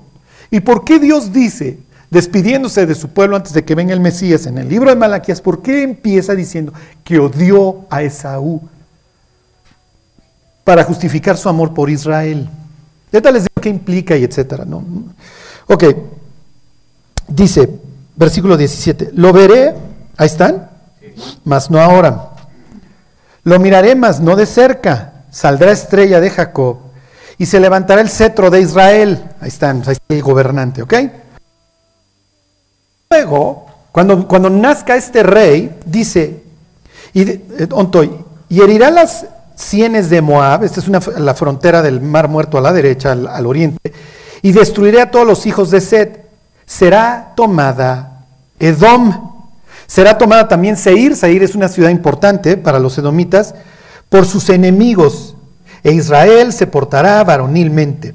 ¿Y 0.52 0.60
por 0.60 0.84
qué 0.84 1.00
Dios 1.00 1.32
dice, 1.32 1.80
despidiéndose 2.10 2.86
de 2.86 2.96
su 2.96 3.10
pueblo 3.10 3.36
antes 3.36 3.54
de 3.54 3.64
que 3.64 3.76
venga 3.76 3.94
el 3.94 4.00
Mesías 4.00 4.46
en 4.46 4.58
el 4.58 4.70
libro 4.70 4.90
de 4.90 4.96
Malaquías, 4.96 5.42
por 5.42 5.62
qué 5.62 5.84
empieza 5.84 6.36
diciendo 6.36 6.74
que 7.04 7.20
odió 7.20 7.86
a 7.90 8.04
Esaú 8.04 8.62
para 10.64 10.84
justificar 10.84 11.38
su 11.38 11.50
amor 11.50 11.74
por 11.74 11.90
Israel? 11.90 12.50
Ya 13.12 13.32
les 13.32 13.44
digo 13.44 13.62
qué 13.62 13.70
implica 13.70 14.18
y 14.18 14.24
etcétera. 14.24 14.66
¿no? 14.66 14.84
Ok, 15.68 15.84
dice, 17.28 17.70
versículo 18.16 18.58
17, 18.58 19.12
lo 19.14 19.32
veré, 19.32 19.74
ahí 20.18 20.28
están, 20.28 20.75
mas 21.44 21.70
no 21.70 21.80
ahora. 21.80 22.32
Lo 23.44 23.60
miraré, 23.60 23.96
mas 23.96 24.20
no 24.20 24.36
de 24.36 24.46
cerca. 24.46 25.14
Saldrá 25.32 25.72
estrella 25.72 26.20
de 26.20 26.30
Jacob 26.30 26.78
y 27.38 27.46
se 27.46 27.60
levantará 27.60 28.02
el 28.02 28.10
cetro 28.10 28.50
de 28.50 28.62
Israel. 28.62 29.24
Ahí 29.40 29.50
están, 29.50 29.84
ahí 29.86 29.94
está 29.94 30.14
el 30.14 30.22
gobernante, 30.22 30.82
¿ok? 30.82 30.94
Luego, 33.10 33.66
cuando, 33.92 34.28
cuando 34.28 34.50
nazca 34.50 34.96
este 34.96 35.24
rey, 35.24 35.78
dice, 35.86 36.44
y, 37.14 37.22
eh, 37.22 37.70
y 38.50 38.62
herirá 38.62 38.90
las 38.90 39.26
sienes 39.56 40.10
de 40.10 40.22
Moab, 40.22 40.64
esta 40.64 40.80
es 40.80 40.88
la 40.88 41.34
frontera 41.34 41.82
del 41.82 42.02
mar 42.02 42.28
muerto 42.28 42.58
a 42.58 42.62
la 42.62 42.74
derecha, 42.74 43.12
al, 43.12 43.28
al 43.28 43.46
oriente, 43.46 43.94
y 44.42 44.52
destruiré 44.52 45.02
a 45.02 45.12
todos 45.12 45.26
los 45.26 45.46
hijos 45.46 45.72
de 45.72 45.82
Set. 45.82 46.26
Será 46.66 47.34
tomada 47.36 48.26
Edom 48.60 49.35
Será 49.88 50.18
tomada 50.18 50.48
también 50.48 50.78
Seir, 50.78 51.16
Seir 51.16 51.44
es 51.44 51.56
una 51.56 51.68
ciudad 51.68 51.90
importante 51.90 52.58
para 52.58 52.80
los 52.80 52.98
edomitas, 52.98 53.56
por 54.10 54.26
sus 54.26 54.50
enemigos, 54.50 55.36
e 55.84 55.92
Israel 55.92 56.52
se 56.52 56.68
portará 56.68 57.24
varonilmente. 57.24 58.14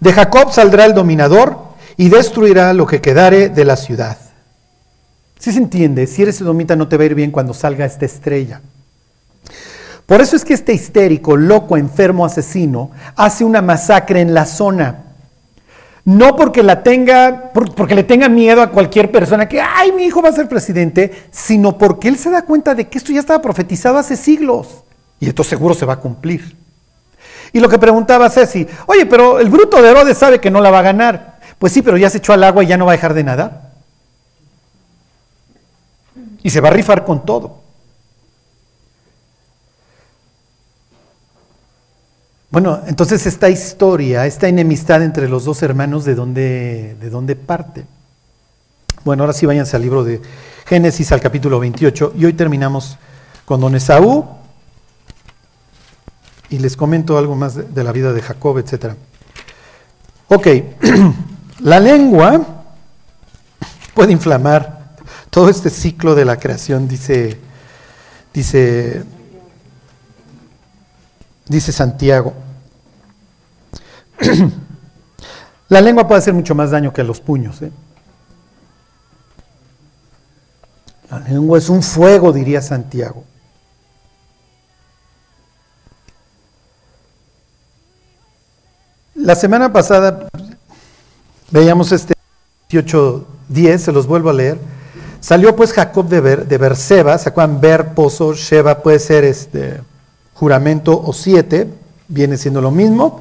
De 0.00 0.12
Jacob 0.12 0.52
saldrá 0.52 0.86
el 0.86 0.94
dominador 0.94 1.58
y 1.96 2.08
destruirá 2.08 2.72
lo 2.72 2.86
que 2.86 3.00
quedare 3.00 3.48
de 3.50 3.64
la 3.64 3.76
ciudad. 3.76 4.16
Si 5.38 5.52
se 5.52 5.58
entiende, 5.58 6.06
si 6.06 6.22
eres 6.22 6.40
edomita 6.40 6.76
no 6.76 6.88
te 6.88 6.96
va 6.96 7.02
a 7.02 7.06
ir 7.06 7.14
bien 7.14 7.30
cuando 7.30 7.52
salga 7.52 7.84
esta 7.84 8.06
estrella. 8.06 8.60
Por 10.06 10.20
eso 10.20 10.36
es 10.36 10.44
que 10.44 10.54
este 10.54 10.72
histérico, 10.72 11.36
loco, 11.36 11.76
enfermo, 11.76 12.24
asesino, 12.24 12.90
hace 13.16 13.44
una 13.44 13.62
masacre 13.62 14.20
en 14.20 14.34
la 14.34 14.46
zona. 14.46 15.11
No 16.04 16.34
porque 16.34 16.62
la 16.62 16.82
tenga, 16.82 17.52
porque 17.52 17.94
le 17.94 18.02
tenga 18.02 18.28
miedo 18.28 18.60
a 18.60 18.70
cualquier 18.70 19.12
persona 19.12 19.48
que, 19.48 19.60
ay, 19.60 19.92
mi 19.92 20.04
hijo 20.04 20.20
va 20.20 20.30
a 20.30 20.32
ser 20.32 20.48
presidente, 20.48 21.28
sino 21.30 21.78
porque 21.78 22.08
él 22.08 22.18
se 22.18 22.30
da 22.30 22.42
cuenta 22.42 22.74
de 22.74 22.88
que 22.88 22.98
esto 22.98 23.12
ya 23.12 23.20
estaba 23.20 23.40
profetizado 23.40 23.98
hace 23.98 24.16
siglos 24.16 24.82
y 25.20 25.28
esto 25.28 25.44
seguro 25.44 25.74
se 25.74 25.86
va 25.86 25.94
a 25.94 26.00
cumplir. 26.00 26.56
Y 27.52 27.60
lo 27.60 27.68
que 27.68 27.78
preguntaba 27.78 28.30
Ceci, 28.30 28.66
oye, 28.86 29.06
pero 29.06 29.38
el 29.38 29.48
bruto 29.48 29.80
de 29.80 29.90
Herodes 29.90 30.18
sabe 30.18 30.40
que 30.40 30.50
no 30.50 30.60
la 30.60 30.70
va 30.70 30.80
a 30.80 30.82
ganar. 30.82 31.38
Pues 31.58 31.72
sí, 31.72 31.82
pero 31.82 31.96
ya 31.96 32.10
se 32.10 32.18
echó 32.18 32.32
al 32.32 32.42
agua 32.42 32.64
y 32.64 32.66
ya 32.66 32.76
no 32.76 32.86
va 32.86 32.92
a 32.92 32.96
dejar 32.96 33.14
de 33.14 33.22
nadar. 33.22 33.70
Y 36.42 36.50
se 36.50 36.60
va 36.60 36.70
a 36.70 36.72
rifar 36.72 37.04
con 37.04 37.24
todo. 37.24 37.61
Bueno, 42.52 42.82
entonces 42.86 43.26
esta 43.26 43.48
historia, 43.48 44.26
esta 44.26 44.46
enemistad 44.46 45.02
entre 45.02 45.26
los 45.26 45.46
dos 45.46 45.62
hermanos, 45.62 46.04
¿de 46.04 46.14
dónde, 46.14 46.96
de 47.00 47.08
dónde 47.08 47.34
parte? 47.34 47.86
Bueno, 49.06 49.22
ahora 49.22 49.32
sí 49.32 49.46
váyanse 49.46 49.74
al 49.74 49.80
libro 49.80 50.04
de 50.04 50.20
Génesis, 50.66 51.12
al 51.12 51.22
capítulo 51.22 51.58
28, 51.58 52.12
y 52.14 52.26
hoy 52.26 52.34
terminamos 52.34 52.98
con 53.46 53.58
don 53.62 53.74
Esaú 53.74 54.26
y 56.50 56.58
les 56.58 56.76
comento 56.76 57.16
algo 57.16 57.36
más 57.36 57.54
de, 57.54 57.62
de 57.62 57.84
la 57.84 57.90
vida 57.90 58.12
de 58.12 58.20
Jacob, 58.20 58.58
etc. 58.58 58.96
Ok, 60.28 60.46
la 61.60 61.80
lengua 61.80 62.38
puede 63.94 64.12
inflamar 64.12 64.94
todo 65.30 65.48
este 65.48 65.70
ciclo 65.70 66.14
de 66.14 66.26
la 66.26 66.38
creación, 66.38 66.86
dice, 66.86 67.38
dice, 68.34 69.04
dice 71.46 71.72
Santiago. 71.72 72.32
La 75.68 75.80
lengua 75.80 76.06
puede 76.06 76.18
hacer 76.18 76.34
mucho 76.34 76.54
más 76.54 76.70
daño 76.70 76.92
que 76.92 77.02
los 77.02 77.20
puños. 77.20 77.62
¿eh? 77.62 77.72
La 81.10 81.18
lengua 81.20 81.58
es 81.58 81.68
un 81.68 81.82
fuego, 81.82 82.32
diría 82.32 82.60
Santiago. 82.60 83.24
La 89.14 89.34
semana 89.34 89.72
pasada 89.72 90.28
veíamos 91.50 91.92
este 91.92 92.14
18.10, 92.70 93.78
se 93.78 93.92
los 93.92 94.06
vuelvo 94.06 94.30
a 94.30 94.32
leer. 94.32 94.58
Salió 95.20 95.54
pues 95.54 95.72
Jacob 95.72 96.08
de, 96.08 96.20
Ber, 96.20 96.46
de 96.46 96.58
Berseba, 96.58 97.16
¿se 97.16 97.28
acuerdan? 97.28 97.60
Ber, 97.60 97.94
pozo, 97.94 98.34
Sheba 98.34 98.82
puede 98.82 98.98
ser 98.98 99.24
este 99.24 99.80
juramento 100.42 101.00
o 101.00 101.12
siete, 101.12 101.68
viene 102.08 102.36
siendo 102.36 102.60
lo 102.60 102.72
mismo. 102.72 103.20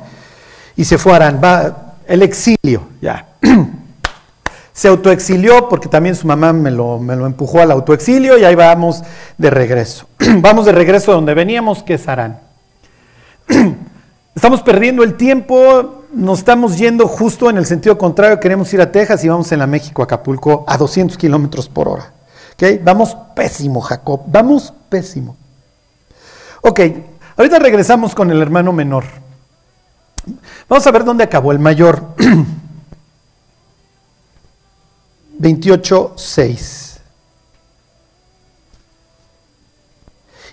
Y 0.76 0.86
se 0.86 0.98
fue 0.98 1.14
a 1.14 1.18
Arán, 1.18 1.40
va 1.44 1.98
el 2.08 2.24
exilio, 2.24 2.82
ya. 3.00 3.28
se 4.74 4.88
autoexilió 4.88 5.70
porque 5.70 5.88
también 5.88 6.16
su 6.16 6.26
mamá 6.26 6.52
me 6.52 6.72
lo, 6.72 6.98
me 6.98 7.16
lo 7.16 7.28
empujó 7.28 7.62
al 7.62 7.70
autoexilio 7.70 8.40
y 8.40 8.44
ahí 8.44 8.56
vamos 8.56 9.04
de 9.38 9.52
regreso. 9.52 10.08
vamos 10.38 10.66
de 10.66 10.72
regreso 10.72 11.12
a 11.12 11.16
donde 11.16 11.36
veníamos, 11.36 11.84
que 11.84 11.94
es 11.94 12.08
Arán. 12.08 12.40
Estamos 14.36 14.64
perdiendo 14.64 15.04
el 15.04 15.14
tiempo, 15.14 16.06
nos 16.12 16.40
estamos 16.40 16.76
yendo 16.76 17.08
justo 17.08 17.52
en 17.52 17.58
el 17.58 17.68
sentido 17.68 18.00
contrario, 18.00 18.40
queremos 18.40 18.74
ir 18.74 18.82
a 18.82 18.92
Texas 18.92 19.24
y 19.24 19.30
vamos 19.30 19.52
en 19.52 19.60
la 19.60 19.68
México, 19.68 20.02
Acapulco, 20.02 20.66
a 20.68 20.76
200 20.76 21.20
kilómetros 21.20 21.70
por 21.70 21.88
hora. 21.88 22.14
¿Okay? 22.54 22.82
Vamos 22.84 23.16
pésimo, 23.36 23.80
Jacob, 23.80 24.22
vamos 24.26 24.74
pésimo. 24.90 25.36
Ok, 26.62 26.80
ahorita 27.42 27.60
regresamos 27.60 28.14
con 28.14 28.32
el 28.32 28.42
hermano 28.42 28.72
menor. 28.72 29.04
Vamos 30.70 30.86
a 30.86 30.92
ver 30.92 31.04
dónde 31.04 31.24
acabó 31.24 31.52
el 31.52 31.60
mayor. 31.60 32.16
28.6. 35.40 37.00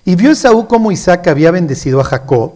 Y 0.05 0.15
vio 0.15 0.31
Esaú 0.31 0.67
como 0.67 0.91
Isaac 0.91 1.27
había 1.27 1.51
bendecido 1.51 2.01
a 2.01 2.03
Jacob 2.03 2.53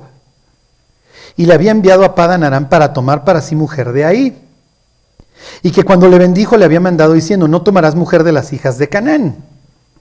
y 1.37 1.45
le 1.45 1.53
había 1.53 1.69
enviado 1.69 2.03
a 2.03 2.15
Padan 2.15 2.43
Aram 2.43 2.69
para 2.69 2.91
tomar 2.93 3.23
para 3.23 3.41
sí 3.41 3.55
mujer 3.55 3.91
de 3.91 4.05
ahí. 4.05 4.41
Y 5.61 5.71
que 5.71 5.83
cuando 5.83 6.07
le 6.07 6.17
bendijo 6.17 6.57
le 6.57 6.65
había 6.65 6.79
mandado 6.79 7.13
diciendo, 7.13 7.47
no 7.47 7.61
tomarás 7.61 7.93
mujer 7.93 8.23
de 8.23 8.31
las 8.31 8.51
hijas 8.51 8.79
de 8.79 8.89
Canaán. 8.89 9.35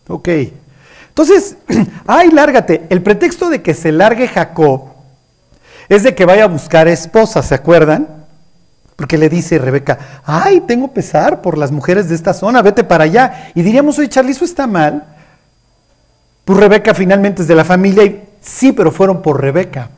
Ok. 0.08 0.28
Entonces, 1.12 1.56
ay, 2.06 2.30
lárgate. 2.30 2.86
El 2.88 3.02
pretexto 3.02 3.50
de 3.50 3.60
que 3.60 3.74
se 3.74 3.92
largue 3.92 4.28
Jacob 4.28 4.92
es 5.88 6.02
de 6.02 6.14
que 6.14 6.24
vaya 6.24 6.44
a 6.44 6.48
buscar 6.48 6.88
esposa, 6.88 7.42
¿se 7.42 7.54
acuerdan? 7.54 8.08
Porque 8.96 9.18
le 9.18 9.28
dice 9.28 9.58
Rebeca, 9.58 9.98
ay, 10.24 10.62
tengo 10.62 10.88
pesar 10.88 11.42
por 11.42 11.58
las 11.58 11.70
mujeres 11.70 12.08
de 12.08 12.14
esta 12.14 12.32
zona, 12.32 12.62
vete 12.62 12.82
para 12.82 13.04
allá. 13.04 13.50
Y 13.54 13.62
diríamos, 13.62 13.98
oye, 13.98 14.08
Charlie, 14.08 14.32
eso 14.32 14.44
está 14.44 14.66
mal. 14.66 15.04
Pues 16.46 16.58
Rebeca 16.58 16.94
finalmente 16.94 17.42
es 17.42 17.48
de 17.48 17.54
la 17.54 17.64
familia 17.64 18.04
y 18.04 18.24
sí, 18.40 18.72
pero 18.72 18.90
fueron 18.90 19.20
por 19.20 19.40
Rebeca. 19.40 19.90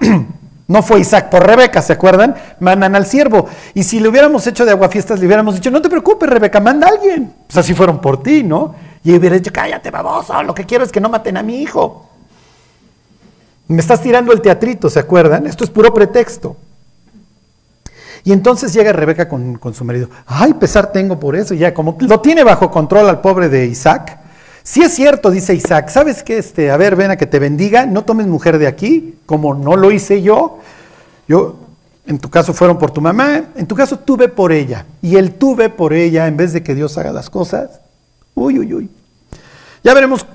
No 0.70 0.84
fue 0.84 1.00
Isaac 1.00 1.30
por 1.30 1.44
Rebeca, 1.44 1.82
¿se 1.82 1.94
acuerdan? 1.94 2.36
Mandan 2.60 2.94
al 2.94 3.04
siervo. 3.04 3.48
Y 3.74 3.82
si 3.82 3.98
le 3.98 4.08
hubiéramos 4.08 4.46
hecho 4.46 4.64
de 4.64 4.70
aguafiestas, 4.70 5.18
le 5.18 5.26
hubiéramos 5.26 5.56
dicho, 5.56 5.68
no 5.68 5.82
te 5.82 5.88
preocupes, 5.88 6.30
Rebeca, 6.30 6.60
manda 6.60 6.86
a 6.86 6.90
alguien. 6.90 7.32
Pues 7.48 7.56
así 7.56 7.74
fueron 7.74 8.00
por 8.00 8.22
ti, 8.22 8.44
¿no? 8.44 8.76
Y 9.02 9.14
hubiera 9.14 9.36
dicho, 9.36 9.50
cállate, 9.52 9.90
baboso, 9.90 10.42
lo 10.42 10.54
que 10.54 10.66
quiero 10.66 10.84
es 10.84 10.92
que 10.92 11.00
no 11.00 11.08
maten 11.08 11.36
a 11.36 11.42
mi 11.42 11.62
hijo. 11.62 12.08
Me 13.68 13.80
estás 13.80 14.02
tirando 14.02 14.32
el 14.32 14.40
teatrito, 14.40 14.90
¿se 14.90 14.98
acuerdan? 14.98 15.46
Esto 15.46 15.64
es 15.64 15.70
puro 15.70 15.94
pretexto. 15.94 16.56
Y 18.24 18.32
entonces 18.32 18.72
llega 18.72 18.92
Rebeca 18.92 19.28
con, 19.28 19.56
con 19.56 19.72
su 19.74 19.84
marido. 19.84 20.10
Ay, 20.26 20.54
pesar 20.54 20.92
tengo 20.92 21.18
por 21.18 21.36
eso. 21.36 21.54
Y 21.54 21.58
ya, 21.58 21.72
como 21.72 21.96
lo 22.00 22.20
tiene 22.20 22.44
bajo 22.44 22.70
control 22.70 23.08
al 23.08 23.20
pobre 23.20 23.48
de 23.48 23.66
Isaac, 23.66 24.18
si 24.62 24.82
es 24.82 24.94
cierto, 24.94 25.30
dice 25.30 25.54
Isaac, 25.54 25.88
¿sabes 25.88 26.22
qué? 26.22 26.38
Este, 26.38 26.70
a 26.70 26.76
ver, 26.76 26.96
ven 26.96 27.10
a 27.10 27.16
que 27.16 27.26
te 27.26 27.38
bendiga, 27.38 27.86
no 27.86 28.04
tomes 28.04 28.26
mujer 28.26 28.58
de 28.58 28.66
aquí, 28.66 29.18
como 29.24 29.54
no 29.54 29.76
lo 29.76 29.90
hice 29.90 30.20
yo. 30.20 30.58
Yo, 31.26 31.56
en 32.06 32.18
tu 32.18 32.28
caso 32.28 32.52
fueron 32.52 32.78
por 32.78 32.90
tu 32.90 33.00
mamá, 33.00 33.44
en 33.56 33.66
tu 33.66 33.74
caso 33.74 33.98
tuve 33.98 34.28
por 34.28 34.52
ella. 34.52 34.84
Y 35.00 35.16
el 35.16 35.34
tuve 35.34 35.70
por 35.70 35.92
ella, 35.92 36.26
en 36.26 36.36
vez 36.36 36.52
de 36.52 36.62
que 36.62 36.74
Dios 36.74 36.98
haga 36.98 37.12
las 37.12 37.30
cosas, 37.30 37.80
uy, 38.34 38.58
uy, 38.58 38.74
uy. 38.74 38.90
Ya 39.82 39.94
veremos 39.94 40.26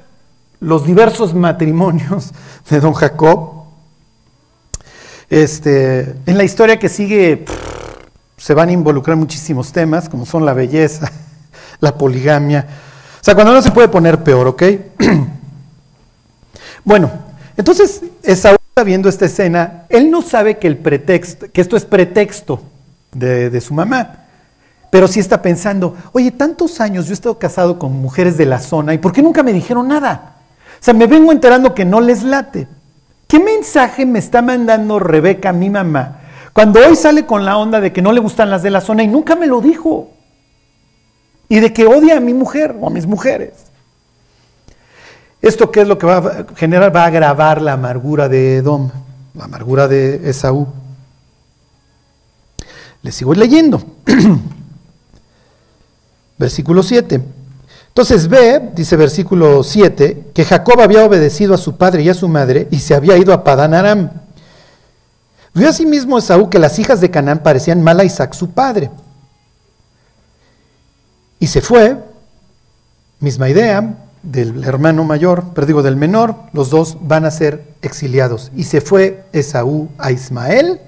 los 0.59 0.85
diversos 0.85 1.33
matrimonios 1.33 2.31
de 2.69 2.79
don 2.79 2.93
Jacob. 2.93 3.65
Este, 5.29 6.15
en 6.25 6.37
la 6.37 6.43
historia 6.43 6.77
que 6.77 6.89
sigue 6.89 7.45
se 8.37 8.53
van 8.53 8.69
a 8.69 8.73
involucrar 8.73 9.17
muchísimos 9.17 9.71
temas, 9.71 10.07
como 10.07 10.25
son 10.25 10.45
la 10.45 10.53
belleza, 10.53 11.11
la 11.79 11.97
poligamia, 11.97 12.67
o 13.19 13.23
sea, 13.25 13.33
cuando 13.33 13.53
no 13.53 13.61
se 13.63 13.71
puede 13.71 13.87
poner 13.87 14.23
peor, 14.23 14.45
¿ok? 14.45 14.63
bueno, 16.83 17.11
entonces 17.57 18.01
Esaú 18.21 18.57
está 18.69 18.83
viendo 18.83 19.09
esta 19.09 19.25
escena, 19.25 19.85
él 19.89 20.11
no 20.11 20.21
sabe 20.21 20.59
que 20.59 20.67
el 20.67 20.77
pretexto, 20.77 21.47
que 21.51 21.59
esto 21.59 21.75
es 21.75 21.85
pretexto 21.85 22.61
de, 23.11 23.49
de 23.49 23.61
su 23.61 23.73
mamá. 23.73 24.24
Pero 24.95 25.09
sí 25.09 25.19
está 25.19 25.41
pensando, 25.41 25.93
oye, 26.13 26.31
tantos 26.31 26.79
años 26.79 27.07
yo 27.07 27.11
he 27.11 27.15
estado 27.15 27.37
casado 27.37 27.77
con 27.77 27.91
mujeres 27.91 28.37
de 28.37 28.45
la 28.45 28.59
zona 28.59 28.93
y 28.93 28.97
¿por 28.97 29.11
qué 29.11 29.21
nunca 29.21 29.43
me 29.43 29.51
dijeron 29.51 29.89
nada? 29.89 30.37
O 30.79 30.81
sea, 30.85 30.93
me 30.93 31.05
vengo 31.05 31.33
enterando 31.33 31.75
que 31.75 31.83
no 31.83 31.99
les 31.99 32.23
late. 32.23 32.69
¿Qué 33.27 33.37
mensaje 33.37 34.05
me 34.05 34.19
está 34.19 34.41
mandando 34.41 34.97
Rebeca, 34.97 35.51
mi 35.51 35.69
mamá, 35.69 36.21
cuando 36.53 36.79
hoy 36.79 36.95
sale 36.95 37.25
con 37.25 37.43
la 37.43 37.57
onda 37.57 37.81
de 37.81 37.91
que 37.91 38.01
no 38.01 38.13
le 38.13 38.21
gustan 38.21 38.49
las 38.49 38.63
de 38.63 38.69
la 38.69 38.79
zona 38.79 39.03
y 39.03 39.07
nunca 39.07 39.35
me 39.35 39.47
lo 39.47 39.59
dijo? 39.59 40.11
y 41.49 41.59
de 41.59 41.73
que 41.73 41.85
odia 41.85 42.15
a 42.15 42.21
mi 42.21 42.33
mujer 42.33 42.73
o 42.79 42.87
a 42.87 42.89
mis 42.89 43.05
mujeres. 43.05 43.51
¿Esto 45.41 45.71
qué 45.71 45.81
es 45.81 45.89
lo 45.89 45.97
que 45.97 46.05
va 46.05 46.17
a 46.19 46.45
generar? 46.55 46.95
Va 46.95 47.03
a 47.03 47.07
agravar 47.07 47.61
la 47.61 47.73
amargura 47.73 48.29
de 48.29 48.55
Edom, 48.55 48.89
la 49.33 49.43
amargura 49.43 49.89
de 49.89 50.29
Esaú. 50.29 50.67
Le 53.01 53.11
sigo 53.11 53.33
leyendo. 53.33 53.83
versículo 56.37 56.83
7. 56.83 57.21
Entonces 57.87 58.27
ve, 58.27 58.71
dice 58.75 58.95
versículo 58.97 59.63
7, 59.63 60.31
que 60.33 60.45
Jacob 60.45 60.81
había 60.81 61.05
obedecido 61.05 61.53
a 61.53 61.57
su 61.57 61.77
padre 61.77 62.03
y 62.03 62.09
a 62.09 62.13
su 62.13 62.27
madre 62.27 62.67
y 62.71 62.79
se 62.79 62.93
había 62.93 63.17
ido 63.17 63.33
a 63.33 63.43
Padán 63.43 63.73
Aram. 63.73 64.09
Vio 65.53 65.69
asimismo 65.69 66.17
Esaú 66.17 66.49
que 66.49 66.59
las 66.59 66.77
hijas 66.79 66.99
de 66.99 67.09
Canaán 67.09 67.39
parecían 67.39 67.81
mal 67.81 67.99
a 67.99 68.03
Isaac 68.03 68.33
su 68.33 68.49
padre 68.49 68.91
y 71.39 71.47
se 71.47 71.61
fue, 71.61 71.97
misma 73.19 73.49
idea, 73.49 73.97
del 74.23 74.63
hermano 74.63 75.03
mayor, 75.03 75.43
pero 75.53 75.67
digo 75.67 75.83
del 75.83 75.95
menor, 75.95 76.35
los 76.53 76.69
dos 76.69 76.97
van 77.01 77.25
a 77.25 77.31
ser 77.31 77.63
exiliados. 77.81 78.51
Y 78.55 78.63
se 78.63 78.81
fue 78.81 79.25
Esaú 79.31 79.89
a 79.97 80.11
Ismael 80.11 80.81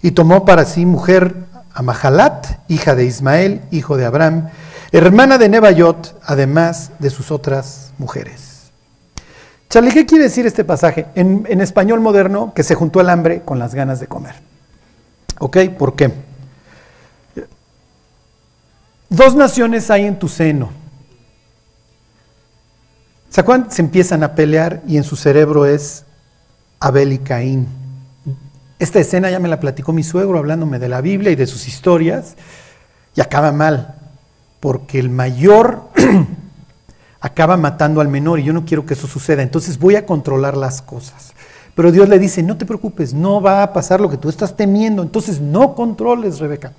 y 0.00 0.12
tomó 0.12 0.44
para 0.44 0.64
sí 0.64 0.86
mujer 0.86 1.34
a 1.74 1.82
hija 2.68 2.94
de 2.94 3.04
Ismael, 3.04 3.62
hijo 3.70 3.96
de 3.96 4.04
Abraham, 4.04 4.48
hermana 4.92 5.38
de 5.38 5.48
Nebayot, 5.48 6.20
además 6.24 6.90
de 6.98 7.10
sus 7.10 7.30
otras 7.30 7.92
mujeres. 7.98 8.70
Charlie, 9.70 9.92
¿qué 9.92 10.04
quiere 10.04 10.24
decir 10.24 10.44
este 10.44 10.64
pasaje? 10.64 11.06
En, 11.14 11.60
español 11.62 12.00
moderno, 12.00 12.52
que 12.54 12.62
se 12.62 12.74
juntó 12.74 13.00
el 13.00 13.08
hambre 13.08 13.40
con 13.42 13.58
las 13.58 13.74
ganas 13.74 14.00
de 14.00 14.06
comer. 14.06 14.34
¿Ok? 15.38 15.56
¿Por 15.78 15.96
qué? 15.96 16.12
Dos 19.08 19.34
naciones 19.34 19.90
hay 19.90 20.04
en 20.04 20.18
tu 20.18 20.28
seno. 20.28 20.70
¿Se? 23.30 23.42
Se 23.70 23.80
empiezan 23.80 24.22
a 24.22 24.34
pelear 24.34 24.82
y 24.86 24.98
en 24.98 25.04
su 25.04 25.16
cerebro 25.16 25.64
es 25.64 26.04
Abel 26.78 27.14
y 27.14 27.18
Caín. 27.18 27.81
Esta 28.82 28.98
escena 28.98 29.30
ya 29.30 29.38
me 29.38 29.48
la 29.48 29.60
platicó 29.60 29.92
mi 29.92 30.02
suegro 30.02 30.40
hablándome 30.40 30.80
de 30.80 30.88
la 30.88 31.00
Biblia 31.00 31.30
y 31.30 31.36
de 31.36 31.46
sus 31.46 31.68
historias 31.68 32.34
y 33.14 33.20
acaba 33.20 33.52
mal, 33.52 33.94
porque 34.58 34.98
el 34.98 35.08
mayor 35.08 35.84
acaba 37.20 37.56
matando 37.56 38.00
al 38.00 38.08
menor 38.08 38.40
y 38.40 38.42
yo 38.42 38.52
no 38.52 38.64
quiero 38.64 38.84
que 38.84 38.94
eso 38.94 39.06
suceda, 39.06 39.40
entonces 39.40 39.78
voy 39.78 39.94
a 39.94 40.04
controlar 40.04 40.56
las 40.56 40.82
cosas. 40.82 41.32
Pero 41.76 41.92
Dios 41.92 42.08
le 42.08 42.18
dice, 42.18 42.42
no 42.42 42.58
te 42.58 42.66
preocupes, 42.66 43.14
no 43.14 43.40
va 43.40 43.62
a 43.62 43.72
pasar 43.72 44.00
lo 44.00 44.10
que 44.10 44.16
tú 44.16 44.28
estás 44.28 44.56
temiendo, 44.56 45.04
entonces 45.04 45.40
no 45.40 45.76
controles, 45.76 46.40
Rebeca. 46.40 46.72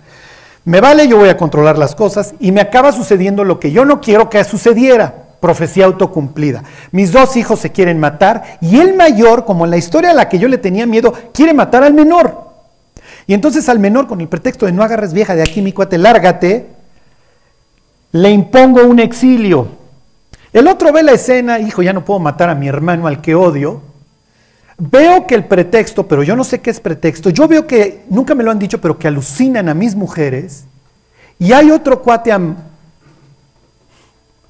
Me 0.66 0.82
vale, 0.82 1.08
yo 1.08 1.18
voy 1.18 1.30
a 1.30 1.38
controlar 1.38 1.78
las 1.78 1.96
cosas 1.96 2.36
y 2.38 2.52
me 2.52 2.60
acaba 2.60 2.92
sucediendo 2.92 3.46
lo 3.46 3.62
que 3.62 3.72
yo 3.72 3.86
no 3.86 4.02
quiero 4.02 4.30
que 4.30 4.44
sucediera. 4.44 5.23
Profecía 5.44 5.84
autocumplida. 5.84 6.64
Mis 6.94 7.12
dos 7.12 7.36
hijos 7.36 7.60
se 7.60 7.74
quieren 7.74 8.00
matar 8.00 8.60
y 8.62 8.80
el 8.80 8.96
mayor, 8.96 9.44
como 9.44 9.66
en 9.66 9.72
la 9.72 9.78
historia 9.78 10.12
a 10.12 10.14
la 10.14 10.30
que 10.30 10.40
yo 10.40 10.48
le 10.48 10.58
tenía 10.58 10.86
miedo, 10.86 11.14
quiere 11.34 11.54
matar 11.54 11.84
al 11.84 11.94
menor. 11.94 12.48
Y 13.28 13.34
entonces 13.34 13.68
al 13.68 13.78
menor, 13.78 14.08
con 14.08 14.22
el 14.22 14.30
pretexto 14.30 14.66
de 14.66 14.72
no 14.72 14.84
agarres 14.84 15.12
vieja 15.12 15.36
de 15.36 15.42
aquí, 15.42 15.62
mi 15.62 15.74
cuate, 15.74 15.98
lárgate, 15.98 16.68
le 18.14 18.30
impongo 18.30 18.86
un 18.86 19.02
exilio. 19.02 19.68
El 20.54 20.66
otro 20.70 20.94
ve 20.94 21.04
la 21.04 21.12
escena, 21.12 21.60
hijo, 21.60 21.82
ya 21.82 21.92
no 21.92 22.06
puedo 22.06 22.22
matar 22.22 22.50
a 22.50 22.56
mi 22.56 22.70
hermano 22.70 23.08
al 23.08 23.20
que 23.20 23.36
odio. 23.36 23.82
Veo 24.78 25.28
que 25.28 25.36
el 25.36 25.44
pretexto, 25.44 26.08
pero 26.08 26.24
yo 26.24 26.38
no 26.38 26.46
sé 26.46 26.62
qué 26.62 26.70
es 26.70 26.80
pretexto, 26.80 27.30
yo 27.32 27.50
veo 27.50 27.68
que, 27.68 28.06
nunca 28.10 28.34
me 28.34 28.46
lo 28.46 28.52
han 28.52 28.60
dicho, 28.60 28.80
pero 28.80 28.98
que 28.98 29.10
alucinan 29.10 29.68
a 29.68 29.74
mis 29.74 29.94
mujeres. 29.94 30.64
Y 31.38 31.52
hay 31.52 31.70
otro 31.70 32.02
cuate 32.02 32.32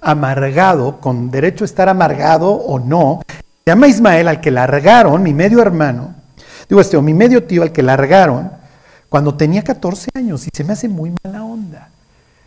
amargado, 0.03 0.99
con 0.99 1.31
derecho 1.31 1.63
a 1.63 1.65
estar 1.65 1.89
amargado 1.89 2.51
o 2.51 2.79
no, 2.79 3.21
se 3.27 3.71
llama 3.71 3.87
Ismael, 3.87 4.27
al 4.27 4.41
que 4.41 4.51
largaron, 4.51 5.23
mi 5.23 5.33
medio 5.33 5.61
hermano, 5.61 6.13
digo 6.67 6.81
este, 6.81 6.97
o 6.97 7.01
mi 7.01 7.13
medio 7.13 7.43
tío, 7.43 7.63
al 7.63 7.71
que 7.71 7.81
largaron, 7.81 8.51
cuando 9.09 9.35
tenía 9.35 9.63
14 9.63 10.09
años, 10.15 10.45
y 10.47 10.49
se 10.53 10.63
me 10.63 10.73
hace 10.73 10.89
muy 10.89 11.13
mala 11.23 11.43
onda. 11.43 11.89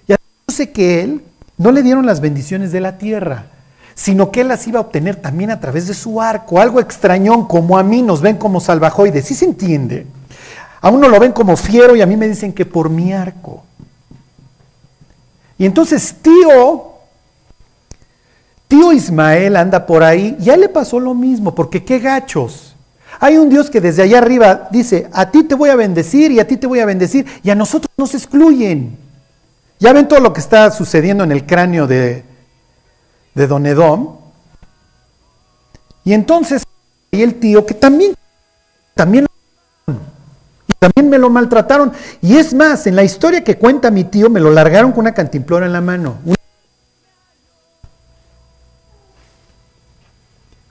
Ya 0.06 0.16
sé 0.48 0.72
que 0.72 1.02
él 1.02 1.22
no 1.56 1.72
le 1.72 1.82
dieron 1.82 2.06
las 2.06 2.20
bendiciones 2.20 2.72
de 2.72 2.80
la 2.80 2.98
tierra, 2.98 3.46
sino 3.94 4.30
que 4.30 4.42
él 4.42 4.48
las 4.48 4.66
iba 4.66 4.78
a 4.78 4.82
obtener 4.82 5.16
también 5.16 5.50
a 5.50 5.58
través 5.58 5.86
de 5.86 5.94
su 5.94 6.20
arco, 6.20 6.60
algo 6.60 6.80
extrañón, 6.80 7.46
como 7.46 7.78
a 7.78 7.82
mí 7.82 8.02
nos 8.02 8.20
ven 8.20 8.36
como 8.36 8.60
salvajoides, 8.60 9.24
¿sí 9.24 9.34
se 9.34 9.46
entiende? 9.46 10.06
A 10.82 10.90
uno 10.90 11.08
lo 11.08 11.18
ven 11.18 11.32
como 11.32 11.56
fiero 11.56 11.96
y 11.96 12.02
a 12.02 12.06
mí 12.06 12.16
me 12.16 12.28
dicen 12.28 12.52
que 12.52 12.66
por 12.66 12.90
mi 12.90 13.12
arco. 13.12 13.64
Y 15.58 15.64
entonces 15.64 16.16
tío, 16.20 16.95
tío 18.68 18.92
Ismael 18.92 19.56
anda 19.56 19.86
por 19.86 20.02
ahí, 20.02 20.36
ya 20.38 20.56
le 20.56 20.68
pasó 20.68 21.00
lo 21.00 21.14
mismo, 21.14 21.54
porque 21.54 21.84
qué 21.84 21.98
gachos. 21.98 22.74
Hay 23.18 23.38
un 23.38 23.48
Dios 23.48 23.70
que 23.70 23.80
desde 23.80 24.02
allá 24.02 24.18
arriba 24.18 24.68
dice, 24.70 25.08
a 25.12 25.30
ti 25.30 25.44
te 25.44 25.54
voy 25.54 25.70
a 25.70 25.76
bendecir 25.76 26.30
y 26.32 26.40
a 26.40 26.46
ti 26.46 26.56
te 26.56 26.66
voy 26.66 26.80
a 26.80 26.86
bendecir, 26.86 27.26
y 27.42 27.50
a 27.50 27.54
nosotros 27.54 27.90
nos 27.96 28.14
excluyen. 28.14 28.98
Ya 29.78 29.92
ven 29.92 30.08
todo 30.08 30.20
lo 30.20 30.32
que 30.32 30.40
está 30.40 30.70
sucediendo 30.70 31.24
en 31.24 31.32
el 31.32 31.46
cráneo 31.46 31.86
de, 31.86 32.24
de 33.34 33.46
Don 33.46 33.66
Edom. 33.66 34.16
Y 36.04 36.12
entonces, 36.12 36.62
y 37.10 37.22
el 37.22 37.34
tío 37.34 37.66
que 37.66 37.74
también, 37.74 38.14
también, 38.94 39.26
y 40.66 40.72
también 40.78 41.10
me 41.10 41.18
lo 41.18 41.28
maltrataron. 41.30 41.92
Y 42.22 42.36
es 42.36 42.54
más, 42.54 42.86
en 42.86 42.96
la 42.96 43.04
historia 43.04 43.44
que 43.44 43.58
cuenta 43.58 43.90
mi 43.90 44.04
tío, 44.04 44.30
me 44.30 44.40
lo 44.40 44.50
largaron 44.50 44.92
con 44.92 45.00
una 45.00 45.14
cantimplora 45.14 45.66
en 45.66 45.72
la 45.72 45.80
mano. 45.80 46.18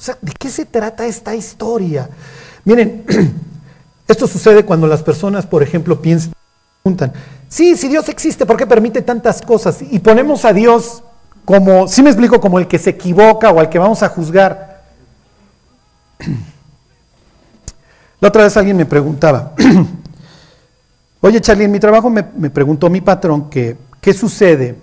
Sea, 0.06 0.18
¿de 0.22 0.34
qué 0.38 0.50
se 0.50 0.66
trata 0.66 1.06
esta 1.06 1.36
historia? 1.36 2.10
Miren, 2.64 3.06
esto 4.08 4.28
sucede 4.28 4.64
cuando 4.64 4.88
las 4.88 5.02
personas, 5.02 5.46
por 5.46 5.64
ejemplo, 5.64 6.02
piensan, 6.02 6.34
preguntan, 6.84 7.14
sí, 7.50 7.76
si 7.76 7.88
Dios 7.88 8.08
existe, 8.10 8.46
¿por 8.46 8.58
qué 8.58 8.68
permite 8.68 9.02
tantas 9.02 9.42
cosas? 9.42 9.82
Y 9.82 10.00
ponemos 10.00 10.46
a 10.46 10.54
Dios 10.54 11.02
como, 11.44 11.88
si 11.88 12.04
me 12.04 12.12
explico, 12.12 12.40
como 12.40 12.60
el 12.60 12.68
que 12.68 12.78
se 12.78 12.92
equivoca 12.92 13.50
o 13.50 13.60
al 13.60 13.70
que 13.70 13.80
vamos 13.80 14.04
a 14.04 14.10
juzgar. 14.10 14.84
La 18.20 18.30
otra 18.30 18.44
vez 18.44 18.56
alguien 18.58 18.78
me 18.78 18.86
preguntaba, 18.86 19.54
oye 21.22 21.42
Charlie, 21.42 21.66
en 21.66 21.72
mi 21.72 21.80
trabajo 21.80 22.10
me, 22.10 22.26
me 22.38 22.50
preguntó 22.50 22.90
mi 22.90 23.02
patrón 23.02 23.50
que, 23.50 23.76
¿qué 24.00 24.14
sucede 24.14 24.78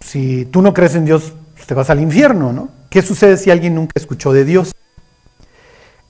si 0.00 0.46
tú 0.46 0.62
no 0.62 0.74
crees 0.74 0.94
en 0.94 1.04
Dios, 1.04 1.32
pues 1.54 1.66
te 1.66 1.74
vas 1.74 1.90
al 1.90 2.00
infierno, 2.00 2.52
¿no? 2.52 2.79
¿Qué 2.90 3.02
sucede 3.02 3.36
si 3.36 3.50
alguien 3.50 3.76
nunca 3.76 3.92
escuchó 3.94 4.32
de 4.32 4.44
Dios? 4.44 4.74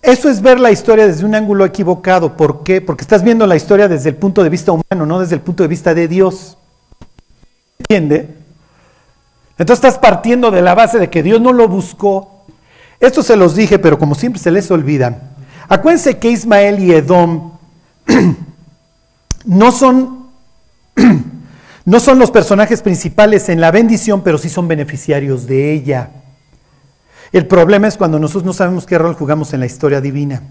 Eso 0.00 0.30
es 0.30 0.40
ver 0.40 0.58
la 0.58 0.70
historia 0.72 1.06
desde 1.06 1.26
un 1.26 1.34
ángulo 1.34 1.66
equivocado. 1.66 2.38
¿Por 2.38 2.64
qué? 2.64 2.80
Porque 2.80 3.02
estás 3.02 3.22
viendo 3.22 3.46
la 3.46 3.54
historia 3.54 3.86
desde 3.86 4.08
el 4.08 4.16
punto 4.16 4.42
de 4.42 4.48
vista 4.48 4.72
humano, 4.72 5.04
no 5.04 5.20
desde 5.20 5.34
el 5.34 5.42
punto 5.42 5.62
de 5.62 5.68
vista 5.68 5.92
de 5.92 6.08
Dios. 6.08 6.56
¿Entiende? 7.78 8.34
Entonces 9.58 9.84
estás 9.84 9.98
partiendo 9.98 10.50
de 10.50 10.62
la 10.62 10.74
base 10.74 10.98
de 10.98 11.10
que 11.10 11.22
Dios 11.22 11.38
no 11.38 11.52
lo 11.52 11.68
buscó. 11.68 12.46
Esto 12.98 13.22
se 13.22 13.36
los 13.36 13.54
dije, 13.54 13.78
pero 13.78 13.98
como 13.98 14.14
siempre 14.14 14.40
se 14.40 14.50
les 14.50 14.70
olvida. 14.70 15.34
Acuérdense 15.68 16.18
que 16.18 16.30
Ismael 16.30 16.80
y 16.80 16.92
Edom 16.92 17.58
no 19.44 19.70
son, 19.70 20.28
no 21.84 22.00
son 22.00 22.18
los 22.18 22.30
personajes 22.30 22.80
principales 22.80 23.50
en 23.50 23.60
la 23.60 23.70
bendición, 23.70 24.22
pero 24.22 24.38
sí 24.38 24.48
son 24.48 24.66
beneficiarios 24.66 25.46
de 25.46 25.74
ella. 25.74 26.10
El 27.32 27.46
problema 27.46 27.86
es 27.86 27.96
cuando 27.96 28.18
nosotros 28.18 28.44
no 28.44 28.52
sabemos 28.52 28.86
qué 28.86 28.98
rol 28.98 29.14
jugamos 29.14 29.52
en 29.52 29.60
la 29.60 29.66
historia 29.66 30.00
divina. 30.00 30.42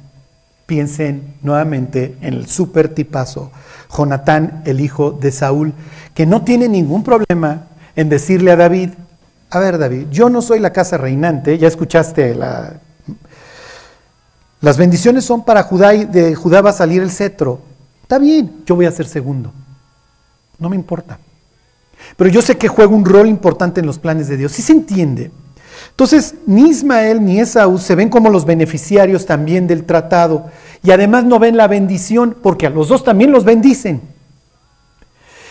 Piensen 0.65 1.35
nuevamente 1.41 2.15
en 2.21 2.35
el 2.35 2.47
super 2.47 2.93
tipazo, 2.93 3.51
Jonatán, 3.95 4.61
el 4.65 4.79
hijo 4.79 5.11
de 5.11 5.31
Saúl, 5.31 5.73
que 6.13 6.25
no 6.25 6.43
tiene 6.43 6.69
ningún 6.69 7.03
problema 7.03 7.67
en 7.95 8.07
decirle 8.07 8.51
a 8.51 8.55
David, 8.55 8.91
a 9.49 9.59
ver 9.59 9.77
David, 9.77 10.07
yo 10.11 10.29
no 10.29 10.41
soy 10.41 10.59
la 10.59 10.71
casa 10.71 10.97
reinante, 10.97 11.57
ya 11.57 11.67
escuchaste 11.67 12.35
la... 12.35 12.79
Las 14.61 14.77
bendiciones 14.77 15.25
son 15.25 15.43
para 15.43 15.63
Judá 15.63 15.93
y 15.95 16.05
de 16.05 16.35
Judá 16.35 16.61
va 16.61 16.69
a 16.71 16.73
salir 16.73 17.01
el 17.01 17.11
cetro. 17.11 17.61
Está 18.03 18.19
bien, 18.19 18.63
yo 18.65 18.75
voy 18.75 18.85
a 18.85 18.91
ser 18.91 19.07
segundo. 19.07 19.53
No 20.59 20.69
me 20.69 20.75
importa. 20.75 21.17
Pero 22.17 22.29
yo 22.29 22.41
sé 22.41 22.57
que 22.57 22.67
juega 22.67 22.93
un 22.93 23.05
rol 23.05 23.27
importante 23.27 23.79
en 23.79 23.85
los 23.85 23.99
planes 23.99 24.27
de 24.27 24.35
Dios. 24.35 24.51
¿Sí 24.51 24.61
se 24.61 24.73
entiende? 24.73 25.31
Entonces, 25.99 26.35
ni 26.45 26.69
Ismael 26.69 27.25
ni 27.25 27.41
Esaú 27.41 27.77
se 27.77 27.93
ven 27.93 28.07
como 28.07 28.29
los 28.29 28.45
beneficiarios 28.45 29.25
también 29.25 29.67
del 29.67 29.83
tratado. 29.83 30.49
Y 30.81 30.91
además 30.91 31.25
no 31.25 31.39
ven 31.39 31.57
la 31.57 31.67
bendición 31.67 32.37
porque 32.41 32.67
a 32.67 32.69
los 32.69 32.87
dos 32.87 33.03
también 33.03 33.33
los 33.33 33.43
bendicen. 33.43 33.99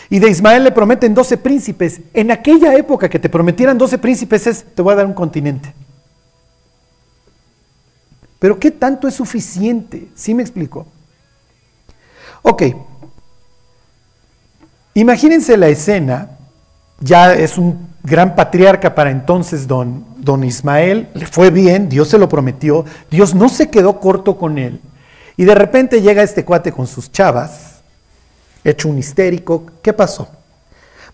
Y 0.09 0.17
de 0.17 0.27
Ismael 0.27 0.63
le 0.63 0.71
prometen 0.71 1.13
12 1.13 1.37
príncipes. 1.37 2.01
En 2.15 2.31
aquella 2.31 2.73
época 2.73 3.07
que 3.07 3.19
te 3.19 3.29
prometieran 3.29 3.77
12 3.77 3.99
príncipes 3.99 4.47
es, 4.47 4.65
te 4.73 4.81
voy 4.81 4.93
a 4.93 4.95
dar 4.95 5.05
un 5.05 5.13
continente. 5.13 5.71
Pero 8.39 8.59
¿qué 8.59 8.71
tanto 8.71 9.07
es 9.07 9.13
suficiente? 9.13 10.07
¿Sí 10.15 10.33
me 10.33 10.41
explico? 10.41 10.87
Ok. 12.41 12.63
Imagínense 14.95 15.55
la 15.57 15.67
escena, 15.67 16.39
ya 17.01 17.35
es 17.35 17.59
un 17.59 17.88
gran 18.03 18.35
patriarca 18.35 18.95
para 18.95 19.11
entonces 19.11 19.67
don, 19.67 20.05
don 20.17 20.43
Ismael, 20.43 21.09
le 21.13 21.25
fue 21.25 21.49
bien, 21.49 21.89
Dios 21.89 22.07
se 22.07 22.17
lo 22.17 22.29
prometió, 22.29 22.85
Dios 23.09 23.35
no 23.35 23.49
se 23.49 23.69
quedó 23.69 23.99
corto 23.99 24.37
con 24.37 24.57
él. 24.57 24.79
Y 25.37 25.45
de 25.45 25.55
repente 25.55 26.01
llega 26.01 26.23
este 26.23 26.43
cuate 26.45 26.71
con 26.71 26.87
sus 26.87 27.11
chavas, 27.11 27.81
hecho 28.63 28.89
un 28.89 28.97
histérico, 28.97 29.65
¿qué 29.81 29.93
pasó? 29.93 30.29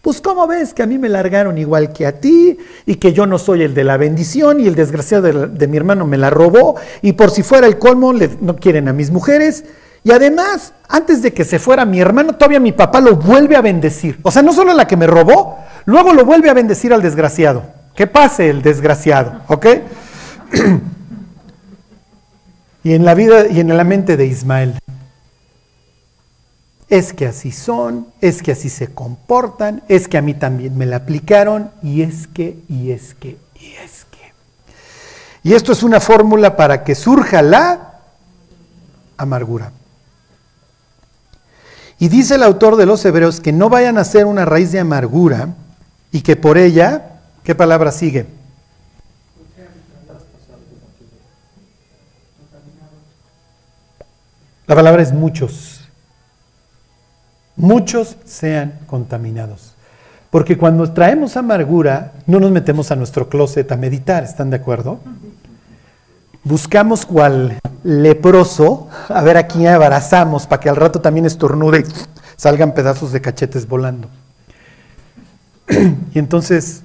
Pues 0.01 0.21
¿cómo 0.21 0.45
ves 0.45 0.73
que 0.73 0.83
a 0.83 0.85
mí 0.85 0.99
me 0.99 1.09
largaron 1.09 1.57
igual 1.57 1.91
que 1.91 2.05
a 2.05 2.19
ti 2.19 2.57
y 2.85 2.95
que 2.95 3.11
yo 3.11 3.25
no 3.25 3.39
soy 3.39 3.63
el 3.63 3.73
de 3.73 3.83
la 3.83 3.97
bendición 3.97 4.59
y 4.59 4.67
el 4.67 4.75
desgraciado 4.75 5.47
de, 5.47 5.67
mi 5.67 5.77
hermano 5.77 6.05
me 6.05 6.17
la 6.17 6.29
robó 6.29 6.75
y 7.01 7.13
por 7.13 7.31
si 7.31 7.41
fuera 7.41 7.65
el 7.65 7.79
colmo 7.79 8.13
no 8.13 8.55
quieren 8.55 8.87
a 8.87 8.93
mis 8.93 9.09
mujeres? 9.09 9.63
Y 10.03 10.11
además, 10.11 10.73
antes 10.87 11.23
de 11.23 11.33
que 11.33 11.43
se 11.43 11.57
fuera 11.57 11.83
mi 11.83 11.99
hermano, 11.99 12.35
todavía 12.35 12.59
mi 12.59 12.71
papá 12.71 13.01
lo 13.01 13.15
vuelve 13.15 13.55
a 13.55 13.61
bendecir. 13.61 14.19
O 14.21 14.29
sea, 14.29 14.43
no 14.43 14.53
solo 14.53 14.71
la 14.75 14.85
que 14.85 14.95
me 14.95 15.07
robó, 15.07 15.57
luego 15.85 16.13
lo 16.13 16.25
vuelve 16.25 16.49
a 16.49 16.53
bendecir 16.53 16.93
al 16.93 17.01
desgraciado. 17.01 17.63
Que 17.95 18.07
pase 18.07 18.49
el 18.49 18.61
desgraciado, 18.61 19.41
¿ok? 19.47 19.67
y 22.83 22.93
en 22.93 23.05
la 23.05 23.13
vida 23.13 23.47
y 23.47 23.61
en 23.61 23.75
la 23.75 23.83
mente 23.85 24.17
de 24.17 24.25
Ismael, 24.25 24.79
es 26.89 27.13
que 27.13 27.25
así 27.27 27.51
son, 27.51 28.07
es 28.21 28.43
que 28.43 28.51
así 28.51 28.69
se 28.69 28.93
comportan, 28.93 29.81
es 29.87 30.07
que 30.07 30.17
a 30.17 30.21
mí 30.21 30.33
también 30.33 30.77
me 30.77 30.85
la 30.85 30.97
aplicaron, 30.97 31.71
y 31.81 32.01
es 32.01 32.27
que, 32.27 32.59
y 32.67 32.91
es 32.91 33.15
que, 33.15 33.37
y 33.55 33.73
es 33.83 34.05
que. 34.11 34.33
Y 35.43 35.53
esto 35.53 35.71
es 35.71 35.81
una 35.81 35.99
fórmula 35.99 36.55
para 36.55 36.83
que 36.83 36.95
surja 36.95 37.41
la 37.41 38.01
amargura. 39.17 39.71
Y 41.97 42.09
dice 42.09 42.35
el 42.35 42.43
autor 42.43 42.75
de 42.75 42.85
los 42.85 43.03
Hebreos 43.05 43.39
que 43.39 43.53
no 43.53 43.69
vayan 43.69 43.97
a 43.97 44.03
ser 44.03 44.25
una 44.25 44.43
raíz 44.43 44.71
de 44.71 44.79
amargura 44.79 45.55
y 46.15 46.21
que 46.21 46.37
por 46.37 46.57
ella, 46.57 47.19
¿qué 47.43 47.55
palabra 47.55 47.91
sigue? 47.91 48.25
La 54.65 54.75
palabra 54.75 55.03
es 55.03 55.11
muchos 55.11 55.75
muchos 57.57 58.15
sean 58.23 58.79
contaminados. 58.87 59.73
Porque 60.29 60.57
cuando 60.57 60.89
traemos 60.93 61.35
amargura, 61.35 62.13
no 62.27 62.39
nos 62.39 62.51
metemos 62.51 62.91
a 62.91 62.95
nuestro 62.95 63.27
closet 63.27 63.69
a 63.73 63.75
meditar, 63.75 64.23
¿están 64.23 64.49
de 64.49 64.57
acuerdo? 64.57 64.99
Buscamos 66.43 67.05
cual 67.05 67.59
leproso, 67.83 68.87
a 69.09 69.21
ver 69.21 69.35
a 69.35 69.47
quién 69.47 69.67
abrazamos 69.67 70.47
para 70.47 70.61
que 70.61 70.69
al 70.69 70.77
rato 70.77 71.01
también 71.01 71.25
estornude 71.25 71.81
y 71.81 71.83
salgan 72.37 72.73
pedazos 72.73 73.11
de 73.11 73.19
cachetes 73.19 73.67
volando. 73.67 74.09
Y 76.13 76.19
entonces 76.19 76.83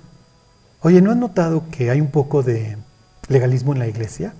Oye, 0.83 1.03
¿no 1.03 1.11
has 1.11 1.17
notado 1.17 1.65
que 1.71 1.91
hay 1.91 2.01
un 2.01 2.11
poco 2.11 2.43
de 2.43 2.77
legalismo 3.29 3.73
en 3.73 3.81
la 3.81 3.87
iglesia? 3.87 4.33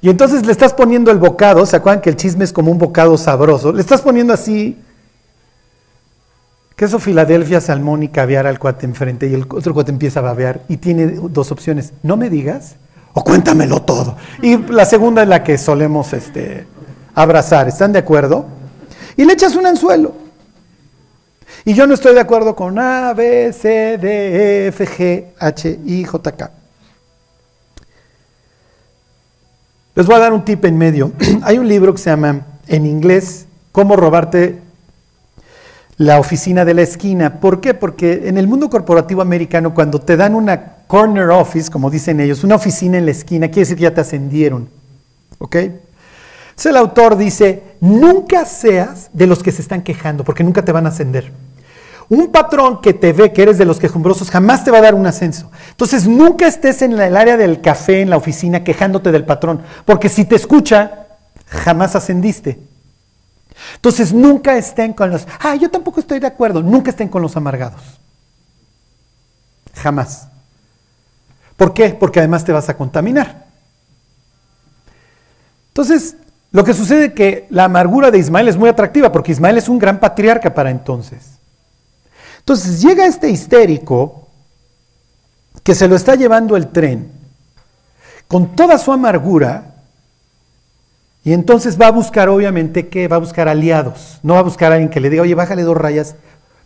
Y 0.00 0.10
entonces 0.10 0.44
le 0.44 0.50
estás 0.50 0.74
poniendo 0.74 1.12
el 1.12 1.18
bocado, 1.18 1.64
¿se 1.64 1.76
acuerdan 1.76 2.02
que 2.02 2.10
el 2.10 2.16
chisme 2.16 2.44
es 2.44 2.52
como 2.52 2.72
un 2.72 2.78
bocado 2.78 3.16
sabroso? 3.16 3.72
Le 3.72 3.80
estás 3.80 4.00
poniendo 4.00 4.32
así 4.32 4.80
queso 6.74 6.98
Filadelfia, 6.98 7.60
salmón 7.60 8.02
y 8.02 8.08
caviar 8.08 8.48
al 8.48 8.58
cuate 8.58 8.84
enfrente 8.84 9.28
y 9.28 9.34
el 9.34 9.42
otro 9.48 9.72
cuate 9.72 9.92
empieza 9.92 10.18
a 10.18 10.24
babear 10.24 10.62
y 10.68 10.78
tiene 10.78 11.06
dos 11.06 11.52
opciones, 11.52 11.92
no 12.02 12.16
me 12.16 12.28
digas 12.28 12.74
o 13.12 13.22
cuéntamelo 13.22 13.82
todo. 13.82 14.16
Y 14.42 14.56
la 14.56 14.86
segunda 14.86 15.22
es 15.22 15.28
la 15.28 15.44
que 15.44 15.56
solemos 15.56 16.12
este, 16.12 16.66
abrazar, 17.14 17.68
¿están 17.68 17.92
de 17.92 18.00
acuerdo? 18.00 18.46
Y 19.16 19.24
le 19.24 19.34
echas 19.34 19.54
un 19.54 19.66
anzuelo. 19.66 20.21
Y 21.64 21.74
yo 21.74 21.86
no 21.86 21.94
estoy 21.94 22.14
de 22.14 22.20
acuerdo 22.20 22.56
con 22.56 22.78
A, 22.78 23.14
B, 23.14 23.52
C, 23.52 23.98
D, 23.98 24.64
E, 24.64 24.66
F, 24.68 24.86
G, 24.86 25.26
H, 25.38 25.78
I, 25.84 26.04
J, 26.04 26.32
K. 26.32 26.50
Les 29.94 30.06
voy 30.06 30.16
a 30.16 30.18
dar 30.18 30.32
un 30.32 30.44
tip 30.44 30.64
en 30.64 30.76
medio. 30.76 31.12
Hay 31.42 31.58
un 31.58 31.68
libro 31.68 31.92
que 31.92 31.98
se 31.98 32.10
llama, 32.10 32.46
en 32.66 32.86
inglés, 32.86 33.46
Cómo 33.72 33.96
robarte 33.96 34.60
la 35.96 36.20
oficina 36.20 36.66
de 36.66 36.74
la 36.74 36.82
esquina. 36.82 37.40
¿Por 37.40 37.62
qué? 37.62 37.72
Porque 37.72 38.28
en 38.28 38.36
el 38.36 38.46
mundo 38.46 38.68
corporativo 38.68 39.22
americano, 39.22 39.72
cuando 39.72 39.98
te 39.98 40.18
dan 40.18 40.34
una 40.34 40.76
corner 40.86 41.30
office, 41.30 41.70
como 41.70 41.90
dicen 41.90 42.20
ellos, 42.20 42.44
una 42.44 42.56
oficina 42.56 42.98
en 42.98 43.06
la 43.06 43.12
esquina, 43.12 43.48
quiere 43.48 43.60
decir 43.60 43.76
que 43.76 43.84
ya 43.84 43.94
te 43.94 44.02
ascendieron. 44.02 44.68
¿Ok? 45.38 45.56
Entonces 45.56 46.66
el 46.66 46.76
autor 46.76 47.16
dice, 47.16 47.62
nunca 47.80 48.44
seas 48.44 49.08
de 49.14 49.26
los 49.26 49.42
que 49.42 49.52
se 49.52 49.62
están 49.62 49.82
quejando, 49.82 50.22
porque 50.22 50.44
nunca 50.44 50.62
te 50.62 50.72
van 50.72 50.84
a 50.84 50.90
ascender. 50.90 51.32
Un 52.12 52.30
patrón 52.30 52.82
que 52.82 52.92
te 52.92 53.14
ve 53.14 53.32
que 53.32 53.40
eres 53.40 53.56
de 53.56 53.64
los 53.64 53.78
quejumbrosos 53.78 54.30
jamás 54.30 54.62
te 54.62 54.70
va 54.70 54.76
a 54.76 54.82
dar 54.82 54.94
un 54.94 55.06
ascenso. 55.06 55.50
Entonces 55.70 56.06
nunca 56.06 56.46
estés 56.46 56.82
en 56.82 56.92
el 56.92 57.16
área 57.16 57.38
del 57.38 57.62
café, 57.62 58.02
en 58.02 58.10
la 58.10 58.18
oficina, 58.18 58.62
quejándote 58.62 59.10
del 59.10 59.24
patrón, 59.24 59.62
porque 59.86 60.10
si 60.10 60.26
te 60.26 60.36
escucha, 60.36 61.06
jamás 61.46 61.96
ascendiste. 61.96 62.60
Entonces 63.76 64.12
nunca 64.12 64.58
estén 64.58 64.92
con 64.92 65.10
los, 65.10 65.26
ah, 65.40 65.54
yo 65.54 65.70
tampoco 65.70 66.00
estoy 66.00 66.18
de 66.18 66.26
acuerdo, 66.26 66.62
nunca 66.62 66.90
estén 66.90 67.08
con 67.08 67.22
los 67.22 67.34
amargados. 67.34 67.80
Jamás. 69.76 70.28
¿Por 71.56 71.72
qué? 71.72 71.96
Porque 71.98 72.18
además 72.18 72.44
te 72.44 72.52
vas 72.52 72.68
a 72.68 72.76
contaminar. 72.76 73.46
Entonces, 75.68 76.16
lo 76.50 76.62
que 76.62 76.74
sucede 76.74 77.06
es 77.06 77.12
que 77.14 77.46
la 77.48 77.64
amargura 77.64 78.10
de 78.10 78.18
Ismael 78.18 78.48
es 78.48 78.58
muy 78.58 78.68
atractiva, 78.68 79.10
porque 79.10 79.32
Ismael 79.32 79.56
es 79.56 79.70
un 79.70 79.78
gran 79.78 79.98
patriarca 79.98 80.52
para 80.52 80.68
entonces. 80.70 81.38
Entonces 82.42 82.82
llega 82.82 83.06
este 83.06 83.30
histérico 83.30 84.26
que 85.62 85.76
se 85.76 85.86
lo 85.86 85.94
está 85.94 86.16
llevando 86.16 86.56
el 86.56 86.68
tren 86.68 87.08
con 88.26 88.56
toda 88.56 88.78
su 88.78 88.90
amargura 88.90 89.74
y 91.22 91.32
entonces 91.32 91.80
va 91.80 91.86
a 91.86 91.92
buscar 91.92 92.28
obviamente 92.28 92.88
que 92.88 93.06
va 93.06 93.16
a 93.16 93.20
buscar 93.20 93.48
aliados, 93.48 94.18
no 94.24 94.34
va 94.34 94.40
a 94.40 94.42
buscar 94.42 94.72
a 94.72 94.74
alguien 94.74 94.90
que 94.90 94.98
le 94.98 95.08
diga, 95.08 95.22
oye, 95.22 95.36
bájale 95.36 95.62
dos 95.62 95.76
rayas, 95.76 96.16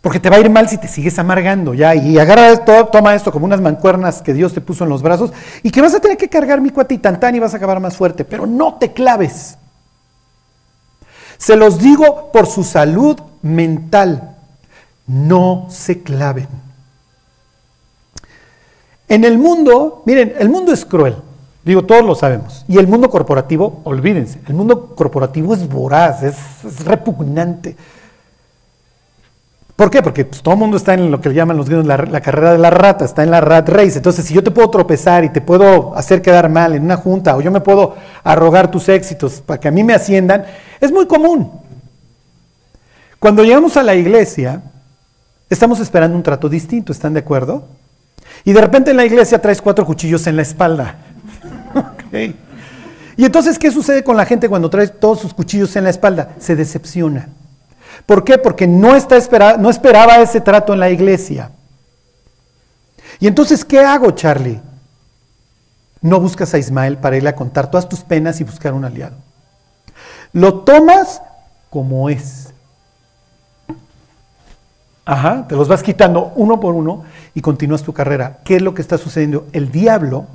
porque 0.01 0.19
te 0.19 0.31
va 0.31 0.37
a 0.37 0.39
ir 0.39 0.49
mal 0.49 0.67
si 0.67 0.79
te 0.79 0.87
sigues 0.87 1.19
amargando, 1.19 1.75
ya, 1.75 1.93
y 1.93 2.17
agarra 2.17 2.49
esto, 2.49 2.87
toma 2.87 3.13
esto 3.13 3.31
como 3.31 3.45
unas 3.45 3.61
mancuernas 3.61 4.23
que 4.23 4.33
Dios 4.33 4.53
te 4.53 4.61
puso 4.61 4.83
en 4.83 4.89
los 4.89 5.03
brazos 5.03 5.31
y 5.61 5.69
que 5.69 5.81
vas 5.81 5.93
a 5.93 5.99
tener 5.99 6.17
que 6.17 6.27
cargar 6.27 6.59
mi 6.59 6.71
cuate 6.71 6.95
y 6.95 7.39
vas 7.39 7.53
a 7.53 7.57
acabar 7.57 7.79
más 7.79 7.95
fuerte, 7.95 8.25
pero 8.25 8.47
no 8.47 8.75
te 8.75 8.93
claves. 8.93 9.57
Se 11.37 11.55
los 11.55 11.77
digo 11.77 12.31
por 12.31 12.47
su 12.47 12.63
salud 12.63 13.19
mental 13.43 14.36
no 15.07 15.67
se 15.69 16.03
claven. 16.03 16.47
En 19.07 19.23
el 19.23 19.37
mundo, 19.37 20.03
miren, 20.05 20.33
el 20.37 20.49
mundo 20.49 20.73
es 20.73 20.85
cruel, 20.85 21.15
digo, 21.63 21.85
todos 21.85 22.05
lo 22.05 22.13
sabemos. 22.13 22.65
Y 22.67 22.77
el 22.77 22.87
mundo 22.87 23.09
corporativo, 23.09 23.81
olvídense, 23.85 24.41
el 24.47 24.53
mundo 24.53 24.95
corporativo 24.95 25.53
es 25.53 25.67
voraz, 25.67 26.23
es, 26.23 26.83
repugnante. 26.85 27.77
¿Por 29.77 29.89
qué? 29.89 30.01
Porque 30.01 30.25
pues, 30.25 30.41
todo 30.41 30.55
el 30.55 30.59
mundo 30.59 30.75
está 30.75 30.95
en 30.95 31.09
lo 31.11 31.21
que 31.21 31.33
llaman 31.33 31.55
los 31.55 31.67
gringos 31.67 31.85
la, 31.85 31.97
la, 31.97 32.19
carrera 32.19 32.51
de 32.51 32.57
la 32.57 32.71
rata, 32.71 33.05
está 33.05 33.23
en 33.23 33.31
la 33.31 33.39
rat 33.39 33.69
race. 33.69 33.97
Entonces, 33.97 34.25
si 34.25 34.33
yo 34.33 34.43
te 34.43 34.51
puedo 34.51 34.69
tropezar 34.71 35.23
y 35.23 35.29
te 35.29 35.39
puedo 35.39 35.95
hacer 35.95 36.21
quedar 36.21 36.49
mal 36.49 36.73
en 36.73 36.83
una 36.83 36.97
junta, 36.97 37.37
o 37.37 37.41
yo 37.41 37.51
me 37.51 37.61
puedo 37.61 37.95
arrogar 38.23 38.71
tus 38.71 38.89
éxitos 38.89 39.39
para 39.39 39.59
que 39.59 39.67
a 39.67 39.71
mí 39.71 39.83
me 39.83 39.93
asciendan, 39.93 40.45
es 40.81 40.91
muy 40.91 41.05
común. 41.05 41.51
Cuando 43.19 43.43
llegamos 43.43 43.77
a 43.77 43.83
la 43.83 43.95
iglesia, 43.95 44.63
Estamos 45.49 45.79
esperando 45.79 46.15
un 46.15 46.23
trato 46.23 46.49
distinto, 46.49 46.91
¿están 46.91 47.13
de 47.13 47.21
acuerdo? 47.21 47.67
Y 48.43 48.53
de 48.53 48.61
repente 48.61 48.91
en 48.91 48.97
la 48.97 49.05
iglesia 49.05 49.41
traes 49.41 49.61
cuatro 49.61 49.85
cuchillos 49.85 50.27
en 50.27 50.35
la 50.35 50.41
espalda. 50.41 50.97
Y 53.17 53.25
entonces, 53.25 53.57
¿qué 53.57 53.71
sucede 53.71 54.03
con 54.03 54.15
la 54.15 54.25
gente 54.25 54.47
cuando 54.47 54.69
trae 54.69 54.87
todos 54.87 55.19
sus 55.19 55.33
cuchillos 55.33 55.75
en 55.75 55.83
la 55.83 55.89
espalda? 55.89 56.35
Se 56.37 56.55
decepciona. 56.55 57.29
¿Por 58.05 58.23
qué? 58.23 58.37
Porque 58.37 58.67
no, 58.67 58.95
está 58.95 59.17
no 59.57 59.71
esperaba 59.71 60.17
ese 60.17 60.39
trato 60.39 60.71
en 60.73 60.79
la 60.79 60.91
iglesia. 60.91 61.51
Y 63.19 63.27
entonces, 63.27 63.65
¿qué 63.65 63.79
hago, 63.79 64.11
Charlie? 64.11 64.61
No 65.99 66.19
buscas 66.19 66.53
a 66.53 66.59
Ismael 66.59 66.97
para 66.97 67.17
irle 67.17 67.29
a 67.29 67.35
contar 67.35 67.71
todas 67.71 67.89
tus 67.89 68.01
penas 68.01 68.39
y 68.39 68.43
buscar 68.43 68.75
un 68.75 68.85
aliado. 68.85 69.17
Lo 70.31 70.59
tomas 70.59 71.21
como 71.71 72.09
es. 72.09 72.46
Ajá, 75.07 75.47
te 75.47 75.55
los 75.55 75.69
vas 75.69 75.83
quitando 75.83 76.33
uno 76.35 76.59
por 76.59 76.75
uno 76.75 77.05
y 77.33 77.39
continúas 77.39 77.81
tu 77.81 77.93
carrera. 77.93 78.39
¿Qué 78.43 78.57
es 78.57 78.61
lo 78.61 78.73
que 78.73 78.81
está 78.81 78.97
sucediendo? 78.97 79.47
El 79.53 79.71
diablo 79.71 80.25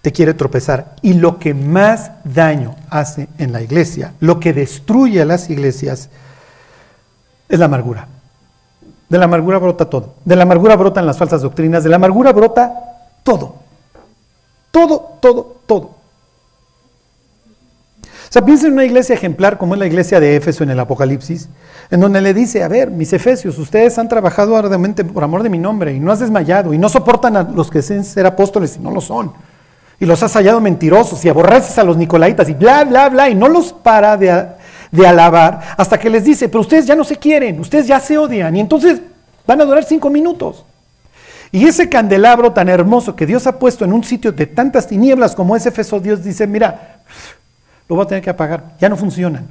te 0.00 0.12
quiere 0.12 0.32
tropezar 0.32 0.96
y 1.02 1.12
lo 1.12 1.38
que 1.38 1.52
más 1.52 2.10
daño 2.24 2.74
hace 2.88 3.28
en 3.36 3.52
la 3.52 3.60
iglesia, 3.60 4.14
lo 4.20 4.40
que 4.40 4.54
destruye 4.54 5.20
a 5.20 5.26
las 5.26 5.50
iglesias, 5.50 6.08
es 7.50 7.58
la 7.58 7.66
amargura. 7.66 8.08
De 9.10 9.18
la 9.18 9.26
amargura 9.26 9.58
brota 9.58 9.90
todo. 9.90 10.14
De 10.24 10.34
la 10.34 10.44
amargura 10.44 10.76
brotan 10.76 11.06
las 11.06 11.18
falsas 11.18 11.42
doctrinas. 11.42 11.84
De 11.84 11.90
la 11.90 11.96
amargura 11.96 12.32
brota 12.32 12.72
todo. 13.22 13.56
Todo, 14.70 15.18
todo, 15.20 15.60
todo. 15.66 15.97
O 18.28 18.32
sea, 18.32 18.44
piensa 18.44 18.66
en 18.66 18.74
una 18.74 18.84
iglesia 18.84 19.14
ejemplar 19.14 19.56
como 19.56 19.74
es 19.74 19.80
la 19.80 19.86
iglesia 19.86 20.20
de 20.20 20.36
Éfeso 20.36 20.62
en 20.62 20.68
el 20.68 20.78
Apocalipsis, 20.78 21.48
en 21.90 22.00
donde 22.00 22.20
le 22.20 22.34
dice, 22.34 22.62
a 22.62 22.68
ver, 22.68 22.90
mis 22.90 23.10
efesios, 23.14 23.56
ustedes 23.56 23.98
han 23.98 24.06
trabajado 24.06 24.54
arduamente 24.54 25.02
por 25.02 25.24
amor 25.24 25.42
de 25.42 25.48
mi 25.48 25.56
nombre 25.56 25.94
y 25.94 26.00
no 26.00 26.12
has 26.12 26.20
desmayado 26.20 26.74
y 26.74 26.78
no 26.78 26.90
soportan 26.90 27.36
a 27.36 27.42
los 27.44 27.70
que 27.70 27.78
dicen 27.78 28.04
ser 28.04 28.26
apóstoles 28.26 28.76
y 28.76 28.80
no 28.80 28.90
lo 28.90 29.00
son. 29.00 29.32
Y 29.98 30.04
los 30.04 30.22
has 30.22 30.34
hallado 30.34 30.60
mentirosos 30.60 31.24
y 31.24 31.30
aborreces 31.30 31.78
a 31.78 31.84
los 31.84 31.96
nicolaitas 31.96 32.46
y 32.50 32.54
bla, 32.54 32.84
bla, 32.84 33.08
bla, 33.08 33.30
y 33.30 33.34
no 33.34 33.48
los 33.48 33.72
para 33.72 34.18
de, 34.18 34.46
de 34.92 35.06
alabar 35.06 35.60
hasta 35.78 35.98
que 35.98 36.10
les 36.10 36.24
dice, 36.24 36.50
pero 36.50 36.60
ustedes 36.60 36.84
ya 36.84 36.94
no 36.94 37.04
se 37.04 37.16
quieren, 37.16 37.58
ustedes 37.58 37.86
ya 37.86 37.98
se 37.98 38.18
odian 38.18 38.54
y 38.54 38.60
entonces 38.60 39.00
van 39.46 39.62
a 39.62 39.64
durar 39.64 39.84
cinco 39.84 40.10
minutos. 40.10 40.66
Y 41.50 41.66
ese 41.66 41.88
candelabro 41.88 42.52
tan 42.52 42.68
hermoso 42.68 43.16
que 43.16 43.24
Dios 43.24 43.46
ha 43.46 43.58
puesto 43.58 43.86
en 43.86 43.94
un 43.94 44.04
sitio 44.04 44.32
de 44.32 44.44
tantas 44.44 44.86
tinieblas 44.86 45.34
como 45.34 45.56
es 45.56 45.64
Éfeso, 45.64 45.98
Dios 45.98 46.22
dice, 46.22 46.46
mira, 46.46 47.00
lo 47.88 47.96
va 47.96 48.04
a 48.04 48.06
tener 48.06 48.22
que 48.22 48.30
apagar, 48.30 48.76
ya 48.80 48.88
no 48.88 48.96
funcionan. 48.96 49.48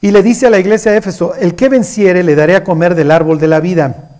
Y 0.00 0.10
le 0.10 0.22
dice 0.22 0.46
a 0.46 0.50
la 0.50 0.58
iglesia 0.58 0.92
de 0.92 0.98
Éfeso, 0.98 1.34
el 1.34 1.54
que 1.54 1.68
venciere 1.68 2.22
le 2.22 2.34
daré 2.34 2.56
a 2.56 2.64
comer 2.64 2.94
del 2.94 3.10
árbol 3.10 3.38
de 3.40 3.48
la 3.48 3.60
vida. 3.60 4.10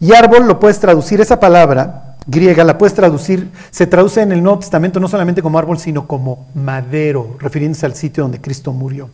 Y 0.00 0.14
árbol 0.14 0.46
lo 0.46 0.60
puedes 0.60 0.78
traducir, 0.78 1.20
esa 1.20 1.40
palabra 1.40 2.16
griega 2.26 2.62
la 2.62 2.76
puedes 2.76 2.94
traducir, 2.94 3.50
se 3.70 3.86
traduce 3.86 4.20
en 4.20 4.32
el 4.32 4.42
Nuevo 4.42 4.60
Testamento 4.60 5.00
no 5.00 5.08
solamente 5.08 5.42
como 5.42 5.58
árbol, 5.58 5.78
sino 5.78 6.06
como 6.06 6.46
madero, 6.54 7.36
refiriéndose 7.40 7.86
al 7.86 7.94
sitio 7.94 8.22
donde 8.22 8.40
Cristo 8.40 8.72
murió. 8.72 9.10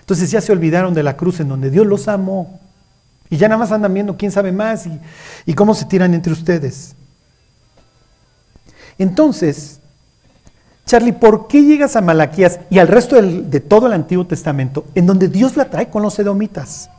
Entonces 0.00 0.30
ya 0.30 0.40
se 0.40 0.52
olvidaron 0.52 0.94
de 0.94 1.02
la 1.02 1.16
cruz 1.16 1.38
en 1.40 1.48
donde 1.48 1.70
Dios 1.70 1.86
los 1.86 2.08
amó. 2.08 2.58
Y 3.30 3.36
ya 3.36 3.48
nada 3.48 3.58
más 3.58 3.72
andan 3.72 3.94
viendo 3.94 4.16
quién 4.16 4.32
sabe 4.32 4.52
más 4.52 4.86
y, 4.86 4.98
y 5.46 5.54
cómo 5.54 5.74
se 5.74 5.84
tiran 5.84 6.12
entre 6.12 6.32
ustedes. 6.32 6.96
Entonces, 8.98 9.80
Charlie, 10.86 11.12
¿por 11.12 11.46
qué 11.46 11.62
llegas 11.62 11.96
a 11.96 12.00
Malaquías 12.00 12.60
y 12.68 12.78
al 12.78 12.88
resto 12.88 13.20
de 13.20 13.60
todo 13.60 13.86
el 13.86 13.92
Antiguo 13.92 14.26
Testamento 14.26 14.84
en 14.94 15.06
donde 15.06 15.28
Dios 15.28 15.56
la 15.56 15.70
trae 15.70 15.88
con 15.88 16.02
los 16.02 16.18
edomitas? 16.18 16.90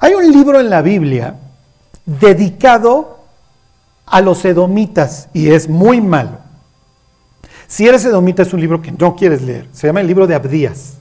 Hay 0.00 0.14
un 0.14 0.30
libro 0.30 0.60
en 0.60 0.70
la 0.70 0.82
Biblia 0.82 1.36
dedicado 2.04 3.20
a 4.06 4.20
los 4.20 4.44
edomitas 4.44 5.28
y 5.32 5.50
es 5.50 5.68
muy 5.68 6.00
malo. 6.00 6.38
Si 7.66 7.86
eres 7.86 8.04
edomita 8.04 8.42
es 8.42 8.52
un 8.52 8.60
libro 8.60 8.82
que 8.82 8.92
no 8.92 9.16
quieres 9.16 9.42
leer. 9.42 9.68
Se 9.72 9.86
llama 9.86 10.00
el 10.00 10.06
libro 10.06 10.26
de 10.26 10.34
Abdías. 10.34 10.94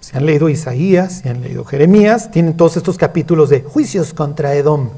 Si 0.00 0.16
han 0.16 0.26
leído 0.26 0.50
Isaías, 0.50 1.20
si 1.22 1.28
han 1.28 1.40
leído 1.40 1.64
Jeremías, 1.64 2.30
tienen 2.30 2.56
todos 2.56 2.76
estos 2.76 2.98
capítulos 2.98 3.48
de 3.48 3.62
juicios 3.62 4.12
contra 4.12 4.54
Edom. 4.54 4.90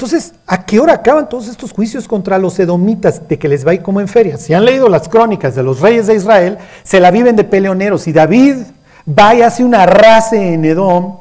Entonces, 0.00 0.32
¿a 0.46 0.64
qué 0.64 0.80
hora 0.80 0.94
acaban 0.94 1.28
todos 1.28 1.46
estos 1.46 1.72
juicios 1.72 2.08
contra 2.08 2.38
los 2.38 2.58
edomitas 2.58 3.28
de 3.28 3.38
que 3.38 3.48
les 3.48 3.66
va 3.66 3.72
a 3.72 3.74
ir 3.74 3.82
como 3.82 4.00
en 4.00 4.08
feria? 4.08 4.38
Si 4.38 4.54
han 4.54 4.64
leído 4.64 4.88
las 4.88 5.10
crónicas 5.10 5.54
de 5.54 5.62
los 5.62 5.80
reyes 5.80 6.06
de 6.06 6.14
Israel, 6.14 6.56
se 6.84 7.00
la 7.00 7.10
viven 7.10 7.36
de 7.36 7.44
peleoneros 7.44 8.08
y 8.08 8.12
David 8.14 8.62
va 9.06 9.34
y 9.34 9.42
hace 9.42 9.62
una 9.62 9.84
race 9.84 10.54
en 10.54 10.64
Edom. 10.64 11.18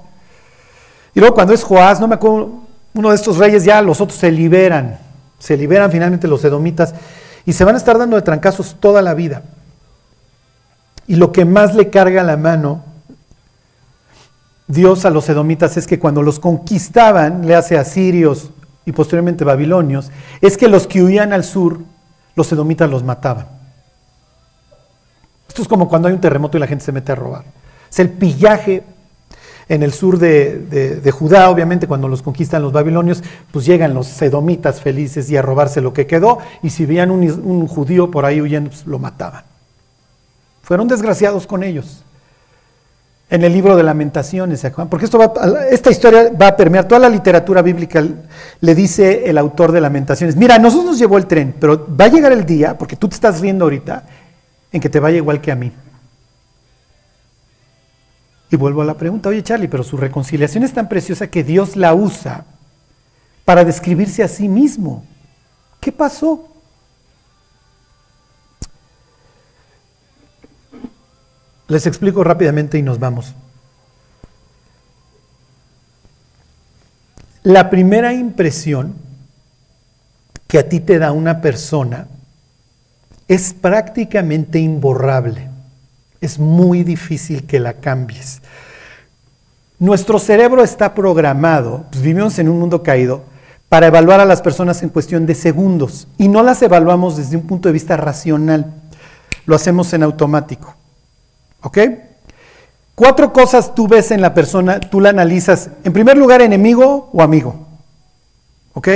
Y 1.14 1.20
luego 1.20 1.36
cuando 1.36 1.54
es 1.54 1.62
Joás, 1.62 2.00
no 2.00 2.08
me 2.08 2.16
acuerdo, 2.16 2.54
uno 2.94 3.10
de 3.10 3.18
estos 3.18 3.36
reyes 3.36 3.66
ya, 3.66 3.82
los 3.82 4.00
otros 4.00 4.18
se 4.18 4.32
liberan, 4.32 4.98
se 5.40 5.58
liberan 5.58 5.92
finalmente 5.92 6.30
los 6.30 6.42
edomitas 6.46 6.96
y 7.46 7.52
se 7.52 7.66
van 7.66 7.76
a 7.76 7.80
estar 7.80 7.98
dando 7.98 8.16
de 8.16 8.22
trancazos 8.22 8.78
toda 8.80 9.02
la 9.02 9.14
vida. 9.14 9.42
Y 11.06 11.18
lo 11.18 11.34
que 11.34 11.44
más 11.44 11.76
le 11.76 11.90
carga 11.90 12.24
la 12.24 12.38
mano 12.38 12.86
Dios 14.70 15.04
a 15.04 15.10
los 15.10 15.28
edomitas 15.28 15.76
es 15.76 15.86
que 15.86 16.00
cuando 16.00 16.22
los 16.22 16.40
conquistaban, 16.40 17.46
le 17.46 17.56
hace 17.56 17.78
a 17.78 17.84
sirios 17.84 18.52
y 18.90 18.92
posteriormente 18.92 19.46
babilonios, 19.46 20.10
es 20.42 20.58
que 20.58 20.68
los 20.68 20.88
que 20.88 21.04
huían 21.04 21.32
al 21.32 21.44
sur, 21.44 21.80
los 22.36 22.52
edomitas 22.52 22.90
los 22.90 23.04
mataban. 23.04 23.46
Esto 25.48 25.62
es 25.62 25.68
como 25.68 25.88
cuando 25.88 26.08
hay 26.08 26.16
un 26.16 26.22
terremoto 26.22 26.58
y 26.58 26.60
la 26.60 26.66
gente 26.66 26.84
se 26.84 26.92
mete 26.92 27.12
a 27.12 27.16
robar. 27.16 27.46
Es 27.88 28.00
el 28.00 28.10
pillaje 28.10 28.82
en 29.68 29.84
el 29.84 29.94
sur 29.94 30.18
de, 30.18 31.08
Judá, 31.14 31.52
obviamente, 31.52 31.86
cuando 31.86 32.08
los 32.08 32.24
conquistan 32.24 32.64
los 32.64 32.72
babilonios, 32.72 33.24
pues 33.52 33.64
llegan 33.68 33.94
los 33.94 34.20
edomitas 34.24 34.82
felices 34.82 35.30
y 35.30 35.38
a 35.38 35.44
robarse 35.44 35.82
lo 35.82 35.94
que 35.94 36.08
quedó, 36.08 36.40
y 36.64 36.72
si 36.72 36.88
veían 36.88 37.12
un, 37.12 37.22
un 37.44 37.68
judío 37.68 38.10
por 38.10 38.26
ahí 38.26 38.42
huyendo, 38.42 38.72
pues 38.72 38.88
lo 38.88 38.98
mataban. 38.98 39.44
Fueron 40.64 40.88
desgraciados 40.88 41.46
con 41.46 41.62
ellos 41.62 42.04
en 43.30 43.44
el 43.44 43.54
libro 43.54 43.76
de 43.76 43.84
lamentaciones, 43.84 44.66
porque 44.90 45.06
esto 45.06 45.20
esta 45.70 45.92
historia 45.92 46.32
va 46.40 46.48
a 46.48 46.58
permear 46.58 46.88
toda 46.88 47.00
la 47.00 47.10
literatura 47.10 47.62
bíblica, 47.62 48.04
le 48.60 48.76
dice 48.76 49.30
el 49.30 49.38
autor 49.38 49.72
de 49.72 49.82
lamentaciones, 49.82 50.36
mira, 50.36 50.56
a 50.56 50.60
nosotros 50.60 50.92
nos 50.92 51.00
llevó 51.00 51.18
el 51.18 51.28
tren, 51.28 51.56
pero 51.60 51.88
va 51.96 52.06
a 52.06 52.08
llegar 52.08 52.32
el 52.32 52.46
día, 52.46 52.78
porque 52.78 52.96
tú 52.96 53.08
te 53.08 53.16
estás 53.16 53.40
riendo 53.40 53.66
ahorita, 53.66 54.04
en 54.72 54.82
que 54.82 54.90
te 54.90 55.00
vaya 55.00 55.18
igual 55.18 55.42
que 55.42 55.52
a 55.52 55.56
mí. 55.56 55.72
Y 58.52 58.56
vuelvo 58.56 58.82
a 58.82 58.86
la 58.86 58.96
pregunta, 58.96 59.30
oye 59.30 59.44
Charlie, 59.44 59.68
pero 59.68 59.84
su 59.84 59.96
reconciliación 59.96 60.64
es 60.64 60.74
tan 60.74 60.90
preciosa 60.90 61.28
que 61.28 61.44
Dios 61.44 61.76
la 61.76 61.94
usa 61.94 62.46
para 63.46 63.64
describirse 63.64 64.24
a 64.24 64.28
sí 64.28 64.50
mismo. 64.50 65.06
¿Qué 65.80 65.92
pasó? 65.92 66.49
Les 71.70 71.86
explico 71.86 72.24
rápidamente 72.24 72.78
y 72.78 72.82
nos 72.82 73.00
vamos. 73.00 73.34
La 77.44 77.70
primera 77.70 78.12
impresión 78.12 78.96
que 80.48 80.58
a 80.60 80.68
ti 80.68 80.80
te 80.80 80.98
da 80.98 81.12
una 81.12 81.42
persona 81.42 82.08
es 83.28 83.54
prácticamente 83.54 84.60
imborrable. 84.60 85.48
Es 86.20 86.40
muy 86.40 86.84
difícil 86.84 87.46
que 87.46 87.60
la 87.60 87.74
cambies. 87.74 88.42
Nuestro 89.78 90.18
cerebro 90.20 90.64
está 90.64 90.94
programado, 90.96 91.86
pues 91.92 92.02
vivimos 92.02 92.40
en 92.40 92.50
un 92.50 92.60
mundo 92.60 92.82
caído, 92.82 93.24
para 93.70 93.88
evaluar 93.88 94.20
a 94.20 94.26
las 94.26 94.42
personas 94.42 94.82
en 94.82 94.90
cuestión 94.90 95.28
de 95.28 95.36
segundos 95.36 96.08
y 96.18 96.28
no 96.28 96.42
las 96.42 96.62
evaluamos 96.64 97.16
desde 97.16 97.38
un 97.38 97.46
punto 97.46 97.70
de 97.70 97.74
vista 97.74 97.96
racional, 97.96 98.74
lo 99.46 99.56
hacemos 99.56 99.94
en 99.94 100.02
automático. 100.02 100.79
¿Ok? 101.62 101.78
Cuatro 102.96 103.32
cosas 103.32 103.74
tú 103.74 103.88
ves 103.88 104.12
en 104.12 104.22
la 104.22 104.34
persona, 104.34 104.80
tú 104.80 105.00
la 105.00 105.10
analizas. 105.10 105.70
En 105.84 105.94
primer 105.94 106.18
lugar, 106.18 106.42
enemigo 106.42 107.10
o 107.14 107.22
amigo. 107.22 107.68
¿Ok? 108.74 108.90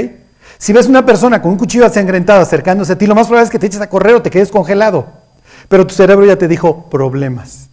Si 0.57 0.73
ves 0.73 0.87
una 0.87 1.05
persona 1.05 1.41
con 1.41 1.51
un 1.51 1.57
cuchillo 1.57 1.85
ensangrentado 1.85 2.41
acercándose 2.41 2.93
a 2.93 2.97
ti, 2.97 3.07
lo 3.07 3.15
más 3.15 3.27
probable 3.27 3.45
es 3.45 3.49
que 3.49 3.59
te 3.59 3.67
eches 3.67 3.81
a 3.81 3.89
correr 3.89 4.15
o 4.15 4.21
te 4.21 4.29
quedes 4.29 4.51
congelado. 4.51 5.07
Pero 5.69 5.87
tu 5.87 5.93
cerebro 5.93 6.25
ya 6.25 6.37
te 6.37 6.47
dijo 6.47 6.89
problemas. 6.89 7.69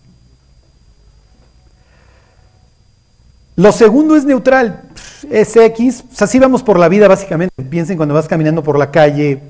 Lo 3.57 3.73
segundo 3.73 4.17
es 4.17 4.25
neutral, 4.25 4.83
es 5.31 5.55
X. 5.55 6.05
Así 6.19 6.39
vamos 6.39 6.63
por 6.63 6.79
la 6.79 6.89
vida 6.89 7.09
básicamente. 7.09 7.63
Piensen 7.63 7.97
cuando 7.97 8.15
vas 8.15 8.27
caminando 8.27 8.63
por 8.63 8.79
la 8.79 8.91
calle. 8.91 9.43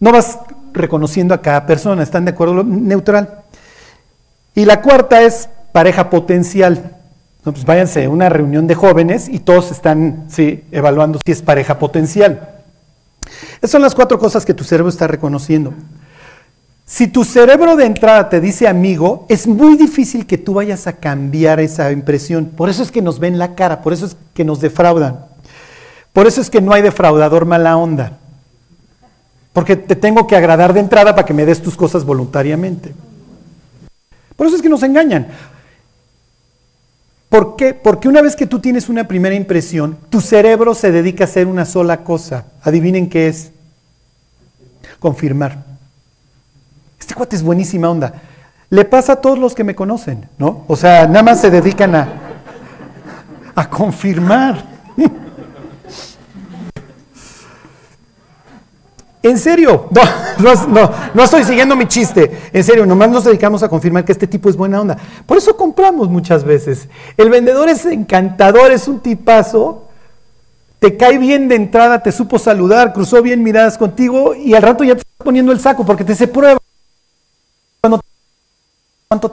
No 0.00 0.12
vas 0.12 0.38
reconociendo 0.72 1.34
a 1.34 1.42
cada 1.42 1.66
persona, 1.66 2.02
¿están 2.02 2.24
de 2.24 2.30
acuerdo? 2.30 2.62
Neutral. 2.64 3.42
Y 4.56 4.64
la 4.64 4.80
cuarta 4.80 5.22
es 5.22 5.50
pareja 5.70 6.08
potencial. 6.08 6.96
pues 7.44 7.64
váyanse 7.64 8.06
a 8.06 8.10
una 8.10 8.30
reunión 8.30 8.66
de 8.66 8.74
jóvenes 8.74 9.28
y 9.28 9.38
todos 9.38 9.70
están 9.70 10.26
evaluando 10.72 11.20
si 11.24 11.30
es 11.30 11.42
pareja 11.42 11.78
potencial. 11.78 12.48
Esas 13.58 13.70
son 13.70 13.82
las 13.82 13.94
cuatro 13.94 14.18
cosas 14.18 14.46
que 14.46 14.54
tu 14.54 14.64
cerebro 14.64 14.88
está 14.88 15.06
reconociendo. 15.06 15.74
Si 16.86 17.06
tu 17.06 17.24
cerebro 17.24 17.76
de 17.76 17.84
entrada 17.84 18.30
te 18.30 18.40
dice 18.40 18.66
amigo, 18.66 19.26
es 19.28 19.46
muy 19.46 19.76
difícil 19.76 20.24
que 20.24 20.38
tú 20.38 20.54
vayas 20.54 20.86
a 20.86 20.94
cambiar 20.94 21.60
esa 21.60 21.92
impresión. 21.92 22.46
Por 22.46 22.70
eso 22.70 22.82
es 22.82 22.90
que 22.90 23.02
nos 23.02 23.18
ven 23.18 23.38
la 23.38 23.54
cara, 23.54 23.82
por 23.82 23.92
eso 23.92 24.06
es 24.06 24.16
que 24.32 24.44
nos 24.44 24.60
defraudan. 24.62 25.26
Por 26.14 26.26
eso 26.26 26.40
es 26.40 26.48
que 26.48 26.62
no 26.62 26.72
hay 26.72 26.80
defraudador 26.80 27.44
mala 27.44 27.76
onda. 27.76 28.18
Porque 29.52 29.76
te 29.76 29.96
tengo 29.96 30.26
que 30.26 30.36
agradar 30.36 30.72
de 30.72 30.80
entrada 30.80 31.14
para 31.14 31.26
que 31.26 31.34
me 31.34 31.44
des 31.44 31.60
tus 31.60 31.76
cosas 31.76 32.04
voluntariamente. 32.04 32.94
Por 34.36 34.46
eso 34.46 34.56
es 34.56 34.62
que 34.62 34.68
nos 34.68 34.82
engañan. 34.82 35.28
¿Por 37.28 37.56
qué? 37.56 37.74
Porque 37.74 38.08
una 38.08 38.22
vez 38.22 38.36
que 38.36 38.46
tú 38.46 38.60
tienes 38.60 38.88
una 38.88 39.08
primera 39.08 39.34
impresión, 39.34 39.98
tu 40.10 40.20
cerebro 40.20 40.74
se 40.74 40.92
dedica 40.92 41.24
a 41.24 41.26
hacer 41.26 41.46
una 41.46 41.64
sola 41.64 42.04
cosa. 42.04 42.46
Adivinen 42.62 43.08
qué 43.08 43.28
es. 43.28 43.50
Confirmar. 45.00 45.64
Este 47.00 47.14
cuate 47.14 47.36
es 47.36 47.42
buenísima 47.42 47.90
onda. 47.90 48.14
Le 48.70 48.84
pasa 48.84 49.14
a 49.14 49.20
todos 49.20 49.38
los 49.38 49.54
que 49.54 49.64
me 49.64 49.74
conocen, 49.74 50.28
¿no? 50.38 50.64
O 50.66 50.76
sea, 50.76 51.06
nada 51.06 51.22
más 51.22 51.40
se 51.40 51.50
dedican 51.50 51.94
a, 51.94 52.08
a 53.54 53.70
confirmar. 53.70 54.64
En 59.22 59.38
serio, 59.38 59.88
no, 60.38 60.66
no, 60.68 60.90
no, 61.14 61.24
estoy 61.24 61.44
siguiendo 61.44 61.74
mi 61.74 61.86
chiste. 61.86 62.50
En 62.52 62.62
serio, 62.62 62.86
nomás 62.86 63.10
nos 63.10 63.24
dedicamos 63.24 63.62
a 63.62 63.68
confirmar 63.68 64.04
que 64.04 64.12
este 64.12 64.26
tipo 64.26 64.48
es 64.48 64.56
buena 64.56 64.80
onda. 64.80 64.96
Por 65.26 65.36
eso 65.36 65.56
compramos 65.56 66.08
muchas 66.08 66.44
veces. 66.44 66.88
El 67.16 67.30
vendedor 67.30 67.68
es 67.68 67.84
encantador, 67.86 68.70
es 68.70 68.88
un 68.88 69.00
tipazo. 69.00 69.88
Te 70.78 70.96
cae 70.96 71.18
bien 71.18 71.48
de 71.48 71.56
entrada, 71.56 72.02
te 72.02 72.12
supo 72.12 72.38
saludar, 72.38 72.92
cruzó 72.92 73.22
bien 73.22 73.42
miradas 73.42 73.78
contigo 73.78 74.34
y 74.34 74.54
al 74.54 74.62
rato 74.62 74.84
ya 74.84 74.94
te 74.94 75.00
está 75.00 75.24
poniendo 75.24 75.50
el 75.50 75.58
saco 75.58 75.84
porque 75.86 76.04
te 76.04 76.14
se 76.14 76.28
prueba. 76.28 76.58
¿Cuánto 79.08 79.32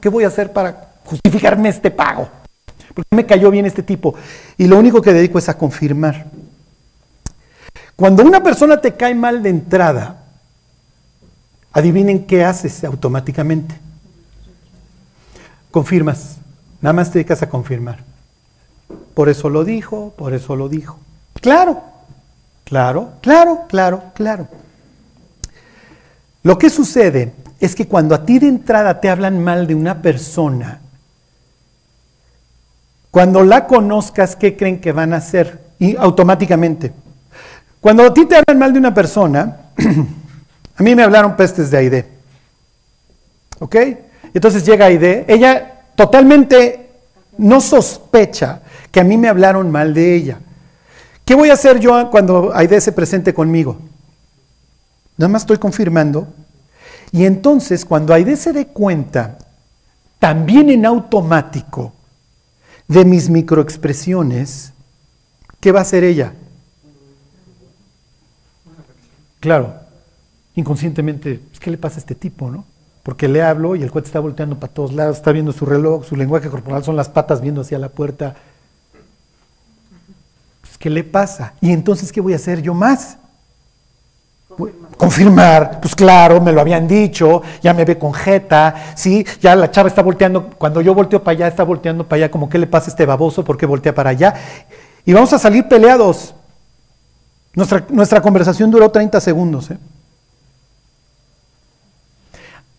¿Qué 0.00 0.08
voy 0.08 0.24
a 0.24 0.28
hacer 0.28 0.52
para 0.52 0.94
justificarme 1.04 1.68
este 1.68 1.90
pago? 1.90 2.28
Porque 2.92 3.14
me 3.14 3.26
cayó 3.26 3.50
bien 3.50 3.64
este 3.64 3.82
tipo. 3.82 4.14
Y 4.58 4.66
lo 4.66 4.78
único 4.78 5.00
que 5.00 5.12
dedico 5.12 5.38
es 5.38 5.48
a 5.48 5.56
confirmar. 5.56 6.26
Cuando 7.96 8.24
una 8.24 8.42
persona 8.42 8.80
te 8.80 8.94
cae 8.94 9.14
mal 9.14 9.42
de 9.42 9.50
entrada, 9.50 10.24
adivinen 11.72 12.26
qué 12.26 12.44
haces 12.44 12.82
automáticamente. 12.84 13.76
Confirmas, 15.70 16.36
nada 16.80 16.92
más 16.92 17.10
te 17.10 17.18
dedicas 17.18 17.42
a 17.42 17.48
confirmar. 17.48 18.02
Por 19.14 19.28
eso 19.28 19.48
lo 19.48 19.64
dijo, 19.64 20.12
por 20.16 20.34
eso 20.34 20.56
lo 20.56 20.68
dijo. 20.68 20.98
Claro, 21.40 21.82
claro, 22.64 23.12
claro, 23.20 23.66
claro, 23.68 24.02
claro. 24.14 24.48
Lo 26.42 26.58
que 26.58 26.70
sucede 26.70 27.32
es 27.60 27.76
que 27.76 27.86
cuando 27.86 28.14
a 28.14 28.24
ti 28.26 28.40
de 28.40 28.48
entrada 28.48 29.00
te 29.00 29.08
hablan 29.08 29.42
mal 29.42 29.68
de 29.68 29.74
una 29.76 30.02
persona, 30.02 30.80
cuando 33.12 33.44
la 33.44 33.68
conozcas, 33.68 34.34
¿qué 34.34 34.56
creen 34.56 34.80
que 34.80 34.90
van 34.90 35.12
a 35.12 35.18
hacer? 35.18 35.60
Y 35.78 35.96
automáticamente 35.96 36.92
cuando 37.84 38.02
a 38.02 38.14
ti 38.14 38.24
te 38.24 38.34
hablan 38.34 38.58
mal 38.58 38.72
de 38.72 38.78
una 38.78 38.94
persona, 38.94 39.58
a 40.76 40.82
mí 40.82 40.94
me 40.94 41.02
hablaron 41.02 41.36
pestes 41.36 41.70
de 41.70 41.76
Aide. 41.76 42.06
¿Ok? 43.58 43.76
Entonces 44.32 44.64
llega 44.64 44.86
Aide, 44.86 45.26
ella 45.28 45.82
totalmente 45.94 46.88
no 47.36 47.60
sospecha 47.60 48.62
que 48.90 49.00
a 49.00 49.04
mí 49.04 49.18
me 49.18 49.28
hablaron 49.28 49.70
mal 49.70 49.92
de 49.92 50.14
ella. 50.14 50.38
¿Qué 51.26 51.34
voy 51.34 51.50
a 51.50 51.52
hacer 51.52 51.78
yo 51.78 52.08
cuando 52.10 52.52
Aide 52.54 52.80
se 52.80 52.90
presente 52.90 53.34
conmigo? 53.34 53.76
Nada 55.18 55.28
más 55.28 55.42
estoy 55.42 55.58
confirmando. 55.58 56.26
Y 57.12 57.26
entonces, 57.26 57.84
cuando 57.84 58.14
Aide 58.14 58.38
se 58.38 58.54
dé 58.54 58.68
cuenta, 58.68 59.36
también 60.18 60.70
en 60.70 60.86
automático, 60.86 61.92
de 62.88 63.04
mis 63.04 63.28
microexpresiones, 63.28 64.72
¿qué 65.60 65.70
va 65.70 65.80
a 65.80 65.82
hacer 65.82 66.02
ella? 66.02 66.32
Claro, 69.44 69.74
inconscientemente, 70.54 71.38
¿qué 71.60 71.70
le 71.70 71.76
pasa 71.76 71.96
a 71.96 71.98
este 71.98 72.14
tipo, 72.14 72.50
no? 72.50 72.64
Porque 73.02 73.28
le 73.28 73.42
hablo 73.42 73.76
y 73.76 73.82
el 73.82 73.90
cuate 73.90 74.06
está 74.06 74.18
volteando 74.18 74.58
para 74.58 74.72
todos 74.72 74.94
lados, 74.94 75.18
está 75.18 75.32
viendo 75.32 75.52
su 75.52 75.66
reloj, 75.66 76.06
su 76.06 76.16
lenguaje 76.16 76.48
corporal 76.48 76.82
son 76.82 76.96
las 76.96 77.10
patas 77.10 77.42
viendo 77.42 77.60
hacia 77.60 77.78
la 77.78 77.90
puerta. 77.90 78.36
Pues, 80.62 80.78
¿Qué 80.78 80.88
le 80.88 81.04
pasa? 81.04 81.52
Y 81.60 81.72
entonces, 81.72 82.10
¿qué 82.10 82.22
voy 82.22 82.32
a 82.32 82.36
hacer 82.36 82.62
yo 82.62 82.72
más? 82.72 83.18
Confirmar. 84.96 85.78
pues 85.78 85.94
claro, 85.94 86.40
me 86.40 86.50
lo 86.50 86.62
habían 86.62 86.88
dicho, 86.88 87.42
ya 87.62 87.74
me 87.74 87.84
ve 87.84 87.98
con 87.98 88.14
jeta, 88.14 88.94
¿sí? 88.96 89.26
Ya 89.42 89.54
la 89.54 89.70
chava 89.70 89.90
está 89.90 90.00
volteando, 90.00 90.48
cuando 90.56 90.80
yo 90.80 90.94
volteo 90.94 91.22
para 91.22 91.36
allá, 91.36 91.48
está 91.48 91.64
volteando 91.64 92.08
para 92.08 92.16
allá, 92.16 92.30
como 92.30 92.48
que 92.48 92.56
le 92.56 92.66
pasa 92.66 92.86
a 92.86 92.92
este 92.92 93.04
baboso, 93.04 93.44
¿por 93.44 93.58
qué 93.58 93.66
voltea 93.66 93.94
para 93.94 94.08
allá? 94.08 94.32
Y 95.04 95.12
vamos 95.12 95.34
a 95.34 95.38
salir 95.38 95.68
peleados. 95.68 96.34
Nuestra, 97.54 98.20
conversación 98.20 98.70
duró 98.70 98.90
30 98.90 99.20
segundos. 99.20 99.70
¿eh? 99.70 99.78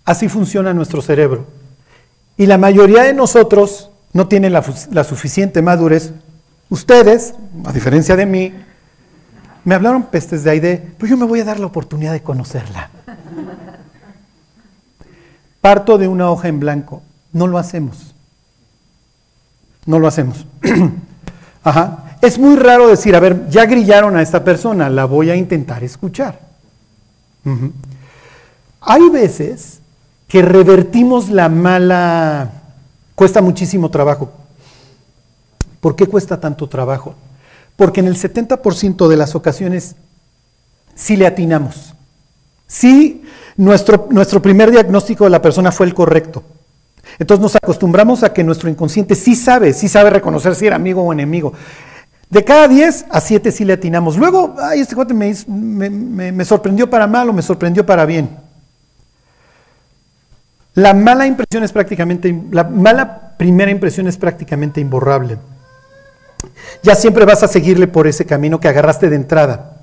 Así 0.04 0.28
funciona 0.28 0.74
nuestro 0.74 1.02
cerebro. 1.02 1.48
Y 2.38 2.46
la 2.46 2.58
mayoría 2.58 3.04
de 3.04 3.14
nosotros 3.14 3.90
no 4.12 4.28
tienen 4.28 4.52
la, 4.52 4.64
la 4.92 5.04
suficiente 5.04 5.62
madurez. 5.62 6.12
Ustedes, 6.70 7.36
a 7.64 7.72
diferencia 7.72 8.16
de 8.16 8.26
mí, 8.26 8.54
me 9.64 9.76
hablaron 9.76 10.04
pestes 10.04 10.44
de 10.44 10.52
Aide, 10.52 10.94
pero 10.98 11.10
yo 11.10 11.18
me 11.18 11.26
voy 11.26 11.40
a 11.40 11.46
dar 11.46 11.60
la 11.60 11.66
oportunidad 11.68 12.12
de 12.12 12.22
conocerla. 12.22 12.90
Parto 15.62 15.98
de 15.98 16.08
una 16.08 16.30
hoja 16.30 16.50
en 16.50 16.60
blanco. 16.60 17.02
No 17.32 17.48
lo 17.48 17.58
hacemos. 17.58 18.14
No 19.86 20.00
lo 20.00 20.08
hacemos. 20.08 20.46
Ajá. 21.64 22.05
Es 22.22 22.40
muy 22.40 22.56
raro 22.56 22.88
decir, 22.88 23.16
a 23.16 23.20
ver, 23.20 23.50
ya 23.50 23.66
grillaron 23.66 24.16
a 24.16 24.22
esta 24.22 24.44
persona, 24.44 24.90
la 24.90 25.06
voy 25.06 25.30
a 25.30 25.36
intentar 25.36 25.84
escuchar. 25.84 26.40
Hay 28.82 29.10
veces 29.10 29.80
que 30.28 30.42
revertimos 30.42 31.30
la 31.30 31.50
mala, 31.50 32.52
cuesta 33.14 33.42
muchísimo 33.42 33.90
trabajo. 33.90 34.32
¿Por 35.80 35.96
qué 35.96 36.08
cuesta 36.08 36.40
tanto 36.40 36.68
trabajo? 36.68 37.16
Porque 37.76 38.00
en 38.00 38.08
el 38.08 38.16
70% 38.16 39.08
de 39.08 39.18
las 39.18 39.36
ocasiones 39.36 39.96
sí 40.96 41.16
le 41.16 41.28
atinamos. 41.28 41.94
Sí, 42.68 43.24
nuestro, 43.58 44.08
nuestro 44.10 44.42
primer 44.42 44.72
diagnóstico 44.72 45.26
de 45.26 45.30
la 45.30 45.42
persona 45.42 45.72
fue 45.72 45.86
el 45.86 45.94
correcto. 45.94 46.44
Entonces 47.20 47.42
nos 47.42 47.56
acostumbramos 47.56 48.24
a 48.24 48.34
que 48.34 48.44
nuestro 48.44 48.70
inconsciente 48.70 49.16
sí 49.16 49.36
sabe, 49.36 49.74
sí 49.74 49.88
sabe 49.88 50.10
reconocer 50.10 50.56
si 50.56 50.68
era 50.68 50.76
amigo 50.76 51.04
o 51.04 51.14
enemigo. 51.14 51.54
De 52.36 52.44
cada 52.44 52.68
10 52.68 53.06
a 53.10 53.22
7 53.22 53.50
sí 53.52 53.64
le 53.64 53.74
atinamos. 53.74 54.18
Luego, 54.18 54.56
ay, 54.60 54.82
este 54.82 54.94
cuate 54.94 55.14
me, 55.14 55.34
me, 55.48 56.32
me, 56.34 56.44
sorprendió 56.46 56.90
para 56.90 57.08
mal 57.08 57.30
o 57.30 57.34
me 57.34 57.42
sorprendió 57.42 57.86
para 57.86 58.06
bien. 58.06 58.30
La 60.74 60.94
mala 60.94 61.26
impresión 61.26 61.64
es 61.64 61.72
prácticamente, 61.72 62.38
la 62.52 62.66
mala 62.66 63.38
primera 63.38 63.72
impresión 63.72 64.08
es 64.08 64.18
prácticamente 64.18 64.82
imborrable 64.82 65.40
ya 66.84 66.96
siempre 66.96 67.26
vas 67.26 67.44
a 67.44 67.48
seguirle 67.48 67.88
por 67.88 68.08
ese 68.08 68.26
camino 68.26 68.60
que 68.60 68.68
agarraste 68.68 69.10
de 69.10 69.16
entrada. 69.16 69.82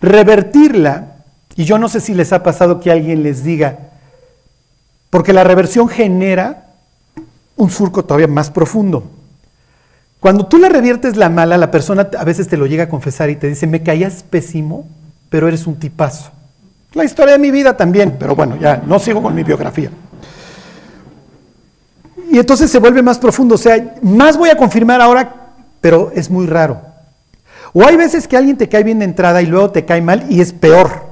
Revertirla, 0.00 1.16
y 1.56 1.64
yo 1.64 1.78
no 1.78 1.88
sé 1.88 2.00
si 2.00 2.14
les 2.14 2.32
ha 2.32 2.42
pasado 2.42 2.80
que 2.80 2.90
alguien 2.90 3.22
les 3.22 3.44
diga, 3.44 3.90
porque 5.10 5.32
la 5.32 5.44
reversión 5.44 5.88
genera 5.88 6.70
un 7.56 7.70
surco 7.70 8.04
todavía 8.04 8.26
más 8.26 8.50
profundo. 8.50 9.10
Cuando 10.20 10.46
tú 10.46 10.58
la 10.58 10.68
reviertes 10.68 11.16
la 11.16 11.30
mala, 11.30 11.56
la 11.56 11.70
persona 11.70 12.08
a 12.18 12.24
veces 12.24 12.46
te 12.46 12.58
lo 12.58 12.66
llega 12.66 12.84
a 12.84 12.88
confesar 12.88 13.30
y 13.30 13.36
te 13.36 13.48
dice, 13.48 13.66
me 13.66 13.82
caías 13.82 14.22
pésimo, 14.22 14.86
pero 15.30 15.48
eres 15.48 15.66
un 15.66 15.76
tipazo. 15.76 16.30
La 16.92 17.04
historia 17.04 17.32
de 17.32 17.38
mi 17.38 17.50
vida 17.50 17.76
también, 17.76 18.16
pero 18.18 18.36
bueno, 18.36 18.56
ya 18.60 18.82
no 18.86 18.98
sigo 18.98 19.22
con 19.22 19.34
mi 19.34 19.42
biografía. 19.42 19.90
Y 22.30 22.38
entonces 22.38 22.70
se 22.70 22.78
vuelve 22.78 23.02
más 23.02 23.18
profundo. 23.18 23.54
O 23.54 23.58
sea, 23.58 23.94
más 24.02 24.36
voy 24.36 24.50
a 24.50 24.56
confirmar 24.56 25.00
ahora, 25.00 25.52
pero 25.80 26.12
es 26.14 26.30
muy 26.30 26.46
raro. 26.46 26.80
O 27.72 27.86
hay 27.86 27.96
veces 27.96 28.28
que 28.28 28.36
alguien 28.36 28.56
te 28.56 28.68
cae 28.68 28.84
bien 28.84 28.98
de 28.98 29.04
entrada 29.06 29.40
y 29.40 29.46
luego 29.46 29.70
te 29.70 29.84
cae 29.84 30.02
mal 30.02 30.26
y 30.28 30.40
es 30.40 30.52
peor. 30.52 31.09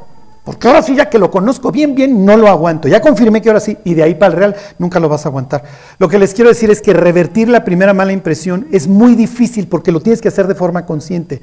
Porque 0.48 0.66
ahora 0.66 0.80
sí, 0.80 0.96
ya 0.96 1.10
que 1.10 1.18
lo 1.18 1.30
conozco 1.30 1.70
bien, 1.70 1.94
bien, 1.94 2.24
no 2.24 2.34
lo 2.34 2.48
aguanto. 2.48 2.88
Ya 2.88 3.02
confirmé 3.02 3.42
que 3.42 3.50
ahora 3.50 3.60
sí, 3.60 3.76
y 3.84 3.92
de 3.92 4.02
ahí 4.02 4.14
para 4.14 4.32
el 4.32 4.38
real 4.38 4.56
nunca 4.78 4.98
lo 4.98 5.06
vas 5.06 5.26
a 5.26 5.28
aguantar. 5.28 5.62
Lo 5.98 6.08
que 6.08 6.18
les 6.18 6.32
quiero 6.32 6.48
decir 6.48 6.70
es 6.70 6.80
que 6.80 6.94
revertir 6.94 7.50
la 7.50 7.66
primera 7.66 7.92
mala 7.92 8.14
impresión 8.14 8.66
es 8.72 8.88
muy 8.88 9.14
difícil 9.14 9.66
porque 9.66 9.92
lo 9.92 10.00
tienes 10.00 10.22
que 10.22 10.28
hacer 10.28 10.46
de 10.46 10.54
forma 10.54 10.86
consciente. 10.86 11.42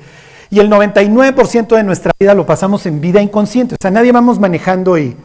Y 0.49 0.59
el 0.59 0.71
99% 0.71 1.75
de 1.75 1.83
nuestra 1.83 2.13
vida 2.19 2.33
lo 2.33 2.47
pasamos 2.47 2.87
en 2.87 2.99
vida 2.99 3.21
inconsciente. 3.21 3.75
O 3.75 3.77
sea, 3.79 3.91
nadie 3.91 4.11
vamos 4.11 4.39
manejando 4.39 4.97
y... 4.97 5.15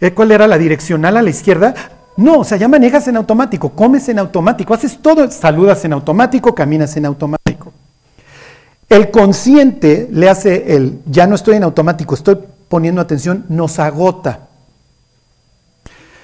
¿eh? 0.00 0.14
¿Cuál 0.14 0.32
era 0.32 0.46
la 0.46 0.56
direccional 0.56 1.18
a 1.18 1.22
la 1.22 1.28
izquierda? 1.28 1.74
No, 2.16 2.38
o 2.38 2.44
sea, 2.44 2.56
ya 2.56 2.66
manejas 2.66 3.06
en 3.08 3.18
automático, 3.18 3.72
comes 3.72 4.08
en 4.08 4.18
automático, 4.18 4.72
haces 4.72 5.02
todo, 5.02 5.30
saludas 5.30 5.84
en 5.84 5.92
automático, 5.92 6.54
caminas 6.54 6.96
en 6.96 7.04
automático. 7.04 7.74
El 8.88 9.10
consciente 9.10 10.08
le 10.10 10.30
hace 10.30 10.76
el, 10.76 11.00
ya 11.04 11.26
no 11.26 11.34
estoy 11.34 11.56
en 11.56 11.64
automático, 11.64 12.14
estoy 12.14 12.38
poniendo 12.74 13.00
atención, 13.00 13.44
nos 13.48 13.78
agota. 13.78 14.48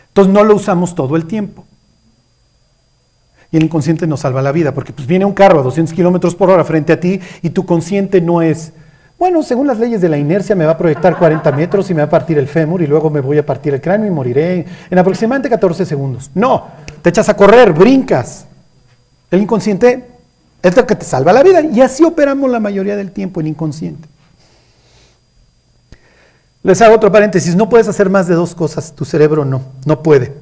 Entonces 0.08 0.34
no 0.34 0.42
lo 0.42 0.56
usamos 0.56 0.96
todo 0.96 1.14
el 1.14 1.26
tiempo. 1.26 1.64
Y 3.52 3.56
el 3.56 3.62
inconsciente 3.62 4.04
nos 4.08 4.18
salva 4.18 4.42
la 4.42 4.50
vida, 4.50 4.74
porque 4.74 4.92
pues 4.92 5.06
viene 5.06 5.24
un 5.24 5.32
carro 5.32 5.60
a 5.60 5.62
200 5.62 5.94
kilómetros 5.94 6.34
por 6.34 6.50
hora 6.50 6.64
frente 6.64 6.92
a 6.92 6.98
ti 6.98 7.20
y 7.42 7.50
tu 7.50 7.64
consciente 7.64 8.20
no 8.20 8.42
es, 8.42 8.72
bueno, 9.16 9.44
según 9.44 9.68
las 9.68 9.78
leyes 9.78 10.00
de 10.00 10.08
la 10.08 10.18
inercia 10.18 10.56
me 10.56 10.66
va 10.66 10.72
a 10.72 10.76
proyectar 10.76 11.16
40 11.16 11.52
metros 11.52 11.88
y 11.88 11.94
me 11.94 12.00
va 12.00 12.06
a 12.06 12.10
partir 12.10 12.36
el 12.36 12.48
fémur 12.48 12.82
y 12.82 12.88
luego 12.88 13.10
me 13.10 13.20
voy 13.20 13.38
a 13.38 13.46
partir 13.46 13.72
el 13.72 13.80
cráneo 13.80 14.08
y 14.08 14.10
moriré 14.10 14.66
en 14.90 14.98
aproximadamente 14.98 15.48
14 15.48 15.86
segundos. 15.86 16.32
No, 16.34 16.66
te 17.00 17.10
echas 17.10 17.28
a 17.28 17.36
correr, 17.36 17.72
brincas. 17.72 18.44
El 19.30 19.40
inconsciente 19.40 20.04
es 20.60 20.76
lo 20.76 20.84
que 20.84 20.96
te 20.96 21.04
salva 21.04 21.32
la 21.32 21.44
vida 21.44 21.60
y 21.60 21.80
así 21.80 22.02
operamos 22.02 22.50
la 22.50 22.58
mayoría 22.58 22.96
del 22.96 23.12
tiempo, 23.12 23.40
el 23.40 23.46
inconsciente. 23.46 24.09
Les 26.62 26.80
hago 26.82 26.94
otro 26.94 27.10
paréntesis, 27.10 27.56
no 27.56 27.68
puedes 27.68 27.88
hacer 27.88 28.10
más 28.10 28.28
de 28.28 28.34
dos 28.34 28.54
cosas, 28.54 28.94
tu 28.94 29.04
cerebro 29.04 29.44
no, 29.44 29.62
no 29.86 30.02
puede. 30.02 30.34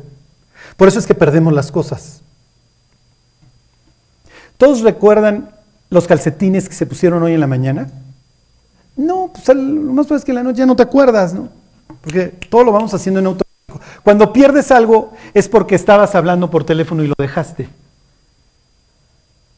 Por 0.77 0.89
eso 0.89 0.99
es 0.99 1.07
que 1.07 1.15
perdemos 1.15 1.53
las 1.53 1.71
cosas. 1.71 2.23
¿Todos 4.57 4.81
recuerdan 4.81 5.51
los 5.91 6.07
calcetines 6.07 6.69
que 6.69 6.75
se 6.75 6.87
pusieron 6.87 7.23
hoy 7.23 7.35
en 7.35 7.41
la 7.41 7.47
mañana? 7.47 7.89
No, 8.97 9.31
pues 9.33 9.47
lo 9.57 9.93
más 9.93 10.07
probable 10.07 10.19
es 10.19 10.25
que 10.25 10.33
en 10.33 10.37
la 10.37 10.43
noche 10.43 10.59
ya 10.59 10.67
no 10.67 10.75
te 10.75 10.83
acuerdas, 10.83 11.33
¿no? 11.33 11.49
Porque 12.01 12.27
todo 12.51 12.65
lo 12.65 12.73
vamos 12.73 12.93
haciendo 12.93 13.21
en 13.21 13.27
automático. 13.27 13.81
Cuando 14.03 14.33
pierdes 14.33 14.73
algo 14.73 15.13
es 15.35 15.49
porque 15.49 15.77
estabas 15.77 16.17
hablando 16.17 16.51
por 16.51 16.65
teléfono 16.65 17.05
y 17.05 17.07
lo 17.07 17.15
dejaste. 17.17 17.69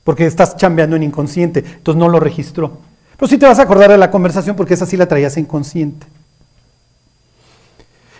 Porque 0.05 0.27
estás 0.27 0.57
chambeando 0.57 0.97
en 0.97 1.05
inconsciente, 1.05 1.61
entonces 1.61 1.99
no 1.99 2.09
lo 2.09 2.21
registró. 2.21 2.79
Pero 3.17 3.29
sí 3.29 3.39
te 3.39 3.47
vas 3.47 3.59
a 3.59 3.63
acordar 3.63 3.91
de 3.91 3.99
la 3.99 4.11
conversación 4.11 4.57
porque 4.57 4.75
esa 4.75 4.85
sí 4.85 4.99
la 4.99 5.07
traías 5.07 5.39
inconsciente. 5.39 6.07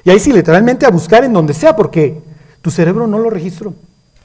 Y 0.05 0.11
ahí 0.11 0.21
sí, 0.21 0.33
literalmente 0.33 0.87
a 0.87 0.91
buscar 0.91 1.25
en 1.25 1.33
donde 1.33 1.55
sea, 1.55 1.77
porque 1.77 2.23
tu 2.63 2.71
cerebro 2.71 3.07
no 3.07 3.19
lo 3.19 3.31
registró. 3.31 3.75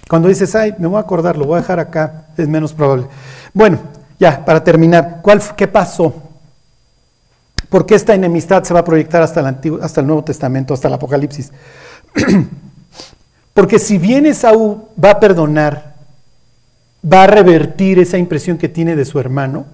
Cuando 0.08 0.28
dices, 0.28 0.56
ay, 0.56 0.76
me 0.78 0.88
voy 0.88 0.98
a 0.98 1.02
acordar, 1.02 1.38
lo 1.38 1.46
voy 1.46 1.58
a 1.58 1.62
dejar 1.62 1.80
acá, 1.80 2.28
es 2.38 2.48
menos 2.48 2.74
probable. 2.74 3.08
Bueno, 3.54 3.80
ya, 4.20 4.46
para 4.46 4.64
terminar, 4.64 5.20
¿cuál, 5.22 5.42
¿qué 5.56 5.68
pasó? 5.68 6.14
¿Por 7.70 7.86
qué 7.86 7.96
esta 7.96 8.14
enemistad 8.14 8.64
se 8.64 8.74
va 8.74 8.82
a 8.82 8.86
proyectar 8.86 9.22
hasta 9.22 9.40
el, 9.40 9.48
Antiguo, 9.48 9.80
hasta 9.82 10.02
el 10.02 10.08
Nuevo 10.08 10.24
Testamento, 10.24 10.74
hasta 10.74 10.88
el 10.88 10.94
Apocalipsis? 10.94 11.52
Porque 13.54 13.80
si 13.80 13.98
bien 13.98 14.26
Esaú 14.26 14.90
va 15.04 15.12
a 15.12 15.20
perdonar, 15.20 15.96
va 17.04 17.24
a 17.24 17.28
revertir 17.28 18.00
esa 18.00 18.18
impresión 18.18 18.58
que 18.58 18.70
tiene 18.70 18.96
de 18.96 19.06
su 19.06 19.20
hermano, 19.20 19.66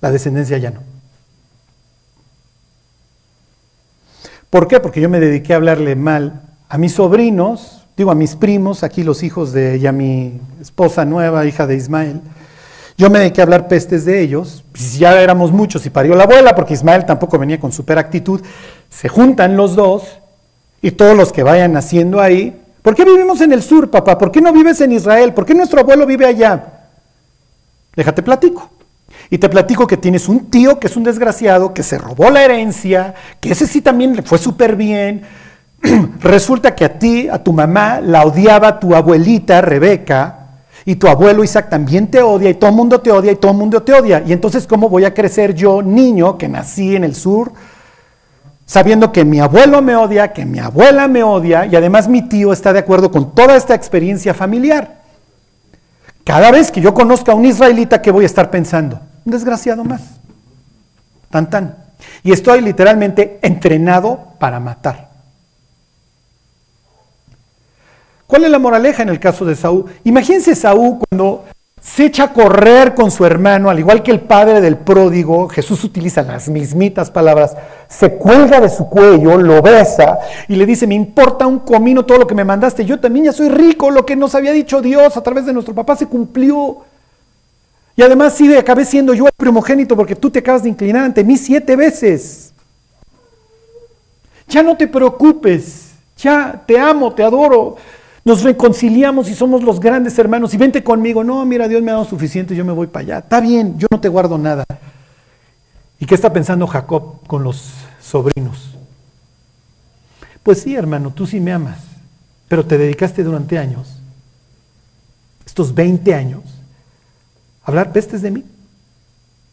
la 0.00 0.10
descendencia 0.10 0.58
ya 0.58 0.70
no. 0.70 0.93
¿Por 4.54 4.68
qué? 4.68 4.78
Porque 4.78 5.00
yo 5.00 5.08
me 5.08 5.18
dediqué 5.18 5.52
a 5.52 5.56
hablarle 5.56 5.96
mal 5.96 6.42
a 6.68 6.78
mis 6.78 6.92
sobrinos, 6.92 7.88
digo 7.96 8.12
a 8.12 8.14
mis 8.14 8.36
primos, 8.36 8.84
aquí 8.84 9.02
los 9.02 9.24
hijos 9.24 9.52
de 9.52 9.80
ya 9.80 9.90
mi 9.90 10.40
esposa 10.60 11.04
nueva, 11.04 11.44
hija 11.44 11.66
de 11.66 11.74
Ismael, 11.74 12.20
yo 12.96 13.10
me 13.10 13.18
dediqué 13.18 13.40
a 13.40 13.44
hablar 13.44 13.66
pestes 13.66 14.04
de 14.04 14.20
ellos, 14.20 14.62
pues 14.70 14.96
ya 14.96 15.20
éramos 15.20 15.50
muchos 15.50 15.84
y 15.86 15.90
parió 15.90 16.14
la 16.14 16.22
abuela, 16.22 16.54
porque 16.54 16.72
Ismael 16.72 17.04
tampoco 17.04 17.36
venía 17.36 17.58
con 17.58 17.72
super 17.72 17.98
actitud. 17.98 18.42
Se 18.90 19.08
juntan 19.08 19.56
los 19.56 19.74
dos 19.74 20.20
y 20.80 20.92
todos 20.92 21.16
los 21.16 21.32
que 21.32 21.42
vayan 21.42 21.72
naciendo 21.72 22.20
ahí. 22.20 22.56
¿Por 22.80 22.94
qué 22.94 23.04
vivimos 23.04 23.40
en 23.40 23.50
el 23.50 23.60
sur, 23.60 23.90
papá? 23.90 24.16
¿Por 24.16 24.30
qué 24.30 24.40
no 24.40 24.52
vives 24.52 24.80
en 24.80 24.92
Israel? 24.92 25.34
¿Por 25.34 25.46
qué 25.46 25.54
nuestro 25.56 25.80
abuelo 25.80 26.06
vive 26.06 26.26
allá? 26.26 26.84
Déjate 27.96 28.22
platico. 28.22 28.70
Y 29.34 29.38
te 29.38 29.48
platico 29.48 29.88
que 29.88 29.96
tienes 29.96 30.28
un 30.28 30.48
tío 30.48 30.78
que 30.78 30.86
es 30.86 30.96
un 30.96 31.02
desgraciado, 31.02 31.74
que 31.74 31.82
se 31.82 31.98
robó 31.98 32.30
la 32.30 32.44
herencia, 32.44 33.14
que 33.40 33.50
ese 33.50 33.66
sí 33.66 33.80
también 33.80 34.14
le 34.14 34.22
fue 34.22 34.38
súper 34.38 34.76
bien. 34.76 35.22
Resulta 36.20 36.76
que 36.76 36.84
a 36.84 37.00
ti, 37.00 37.26
a 37.28 37.42
tu 37.42 37.52
mamá, 37.52 38.00
la 38.00 38.24
odiaba 38.24 38.78
tu 38.78 38.94
abuelita 38.94 39.60
Rebeca, 39.60 40.60
y 40.84 40.94
tu 40.94 41.08
abuelo 41.08 41.42
Isaac 41.42 41.68
también 41.68 42.12
te 42.12 42.22
odia 42.22 42.48
y 42.48 42.54
todo 42.54 42.70
el 42.70 42.76
mundo 42.76 43.00
te 43.00 43.10
odia 43.10 43.32
y 43.32 43.34
todo 43.34 43.50
el 43.50 43.58
mundo 43.58 43.82
te 43.82 43.92
odia. 43.92 44.22
Y 44.24 44.32
entonces, 44.32 44.68
¿cómo 44.68 44.88
voy 44.88 45.04
a 45.04 45.12
crecer 45.12 45.52
yo, 45.52 45.82
niño, 45.82 46.38
que 46.38 46.48
nací 46.48 46.94
en 46.94 47.02
el 47.02 47.16
sur, 47.16 47.54
sabiendo 48.66 49.10
que 49.10 49.24
mi 49.24 49.40
abuelo 49.40 49.82
me 49.82 49.96
odia, 49.96 50.32
que 50.32 50.44
mi 50.44 50.60
abuela 50.60 51.08
me 51.08 51.24
odia 51.24 51.66
y 51.66 51.74
además 51.74 52.06
mi 52.06 52.22
tío 52.22 52.52
está 52.52 52.72
de 52.72 52.78
acuerdo 52.78 53.10
con 53.10 53.34
toda 53.34 53.56
esta 53.56 53.74
experiencia 53.74 54.32
familiar? 54.32 55.02
Cada 56.22 56.52
vez 56.52 56.70
que 56.70 56.80
yo 56.80 56.94
conozca 56.94 57.32
a 57.32 57.34
un 57.34 57.46
israelita, 57.46 58.00
¿qué 58.00 58.12
voy 58.12 58.22
a 58.22 58.26
estar 58.26 58.48
pensando? 58.48 59.00
Un 59.24 59.32
desgraciado 59.32 59.84
más. 59.84 60.02
Tan 61.30 61.48
tan. 61.50 61.76
Y 62.22 62.32
estoy 62.32 62.60
literalmente 62.60 63.38
entrenado 63.42 64.34
para 64.38 64.60
matar. 64.60 65.10
¿Cuál 68.26 68.44
es 68.44 68.50
la 68.50 68.58
moraleja 68.58 69.02
en 69.02 69.10
el 69.10 69.20
caso 69.20 69.44
de 69.44 69.54
Saúl? 69.54 69.86
Imagínense 70.04 70.54
Saúl 70.54 70.98
cuando 70.98 71.44
se 71.80 72.06
echa 72.06 72.24
a 72.24 72.32
correr 72.32 72.94
con 72.94 73.10
su 73.10 73.26
hermano, 73.26 73.68
al 73.68 73.78
igual 73.78 74.02
que 74.02 74.10
el 74.10 74.20
padre 74.20 74.62
del 74.62 74.78
pródigo, 74.78 75.48
Jesús 75.50 75.84
utiliza 75.84 76.22
las 76.22 76.48
mismitas 76.48 77.10
palabras, 77.10 77.54
se 77.88 78.14
cuelga 78.14 78.58
de 78.58 78.70
su 78.70 78.88
cuello, 78.88 79.36
lo 79.36 79.60
besa 79.60 80.18
y 80.48 80.56
le 80.56 80.64
dice, 80.64 80.86
me 80.86 80.94
importa 80.94 81.46
un 81.46 81.58
comino 81.58 82.06
todo 82.06 82.18
lo 82.18 82.26
que 82.26 82.34
me 82.34 82.42
mandaste, 82.42 82.86
yo 82.86 82.98
también 82.98 83.26
ya 83.26 83.32
soy 83.32 83.50
rico, 83.50 83.90
lo 83.90 84.06
que 84.06 84.16
nos 84.16 84.34
había 84.34 84.52
dicho 84.52 84.80
Dios 84.80 85.14
a 85.18 85.22
través 85.22 85.44
de 85.44 85.52
nuestro 85.52 85.74
papá 85.74 85.94
se 85.94 86.06
cumplió. 86.06 86.78
Y 87.96 88.02
además 88.02 88.34
sí, 88.34 88.52
acabé 88.54 88.84
siendo 88.84 89.14
yo 89.14 89.26
el 89.26 89.32
primogénito 89.36 89.96
porque 89.96 90.16
tú 90.16 90.30
te 90.30 90.40
acabas 90.40 90.64
de 90.64 90.68
inclinar 90.68 91.04
ante 91.04 91.22
mí 91.22 91.36
siete 91.36 91.76
veces. 91.76 92.52
Ya 94.48 94.62
no 94.62 94.76
te 94.76 94.88
preocupes, 94.88 95.92
ya 96.16 96.62
te 96.66 96.78
amo, 96.78 97.12
te 97.12 97.22
adoro, 97.22 97.76
nos 98.24 98.42
reconciliamos 98.42 99.28
y 99.28 99.34
somos 99.34 99.62
los 99.62 99.78
grandes 99.78 100.18
hermanos 100.18 100.52
y 100.54 100.56
vente 100.56 100.82
conmigo. 100.82 101.22
No, 101.22 101.44
mira, 101.44 101.68
Dios 101.68 101.82
me 101.82 101.90
ha 101.90 101.94
dado 101.94 102.04
suficiente, 102.04 102.56
yo 102.56 102.64
me 102.64 102.72
voy 102.72 102.88
para 102.88 103.04
allá. 103.04 103.18
Está 103.18 103.40
bien, 103.40 103.78
yo 103.78 103.86
no 103.90 104.00
te 104.00 104.08
guardo 104.08 104.38
nada. 104.38 104.64
¿Y 106.00 106.06
qué 106.06 106.14
está 106.14 106.32
pensando 106.32 106.66
Jacob 106.66 107.26
con 107.26 107.44
los 107.44 107.70
sobrinos? 108.00 108.76
Pues 110.42 110.60
sí, 110.60 110.74
hermano, 110.74 111.12
tú 111.14 111.26
sí 111.26 111.40
me 111.40 111.52
amas, 111.52 111.78
pero 112.48 112.66
te 112.66 112.76
dedicaste 112.76 113.22
durante 113.22 113.58
años, 113.58 113.96
estos 115.46 115.74
20 115.74 116.14
años, 116.14 116.42
hablar 117.64 117.92
pestes 117.92 118.22
de 118.22 118.30
mí. 118.30 118.44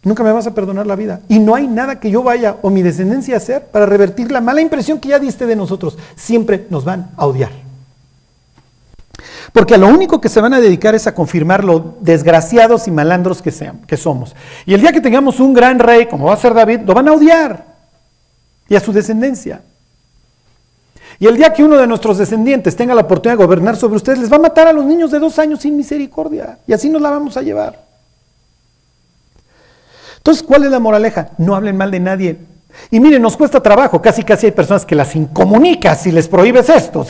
Nunca 0.03 0.23
me 0.23 0.31
vas 0.31 0.47
a 0.47 0.55
perdonar 0.55 0.87
la 0.87 0.95
vida. 0.95 1.21
Y 1.27 1.39
no 1.39 1.53
hay 1.53 1.67
nada 1.67 1.99
que 1.99 2.09
yo 2.09 2.23
vaya 2.23 2.57
o 2.61 2.69
mi 2.69 2.81
descendencia 2.81 3.35
a 3.35 3.37
hacer 3.37 3.67
para 3.67 3.85
revertir 3.85 4.31
la 4.31 4.41
mala 4.41 4.61
impresión 4.61 4.99
que 4.99 5.09
ya 5.09 5.19
diste 5.19 5.45
de 5.45 5.55
nosotros. 5.55 5.97
Siempre 6.15 6.65
nos 6.69 6.85
van 6.85 7.11
a 7.17 7.27
odiar. 7.27 7.51
Porque 9.53 9.75
a 9.75 9.77
lo 9.77 9.87
único 9.87 10.19
que 10.19 10.29
se 10.29 10.41
van 10.41 10.53
a 10.53 10.61
dedicar 10.61 10.95
es 10.95 11.05
a 11.05 11.13
confirmar 11.13 11.63
lo 11.63 11.97
desgraciados 11.99 12.87
y 12.87 12.91
malandros 12.91 13.41
que, 13.41 13.51
sean, 13.51 13.79
que 13.85 13.97
somos. 13.97 14.35
Y 14.65 14.73
el 14.73 14.81
día 14.81 14.91
que 14.91 15.01
tengamos 15.01 15.39
un 15.39 15.53
gran 15.53 15.77
rey, 15.77 16.07
como 16.07 16.25
va 16.25 16.33
a 16.33 16.37
ser 16.37 16.53
David, 16.53 16.81
lo 16.85 16.93
van 16.93 17.07
a 17.07 17.13
odiar. 17.13 17.65
Y 18.69 18.75
a 18.75 18.79
su 18.79 18.93
descendencia. 18.93 19.61
Y 21.19 21.27
el 21.27 21.37
día 21.37 21.53
que 21.53 21.63
uno 21.63 21.77
de 21.77 21.85
nuestros 21.85 22.17
descendientes 22.17 22.75
tenga 22.75 22.95
la 22.95 23.01
oportunidad 23.01 23.37
de 23.37 23.45
gobernar 23.45 23.75
sobre 23.75 23.97
ustedes, 23.97 24.17
les 24.17 24.31
va 24.31 24.37
a 24.37 24.39
matar 24.39 24.67
a 24.67 24.73
los 24.73 24.85
niños 24.85 25.11
de 25.11 25.19
dos 25.19 25.37
años 25.37 25.59
sin 25.59 25.77
misericordia. 25.77 26.57
Y 26.65 26.73
así 26.73 26.89
nos 26.89 27.01
la 27.01 27.11
vamos 27.11 27.37
a 27.37 27.43
llevar. 27.43 27.90
Entonces, 30.21 30.43
¿cuál 30.43 30.65
es 30.65 30.71
la 30.71 30.79
moraleja? 30.79 31.31
No 31.39 31.55
hablen 31.55 31.75
mal 31.75 31.89
de 31.89 31.99
nadie. 31.99 32.37
Y 32.91 32.99
miren, 32.99 33.23
nos 33.23 33.35
cuesta 33.35 33.59
trabajo. 33.59 33.99
Casi, 33.99 34.23
casi 34.23 34.45
hay 34.45 34.51
personas 34.51 34.85
que 34.85 34.93
las 34.93 35.15
incomunicas 35.15 36.03
si 36.03 36.11
les 36.11 36.27
prohíbes 36.27 36.69
esto. 36.69 37.03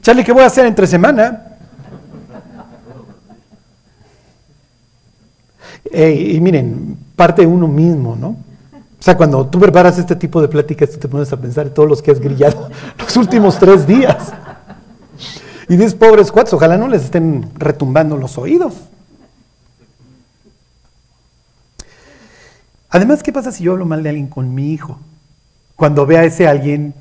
Charlie, 0.00 0.22
¿qué 0.22 0.30
voy 0.30 0.44
a 0.44 0.46
hacer 0.46 0.66
entre 0.66 0.86
semana? 0.86 1.46
y 5.92 6.38
miren, 6.40 6.96
parte 7.16 7.44
uno 7.44 7.66
mismo, 7.66 8.14
¿no? 8.14 8.28
O 8.28 9.02
sea, 9.02 9.16
cuando 9.16 9.44
tú 9.46 9.58
preparas 9.58 9.98
este 9.98 10.14
tipo 10.14 10.40
de 10.40 10.46
pláticas, 10.46 10.90
tú 10.90 10.98
te 10.98 11.08
pones 11.08 11.32
a 11.32 11.36
pensar 11.36 11.66
en 11.66 11.74
todos 11.74 11.88
los 11.88 12.00
que 12.00 12.12
has 12.12 12.20
grillado 12.20 12.68
los 12.98 13.16
últimos 13.16 13.58
tres 13.58 13.84
días. 13.84 14.32
Y 15.68 15.76
dices, 15.76 15.94
pobres 15.94 16.30
cuates, 16.30 16.52
ojalá 16.52 16.76
no 16.76 16.86
les 16.86 17.02
estén 17.02 17.50
retumbando 17.56 18.16
los 18.16 18.38
oídos. 18.38 18.74
Además, 22.90 23.22
¿qué 23.22 23.32
pasa 23.32 23.52
si 23.52 23.64
yo 23.64 23.72
hablo 23.72 23.86
mal 23.86 24.02
de 24.02 24.08
alguien 24.08 24.26
con 24.26 24.52
mi 24.52 24.72
hijo? 24.72 24.98
Cuando 25.76 26.04
vea 26.06 26.20
a 26.20 26.24
ese 26.24 26.48
alguien, 26.48 26.92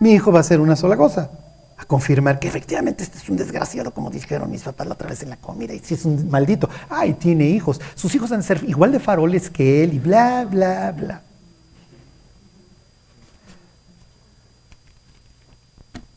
mi 0.00 0.12
hijo 0.12 0.32
va 0.32 0.38
a 0.38 0.40
hacer 0.40 0.60
una 0.60 0.76
sola 0.76 0.96
cosa 0.96 1.30
a 1.78 1.84
confirmar 1.84 2.38
que 2.38 2.48
efectivamente 2.48 3.04
este 3.04 3.18
es 3.18 3.28
un 3.28 3.36
desgraciado, 3.36 3.92
como 3.92 4.10
dijeron 4.10 4.50
mis 4.50 4.62
papás 4.62 4.86
la 4.86 4.94
otra 4.94 5.08
vez 5.08 5.22
en 5.22 5.30
la 5.30 5.36
comida, 5.36 5.74
y 5.74 5.78
si 5.78 5.94
es 5.94 6.04
un 6.04 6.30
maldito, 6.30 6.68
ay, 6.88 7.14
tiene 7.14 7.48
hijos, 7.48 7.80
sus 7.94 8.14
hijos 8.14 8.32
han 8.32 8.40
de 8.40 8.46
ser 8.46 8.64
igual 8.66 8.92
de 8.92 8.98
faroles 8.98 9.50
que 9.50 9.84
él, 9.84 9.94
y 9.94 9.98
bla, 9.98 10.46
bla, 10.50 10.92
bla. 10.92 11.22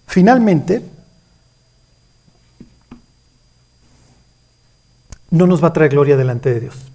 Finalmente, 0.07 0.81
no 5.29 5.45
nos 5.45 5.63
va 5.63 5.67
a 5.67 5.73
traer 5.73 5.91
gloria 5.91 6.17
delante 6.17 6.53
de 6.53 6.59
Dios. 6.61 6.89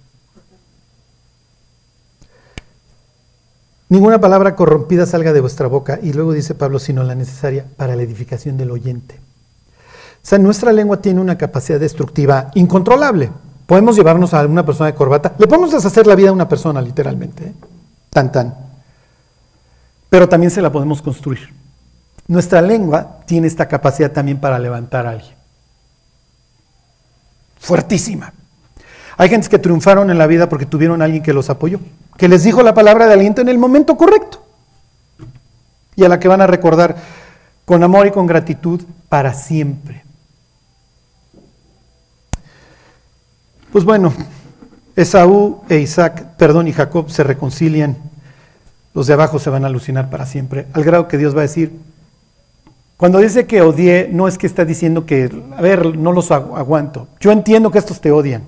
Ninguna 3.87 4.19
palabra 4.19 4.55
corrompida 4.55 5.05
salga 5.05 5.31
de 5.31 5.41
vuestra 5.41 5.67
boca, 5.67 5.99
y 6.01 6.13
luego 6.13 6.33
dice 6.33 6.55
Pablo, 6.55 6.79
sino 6.79 7.03
la 7.03 7.15
necesaria 7.15 7.65
para 7.77 7.95
la 7.95 8.01
edificación 8.01 8.57
del 8.57 8.71
oyente. 8.71 9.15
O 9.15 10.27
sea, 10.27 10.39
nuestra 10.39 10.73
lengua 10.73 11.01
tiene 11.01 11.21
una 11.21 11.37
capacidad 11.37 11.79
destructiva 11.79 12.49
incontrolable. 12.55 13.29
Podemos 13.67 13.95
llevarnos 13.95 14.33
a 14.33 14.45
una 14.45 14.65
persona 14.65 14.87
de 14.91 14.95
corbata, 14.95 15.35
le 15.37 15.47
podemos 15.47 15.71
deshacer 15.71 16.07
la 16.07 16.15
vida 16.15 16.29
a 16.29 16.33
una 16.33 16.49
persona, 16.49 16.81
literalmente, 16.81 17.45
¿eh? 17.45 17.53
tan 18.09 18.31
tan. 18.31 18.55
Pero 20.09 20.27
también 20.27 20.49
se 20.49 20.61
la 20.61 20.71
podemos 20.71 21.01
construir. 21.01 21.53
Nuestra 22.27 22.61
lengua 22.61 23.19
tiene 23.27 23.45
esta 23.45 23.67
capacidad 23.67 24.11
también 24.11 24.39
para 24.39 24.57
levantar 24.57 25.05
a 25.05 25.11
alguien. 25.11 25.35
Fuertísima. 27.59 28.33
Hay 29.17 29.29
gentes 29.29 29.49
que 29.49 29.59
triunfaron 29.59 30.09
en 30.09 30.17
la 30.17 30.27
vida 30.27 30.49
porque 30.49 30.65
tuvieron 30.65 31.01
a 31.01 31.05
alguien 31.05 31.23
que 31.23 31.33
los 31.33 31.49
apoyó 31.49 31.79
que 32.17 32.29
les 32.29 32.43
dijo 32.43 32.63
la 32.63 32.73
palabra 32.73 33.07
de 33.07 33.13
aliento 33.13 33.41
en 33.41 33.49
el 33.49 33.57
momento 33.57 33.97
correcto 33.97 34.41
y 35.95 36.03
a 36.03 36.09
la 36.09 36.19
que 36.19 36.27
van 36.27 36.41
a 36.41 36.47
recordar 36.47 36.95
con 37.65 37.83
amor 37.83 38.07
y 38.07 38.11
con 38.11 38.27
gratitud 38.27 38.81
para 39.09 39.33
siempre. 39.33 40.03
Pues 43.71 43.83
bueno, 43.83 44.13
Esaú 44.95 45.61
e 45.67 45.79
Isaac, 45.79 46.35
perdón, 46.37 46.67
y 46.67 46.73
Jacob 46.73 47.09
se 47.09 47.23
reconcilian. 47.23 47.97
Los 48.93 49.07
de 49.07 49.13
abajo 49.13 49.39
se 49.39 49.49
van 49.49 49.65
a 49.65 49.67
alucinar 49.67 50.09
para 50.09 50.25
siempre, 50.25 50.67
al 50.73 50.83
grado 50.83 51.09
que 51.09 51.17
Dios 51.17 51.35
va 51.35 51.39
a 51.39 51.41
decir, 51.41 51.77
cuando 52.95 53.19
dice 53.19 53.45
que 53.45 53.61
odié, 53.61 54.07
no 54.09 54.29
es 54.29 54.37
que 54.37 54.47
está 54.47 54.63
diciendo 54.63 55.05
que, 55.05 55.29
a 55.57 55.61
ver, 55.61 55.97
no 55.97 56.13
los 56.13 56.31
aguanto. 56.31 57.09
Yo 57.19 57.33
entiendo 57.33 57.69
que 57.69 57.79
estos 57.79 57.99
te 57.99 58.11
odian. 58.11 58.47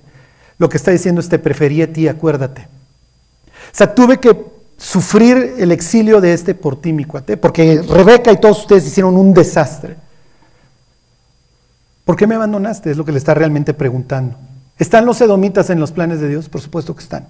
Lo 0.58 0.70
que 0.70 0.78
está 0.78 0.91
diciendo 0.91 1.22
es 1.22 1.30
te 1.30 1.39
preferí 1.39 1.82
a 1.82 1.91
ti, 1.91 2.08
acuérdate. 2.08 2.68
O 3.72 3.76
sea, 3.76 3.93
tuve 3.93 4.20
que 4.20 4.36
sufrir 4.78 5.55
el 5.58 5.72
exilio 5.72 6.22
de 6.22 6.34
este 6.34 6.55
por 6.55 6.80
ti, 6.80 6.93
mi 6.93 7.05
cuate, 7.05 7.38
porque 7.38 7.82
Rebeca 7.82 8.32
y 8.32 8.38
todos 8.38 8.62
ustedes 8.62 8.86
hicieron 8.88 9.18
un 9.18 9.34
desastre. 9.34 9.95
¿Por 12.05 12.16
qué 12.16 12.26
me 12.26 12.36
abandonaste? 12.36 12.91
Es 12.91 12.97
lo 12.97 13.03
que 13.03 13.12
le 13.12 13.18
está 13.18 13.34
realmente 13.34 13.74
preguntando. 13.74 14.36
¿Están 14.80 15.05
los 15.05 15.20
edomitas 15.22 15.70
en 15.70 15.80
los 15.80 15.91
planes 15.91 16.22
de 16.22 16.30
Dios? 16.30 16.47
Por 16.47 16.62
supuesto 16.62 16.95
que 16.95 17.03
están. 17.03 17.28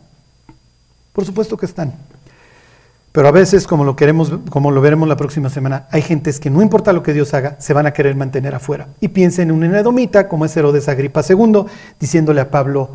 Por 1.14 1.26
supuesto 1.26 1.58
que 1.58 1.66
están. 1.66 1.94
Pero 3.12 3.30
a 3.30 3.32
veces, 3.32 3.66
como 3.66 3.84
lo 3.84 3.96
queremos, 3.96 4.32
como 4.50 4.70
lo 4.70 4.80
veremos 4.80 5.08
la 5.08 5.18
próxima 5.18 5.50
semana, 5.50 5.88
hay 5.90 6.04
gentes 6.04 6.40
que 6.40 6.52
no 6.52 6.62
importa 6.62 6.94
lo 6.94 7.02
que 7.02 7.14
Dios 7.14 7.34
haga, 7.34 7.56
se 7.60 7.74
van 7.74 7.88
a 7.88 7.94
querer 7.94 8.16
mantener 8.16 8.54
afuera. 8.54 8.90
Y 9.00 9.08
piensen 9.08 9.50
en 9.50 9.56
un 9.56 9.64
edomita 9.76 10.28
como 10.28 10.46
es 10.46 10.56
Herodes 10.56 10.88
Agripa 10.88 11.24
II, 11.28 11.64
diciéndole 12.00 12.42
a 12.42 12.52
Pablo, 12.52 12.92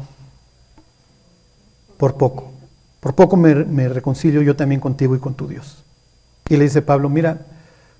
por 2.02 2.16
poco. 2.16 2.50
Por 2.98 3.14
poco 3.14 3.36
me, 3.36 3.88
reconcilio 3.88 4.42
yo 4.42 4.56
también 4.56 4.80
contigo 4.80 5.14
y 5.14 5.20
con 5.20 5.34
tu 5.34 5.46
Dios. 5.46 5.84
Y 6.48 6.56
le 6.56 6.64
dice 6.64 6.82
Pablo, 6.82 7.08
mira, 7.08 7.46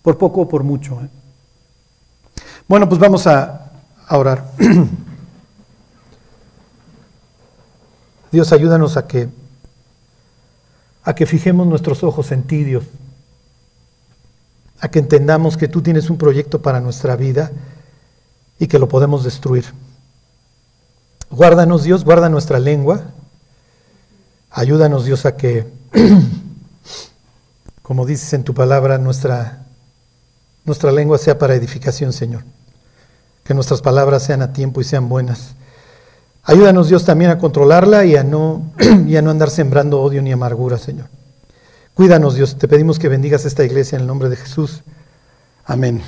por 0.02 0.18
poco 0.18 0.40
o 0.40 0.48
por 0.48 0.64
mucho. 0.64 1.00
¿eh? 1.00 1.08
Bueno, 2.66 2.88
pues 2.88 3.00
vamos 3.00 3.28
a, 3.28 3.70
a 4.08 4.18
orar. 4.18 4.44
Dios, 8.32 8.52
ayúdanos 8.52 8.96
a 8.96 9.06
que, 9.06 9.28
a 11.04 11.14
que 11.14 11.24
fijemos 11.24 11.68
nuestros 11.68 12.02
ojos 12.02 12.32
en 12.32 12.42
ti, 12.42 12.64
Dios. 12.64 12.82
A 14.80 14.90
que 14.90 14.98
entendamos 14.98 15.56
que 15.56 15.68
tú 15.68 15.80
tienes 15.80 16.10
un 16.10 16.18
proyecto 16.18 16.60
para 16.60 16.80
nuestra 16.80 17.14
vida 17.14 17.52
y 18.58 18.66
que 18.66 18.80
lo 18.80 18.88
podemos 18.88 19.22
destruir. 19.22 19.66
Guárdanos, 21.30 21.84
Dios, 21.84 22.04
guarda 22.04 22.28
nuestra 22.28 22.58
lengua 22.58 23.04
Ayúdanos 24.52 25.04
Dios 25.06 25.24
a 25.24 25.36
que, 25.36 25.66
como 27.82 28.04
dices 28.04 28.32
en 28.34 28.44
tu 28.44 28.52
palabra, 28.52 28.98
nuestra, 28.98 29.64
nuestra 30.64 30.92
lengua 30.92 31.16
sea 31.18 31.38
para 31.38 31.54
edificación, 31.54 32.12
Señor. 32.12 32.44
Que 33.44 33.54
nuestras 33.54 33.80
palabras 33.80 34.22
sean 34.22 34.42
a 34.42 34.52
tiempo 34.52 34.80
y 34.80 34.84
sean 34.84 35.08
buenas. 35.08 35.54
Ayúdanos 36.44 36.88
Dios 36.88 37.04
también 37.04 37.30
a 37.30 37.38
controlarla 37.38 38.04
y 38.04 38.16
a 38.16 38.24
no, 38.24 38.72
y 39.06 39.16
a 39.16 39.22
no 39.22 39.30
andar 39.30 39.48
sembrando 39.48 40.02
odio 40.02 40.20
ni 40.20 40.32
amargura, 40.32 40.76
Señor. 40.76 41.06
Cuídanos 41.94 42.34
Dios, 42.34 42.58
te 42.58 42.68
pedimos 42.68 42.98
que 42.98 43.08
bendigas 43.08 43.44
esta 43.44 43.64
iglesia 43.64 43.96
en 43.96 44.02
el 44.02 44.06
nombre 44.06 44.28
de 44.28 44.36
Jesús. 44.36 44.82
Amén. 45.64 46.02